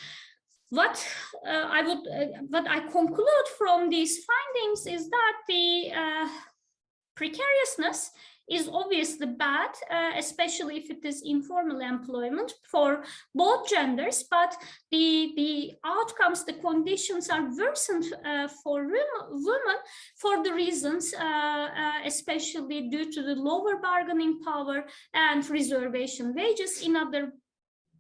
what 0.70 1.07
uh, 1.47 1.68
I 1.70 1.83
would, 1.83 1.99
uh, 2.09 2.43
what 2.49 2.68
I 2.68 2.81
conclude 2.81 3.47
from 3.57 3.89
these 3.89 4.24
findings 4.24 4.87
is 4.87 5.09
that 5.09 5.35
the 5.49 5.93
uh, 5.93 6.29
precariousness 7.14 8.11
is 8.49 8.68
obviously 8.72 9.26
bad, 9.26 9.70
uh, 9.90 10.12
especially 10.16 10.76
if 10.76 10.90
it 10.90 11.05
is 11.05 11.22
informal 11.24 11.80
employment 11.80 12.53
for 12.70 13.03
both 13.34 13.68
genders, 13.68 14.24
but 14.30 14.57
the, 14.90 15.32
the 15.36 15.72
outcomes, 15.84 16.44
the 16.44 16.53
conditions 16.55 17.28
are 17.28 17.51
worsened 17.57 18.05
uh, 18.24 18.49
for 18.62 18.84
women 18.84 19.76
for 20.16 20.42
the 20.44 20.53
reasons, 20.53 21.12
uh, 21.14 21.22
uh, 21.22 21.92
especially 22.05 22.88
due 22.88 23.11
to 23.11 23.22
the 23.22 23.34
lower 23.34 23.76
bargaining 23.76 24.40
power 24.42 24.84
and 25.14 25.49
reservation 25.51 26.34
wages. 26.34 26.82
In 26.82 26.97
other 26.97 27.32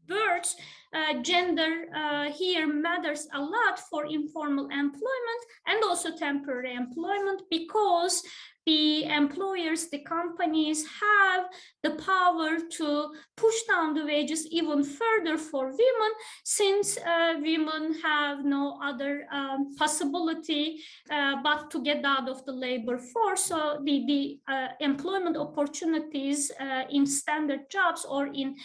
words, 0.08 0.56
uh, 0.94 1.20
gender 1.22 1.86
uh, 1.94 2.30
here 2.30 2.66
matters 2.66 3.28
a 3.34 3.40
lot 3.40 3.78
for 3.90 4.06
informal 4.06 4.66
employment 4.66 5.42
and 5.66 5.82
also 5.82 6.16
temporary 6.16 6.74
employment 6.74 7.42
because 7.50 8.22
the 8.66 9.04
employers, 9.04 9.88
the 9.88 10.00
companies 10.00 10.84
have 11.00 11.44
the 11.84 11.90
power 12.02 12.58
to 12.78 13.12
push 13.36 13.62
down 13.68 13.94
the 13.94 14.04
wages 14.04 14.46
even 14.50 14.82
further 14.82 15.38
for 15.38 15.66
women 15.66 16.12
since 16.44 16.98
uh, 16.98 17.34
women 17.40 17.94
have 18.02 18.44
no 18.44 18.78
other 18.82 19.26
um, 19.32 19.74
possibility 19.76 20.80
uh, 21.10 21.36
but 21.42 21.70
to 21.70 21.82
get 21.82 22.04
out 22.04 22.28
of 22.28 22.44
the 22.44 22.52
labor 22.52 22.98
force. 22.98 23.44
So 23.44 23.80
the, 23.84 24.04
the 24.06 24.52
uh, 24.52 24.68
employment 24.80 25.36
opportunities 25.36 26.50
uh, 26.60 26.84
in 26.90 27.06
standard 27.06 27.70
jobs 27.70 28.04
or 28.04 28.26
in 28.26 28.56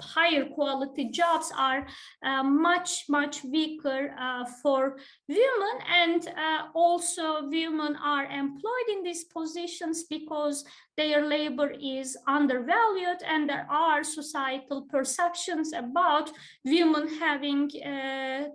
higher 0.00 0.44
quality 0.46 1.10
jobs 1.10 1.52
are 1.56 1.86
uh, 2.24 2.42
much 2.42 3.04
much 3.08 3.44
weaker 3.44 4.14
uh, 4.18 4.44
for 4.62 4.98
women. 5.28 5.76
And 6.02 6.28
uh, 6.28 6.68
also 6.74 7.48
women 7.48 7.96
are 7.96 8.26
employed 8.26 8.88
in 8.92 9.02
these 9.02 9.24
positions 9.24 10.04
because 10.04 10.64
their 10.96 11.24
labor 11.24 11.72
is 11.80 12.16
undervalued 12.26 13.22
and 13.26 13.48
there 13.48 13.66
are 13.70 14.02
societal 14.02 14.82
perceptions 14.90 15.72
about 15.72 16.30
women 16.64 17.08
having 17.18 17.70
uh, 17.84 18.48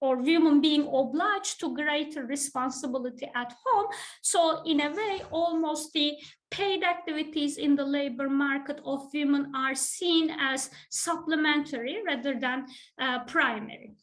or 0.00 0.16
women 0.16 0.60
being 0.60 0.86
obliged 0.86 1.60
to 1.60 1.74
greater 1.74 2.24
responsibility 2.24 3.28
at 3.34 3.52
home. 3.64 3.86
So 4.22 4.62
in 4.64 4.80
a 4.80 4.90
way, 4.90 5.22
almost 5.30 5.92
the 5.92 6.14
paid 6.50 6.82
activities 6.82 7.58
in 7.58 7.76
the 7.76 7.84
labor 7.84 8.28
market 8.28 8.80
of 8.84 9.08
women 9.12 9.52
are 9.54 9.74
seen 9.74 10.30
as 10.30 10.70
supplementary 10.90 11.98
rather 12.06 12.38
than 12.38 12.66
uh, 13.00 13.24
primary. 13.24 13.94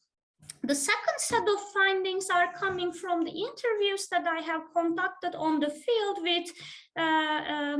The 0.63 0.75
second 0.75 1.17
set 1.17 1.43
of 1.43 1.59
findings 1.73 2.29
are 2.29 2.51
coming 2.53 2.91
from 2.91 3.23
the 3.23 3.31
interviews 3.31 4.07
that 4.09 4.25
I 4.27 4.41
have 4.41 4.61
conducted 4.75 5.35
on 5.35 5.59
the 5.59 5.69
field 5.69 6.17
with 6.21 6.51
uh, 6.97 7.01
uh, 7.01 7.77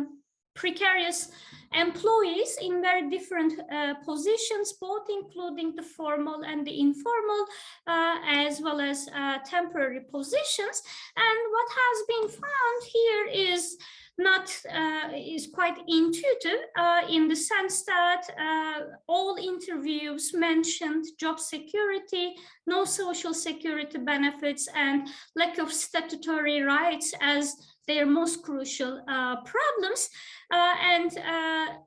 precarious 0.56 1.32
employees 1.74 2.58
in 2.62 2.82
very 2.82 3.10
different 3.10 3.54
uh, 3.72 3.96
positions, 4.06 4.74
both 4.74 5.08
including 5.10 5.76
the 5.76 5.84
formal 5.84 6.44
and 6.44 6.66
the 6.66 6.80
informal, 6.80 7.46
uh, 7.88 8.18
as 8.28 8.62
well 8.62 8.80
as 8.82 9.08
uh, 9.16 9.40
temporary 9.46 10.02
positions. 10.12 10.82
And 11.16 11.40
what 11.52 11.70
has 11.82 11.98
been 12.08 12.30
found 12.30 12.80
here 12.94 13.52
is 13.54 13.78
not 14.18 14.50
uh, 14.74 15.10
is 15.14 15.48
quite 15.48 15.78
intuitive 15.88 16.62
uh, 16.78 17.02
in 17.10 17.28
the 17.28 17.36
sense 17.36 17.84
that 17.84 18.24
uh, 18.40 18.82
all 19.08 19.36
interviews 19.36 20.34
mentioned 20.34 21.06
job 21.20 21.40
security, 21.40 22.34
no 22.66 22.86
social 22.86 23.34
security 23.34 23.98
benefits, 23.98 24.70
and 24.74 25.10
lack 25.36 25.58
of 25.58 25.72
statutory 25.74 26.62
rights 26.62 27.14
as 27.22 27.56
their 27.88 28.06
most 28.06 28.42
crucial 28.42 29.02
problems. 29.06 30.10
And 30.52 31.12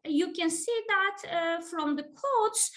you 0.04 0.32
can 0.32 0.50
see 0.50 0.78
that 0.88 1.16
uh, 1.30 1.60
from 1.62 1.96
the 1.96 2.04
quotes, 2.04 2.70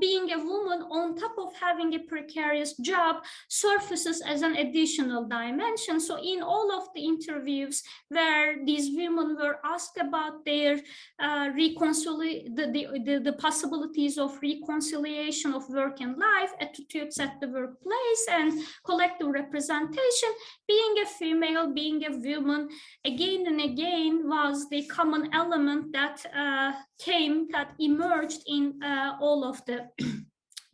being 0.00 0.30
a 0.30 0.38
woman 0.38 0.82
on 0.90 1.16
top 1.16 1.34
of 1.38 1.52
having 1.60 1.94
a 1.94 1.98
precarious 1.98 2.76
job 2.76 3.16
surfaces 3.48 4.22
as 4.22 4.42
an 4.42 4.56
additional 4.56 5.24
dimension. 5.24 6.00
So 6.00 6.16
in 6.22 6.42
all 6.42 6.70
of 6.72 6.88
the 6.94 7.04
interviews 7.04 7.82
where 8.08 8.64
these 8.64 8.90
women 8.96 9.36
were 9.40 9.58
asked 9.64 9.98
about 9.98 10.44
their 10.44 10.80
uh, 11.20 11.50
reconciliation, 11.56 12.54
the, 12.54 12.66
the, 12.66 12.86
the, 13.04 13.20
the, 13.20 13.32
possibilities 13.34 14.16
of 14.16 14.38
reconciliation 14.42 15.52
of 15.54 15.68
work 15.68 16.00
and 16.00 16.16
life, 16.16 16.50
attitudes 16.60 17.18
at 17.18 17.40
the 17.40 17.48
workplace, 17.48 18.26
and 18.30 18.60
collective 18.84 19.28
representation, 19.28 20.30
being 20.68 20.94
a 21.02 21.06
female, 21.06 21.72
being 21.72 22.02
a 22.04 22.16
woman, 22.16 22.68
again 23.04 23.46
and 23.46 23.60
again 23.60 24.28
was 24.28 24.68
the 24.68 24.84
common 24.86 25.28
element 25.32 25.92
that 25.92 26.23
uh, 26.34 26.72
came, 26.98 27.48
that 27.52 27.74
emerged 27.78 28.42
in 28.46 28.82
uh, 28.82 29.16
all 29.20 29.44
of 29.44 29.64
the 29.66 29.88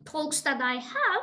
talks 0.05 0.41
that 0.41 0.61
I 0.61 0.75
have. 0.75 1.21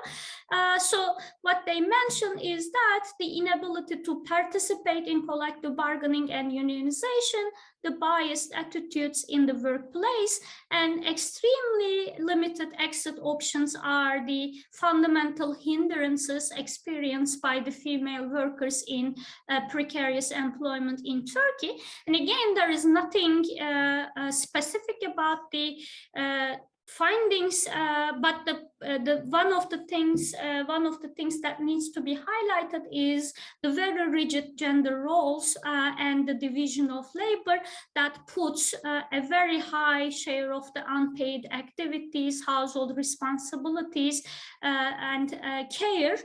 Uh, 0.50 0.78
so 0.78 1.14
what 1.42 1.62
they 1.66 1.80
mention 1.80 2.38
is 2.42 2.70
that 2.72 3.04
the 3.20 3.38
inability 3.38 4.02
to 4.02 4.24
participate 4.26 5.06
in 5.06 5.26
collective 5.26 5.76
bargaining 5.76 6.32
and 6.32 6.50
unionization, 6.50 7.44
the 7.84 7.90
biased 8.00 8.52
attitudes 8.54 9.26
in 9.28 9.44
the 9.44 9.54
workplace, 9.54 10.40
and 10.70 11.06
extremely 11.06 12.14
limited 12.18 12.68
exit 12.78 13.16
options 13.20 13.76
are 13.82 14.26
the 14.26 14.54
fundamental 14.72 15.52
hindrances 15.52 16.50
experienced 16.56 17.42
by 17.42 17.60
the 17.60 17.70
female 17.70 18.28
workers 18.30 18.84
in 18.88 19.14
uh, 19.50 19.60
precarious 19.68 20.30
employment 20.30 21.02
in 21.04 21.24
Turkey. 21.26 21.76
And 22.06 22.16
again, 22.16 22.54
there 22.54 22.70
is 22.70 22.84
nothing 22.84 23.44
uh, 23.60 24.06
uh 24.16 24.30
specific 24.30 24.96
about 25.06 25.50
the 25.52 25.76
uh, 26.16 26.56
findings, 26.88 27.68
uh, 27.68 28.12
but 28.20 28.44
the, 28.46 28.68
uh, 28.86 28.98
the 28.98 29.16
one 29.26 29.52
of 29.52 29.68
the 29.70 29.78
things 29.86 30.34
uh, 30.34 30.62
one 30.66 30.86
of 30.86 31.00
the 31.02 31.08
things 31.08 31.40
that 31.40 31.60
needs 31.60 31.90
to 31.90 32.00
be 32.00 32.16
highlighted 32.16 32.82
is 32.92 33.34
the 33.62 33.72
very 33.72 34.08
rigid 34.08 34.56
gender 34.56 35.00
roles 35.02 35.56
uh, 35.66 35.92
and 35.98 36.28
the 36.28 36.34
division 36.34 36.88
of 36.90 37.04
labor 37.14 37.60
that 37.96 38.18
puts 38.28 38.74
uh, 38.84 39.00
a 39.12 39.20
very 39.26 39.58
high 39.58 40.08
share 40.08 40.52
of 40.52 40.72
the 40.74 40.84
unpaid 40.88 41.48
activities, 41.50 42.44
household 42.46 42.96
responsibilities, 42.96 44.22
uh, 44.62 44.92
and 45.00 45.30
care 45.72 46.16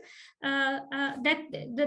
that, 0.41 1.39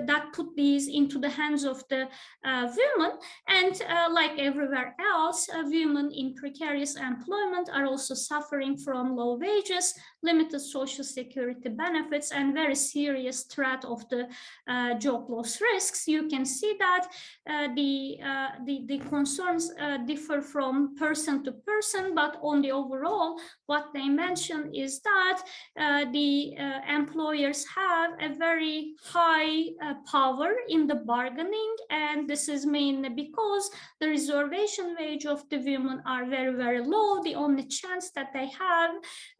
that, 0.06 0.32
put 0.32 0.56
these 0.56 0.88
into 0.88 1.18
the 1.18 1.28
hands 1.28 1.64
of 1.64 1.82
the 1.90 2.08
women. 2.44 3.18
And 3.48 3.78
like 4.12 4.38
everywhere 4.38 4.94
else, 4.98 5.46
women 5.52 6.10
in 6.10 6.34
precarious 6.34 6.96
employment 6.96 7.68
are 7.72 7.84
also 7.84 8.14
suffering 8.14 8.78
from 8.78 9.14
low 9.14 9.36
wages, 9.36 9.92
limited 10.22 10.55
limited 10.56 10.70
social 10.70 11.04
security 11.04 11.68
benefits 11.68 12.32
and 12.32 12.54
very 12.54 12.74
serious 12.74 13.44
threat 13.44 13.84
of 13.84 14.08
the 14.08 14.28
uh, 14.68 14.94
job 14.98 15.28
loss 15.28 15.60
risks, 15.60 16.08
you 16.08 16.28
can 16.28 16.44
see 16.44 16.76
that 16.78 17.06
uh, 17.48 17.68
the, 17.74 18.18
uh, 18.24 18.48
the, 18.64 18.82
the 18.86 18.98
concerns 19.08 19.72
uh, 19.80 19.98
differ 20.06 20.40
from 20.40 20.96
person 20.96 21.44
to 21.44 21.52
person, 21.52 22.14
but 22.14 22.38
on 22.42 22.62
the 22.62 22.72
overall, 22.72 23.38
what 23.66 23.86
they 23.94 24.08
mention 24.08 24.74
is 24.74 25.00
that 25.00 25.42
uh, 25.78 26.04
the 26.12 26.54
employers 26.88 27.64
have 27.74 28.10
a 28.20 28.34
very 28.34 28.94
high 29.02 29.64
power 30.10 30.54
in 30.68 30.86
the 30.86 30.94
bargaining, 30.94 31.76
and 31.90 32.28
this 32.28 32.48
is 32.48 32.66
mainly 32.66 33.08
because 33.08 33.70
the 34.00 34.08
reservation 34.08 34.96
wage 34.98 35.26
of 35.26 35.48
the 35.50 35.58
women 35.58 36.02
are 36.06 36.26
very, 36.26 36.54
very 36.54 36.82
low. 36.82 37.22
The 37.22 37.34
only 37.34 37.64
chance 37.64 38.10
that 38.10 38.32
they 38.32 38.48
have 38.58 38.90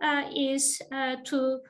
uh, 0.02 0.30
is 0.34 0.80
uh, 0.92 1.05
to 1.14 1.61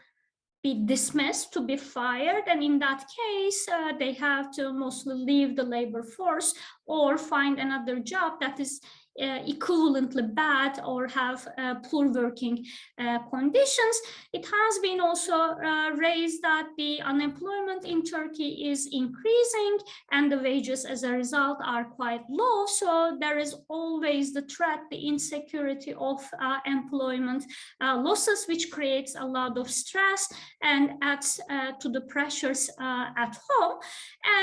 be 0.62 0.82
dismissed, 0.84 1.52
to 1.52 1.60
be 1.60 1.76
fired. 1.76 2.44
And 2.48 2.62
in 2.62 2.78
that 2.80 3.04
case, 3.18 3.68
uh, 3.68 3.92
they 3.98 4.12
have 4.14 4.50
to 4.52 4.72
mostly 4.72 5.14
leave 5.14 5.54
the 5.54 5.62
labor 5.62 6.02
force 6.02 6.54
or 6.86 7.16
find 7.18 7.58
another 7.58 8.00
job 8.00 8.40
that 8.40 8.58
is 8.58 8.80
uh, 8.82 8.88
Uh, 9.18 9.42
equivalently 9.48 10.34
bad 10.34 10.78
or 10.84 11.08
have 11.08 11.48
uh, 11.56 11.76
poor 11.76 12.06
working 12.12 12.62
uh, 12.98 13.18
conditions. 13.30 13.96
It 14.34 14.44
has 14.44 14.78
been 14.80 15.00
also 15.00 15.32
uh, 15.34 15.92
raised 15.92 16.42
that 16.42 16.68
the 16.76 17.00
unemployment 17.00 17.86
in 17.86 18.02
Turkey 18.02 18.68
is 18.68 18.90
increasing 18.92 19.78
and 20.12 20.30
the 20.30 20.38
wages 20.38 20.84
as 20.84 21.02
a 21.02 21.12
result 21.12 21.56
are 21.64 21.84
quite 21.84 22.28
low. 22.28 22.66
So 22.66 23.16
there 23.18 23.38
is 23.38 23.56
always 23.68 24.34
the 24.34 24.42
threat, 24.42 24.80
the 24.90 24.98
insecurity 24.98 25.94
of 25.94 26.20
uh, 26.38 26.58
employment 26.66 27.44
losses, 27.80 28.44
which 28.46 28.70
creates 28.70 29.16
a 29.18 29.24
lot 29.24 29.56
of 29.56 29.70
stress 29.70 30.30
and 30.62 30.90
adds 31.00 31.40
to 31.80 31.88
the 31.88 32.02
pressures 32.02 32.68
at 32.78 33.38
home. 33.48 33.78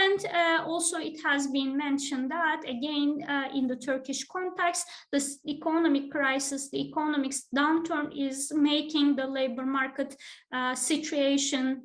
And 0.01 0.25
also 0.65 0.97
it 0.97 1.19
has 1.23 1.45
been 1.47 1.77
mentioned 1.77 2.31
that 2.31 2.61
again 2.67 3.23
in 3.53 3.67
the 3.67 3.75
Turkish 3.75 4.23
context, 4.23 4.62
context, 4.63 4.87
this 5.11 5.39
economic 5.47 6.11
crisis, 6.11 6.69
the 6.69 6.89
economic 6.89 7.33
downturn 7.55 8.11
is 8.15 8.51
making 8.53 9.15
the 9.15 9.25
labor 9.25 9.65
market 9.65 10.15
uh, 10.53 10.75
situation 10.75 11.83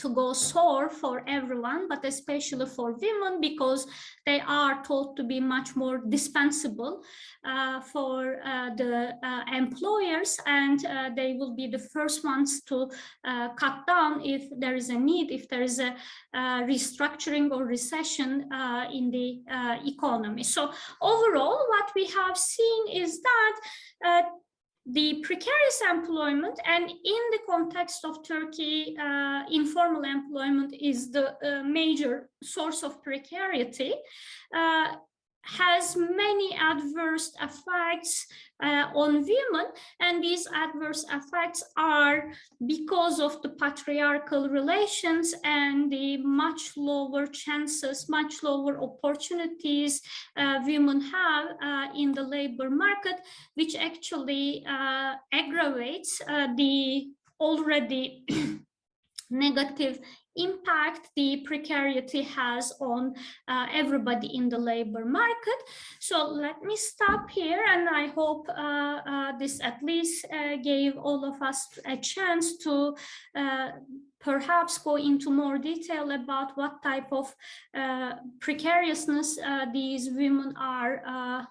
to 0.00 0.08
go 0.08 0.32
sore 0.32 0.88
for 0.88 1.22
everyone, 1.26 1.88
but 1.88 2.04
especially 2.04 2.66
for 2.66 2.92
women 2.92 3.40
because 3.40 3.86
they 4.26 4.40
are 4.40 4.82
told 4.82 5.16
to 5.16 5.24
be 5.24 5.40
much 5.40 5.76
more 5.76 5.98
dispensable 6.08 7.02
uh, 7.44 7.80
for 7.80 8.40
uh, 8.44 8.70
the 8.76 9.12
uh, 9.22 9.42
employers 9.54 10.38
and 10.46 10.84
uh, 10.86 11.10
they 11.14 11.34
will 11.34 11.54
be 11.54 11.66
the 11.66 11.78
first 11.78 12.24
ones 12.24 12.62
to 12.62 12.90
uh, 13.24 13.48
cut 13.50 13.86
down 13.86 14.24
if 14.24 14.42
there 14.58 14.74
is 14.74 14.88
a 14.88 14.98
need, 14.98 15.30
if 15.30 15.48
there 15.48 15.62
is 15.62 15.78
a 15.78 15.94
uh, 16.34 16.62
restructuring 16.62 17.50
or 17.50 17.64
recession 17.64 18.48
in 18.92 19.10
the 19.10 19.40
economy. 19.86 20.42
So 20.42 20.72
overall, 21.00 21.66
what 21.68 21.90
we 21.94 22.06
have 22.06 22.36
seen 22.36 22.88
is 22.88 23.20
that 23.22 24.30
the 24.86 25.20
precarious 25.22 25.82
employment 25.88 26.58
and 26.66 26.90
in 26.90 27.22
the 27.32 27.38
context 27.48 28.04
of 28.04 28.26
Turkey, 28.26 28.96
uh, 28.98 29.42
informal 29.50 30.04
employment 30.04 30.74
is 30.80 31.10
the 31.10 31.36
uh, 31.44 31.62
major 31.62 32.28
source 32.42 32.82
of 32.82 33.02
precarity. 33.02 33.94
Uh, 34.54 34.94
has 35.42 35.96
many 35.96 36.54
adverse 36.54 37.32
effects 37.40 38.26
uh, 38.62 38.86
on 38.94 39.14
women 39.14 39.66
and 40.00 40.22
these 40.22 40.46
adverse 40.54 41.04
effects 41.10 41.64
are 41.76 42.30
because 42.66 43.20
of 43.20 43.40
the 43.42 43.48
patriarchal 43.50 44.48
relations 44.48 45.34
and 45.44 45.90
the 45.90 46.18
much 46.18 46.72
lower 46.76 47.26
chances 47.26 48.08
much 48.08 48.42
lower 48.42 48.78
opportunities 48.82 50.02
uh, 50.36 50.60
women 50.64 51.00
have 51.00 51.46
uh, 51.62 51.86
in 51.96 52.12
the 52.12 52.22
labor 52.22 52.68
market 52.68 53.16
which 53.54 53.74
actually 53.74 54.64
uh, 54.68 55.14
aggravates 55.32 56.20
uh, 56.28 56.48
the 56.56 57.08
already 57.40 58.24
negative 59.30 60.00
impact 60.36 61.10
the 61.16 61.42
precarity 61.46 62.22
has 62.22 62.72
on 62.80 63.14
uh, 63.48 63.66
everybody 63.72 64.36
in 64.36 64.48
the 64.48 64.58
labor 64.58 65.04
market. 65.04 65.60
So 65.98 66.28
let 66.28 66.62
me 66.62 66.76
stop 66.76 67.30
here 67.30 67.64
and 67.68 67.88
I 67.88 68.06
hope 68.08 68.48
uh, 68.48 68.52
uh, 68.52 69.38
this 69.38 69.60
at 69.62 69.82
least 69.82 70.26
uh, 70.32 70.56
gave 70.62 70.96
all 70.96 71.24
of 71.24 71.40
us 71.42 71.66
a 71.86 71.96
chance 71.96 72.56
to 72.58 72.96
uh, 73.36 73.70
perhaps 74.20 74.78
go 74.78 74.96
into 74.96 75.30
more 75.30 75.58
detail 75.58 76.10
about 76.10 76.56
what 76.56 76.82
type 76.82 77.12
of 77.12 77.34
uh, 77.74 78.12
precariousness 78.40 79.38
these 79.72 80.10
women 80.10 80.54
are 80.56 81.46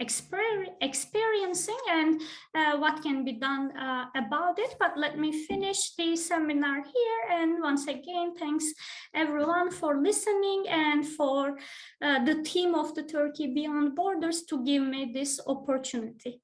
exper 0.00 0.66
experiencing 0.80 1.78
and 1.90 2.20
uh, 2.54 2.78
what 2.78 3.02
can 3.02 3.24
be 3.24 3.32
done 3.32 3.76
uh, 3.76 4.06
about 4.16 4.58
it. 4.58 4.74
But 4.78 4.96
let 4.96 5.18
me 5.18 5.46
finish 5.46 5.94
the 5.96 6.16
seminar 6.16 6.76
here. 6.82 7.20
And 7.30 7.62
once 7.62 7.86
again, 7.86 8.34
thanks 8.36 8.72
everyone 9.14 9.70
for 9.70 10.02
listening 10.02 10.64
and 10.68 11.06
for 11.06 11.58
uh, 12.02 12.24
the 12.24 12.42
team 12.42 12.74
of 12.74 12.94
the 12.94 13.02
Turkey 13.02 13.54
Beyond 13.54 13.94
Borders 13.94 14.42
to 14.42 14.64
give 14.64 14.82
me 14.82 15.10
this 15.12 15.40
opportunity. 15.46 16.40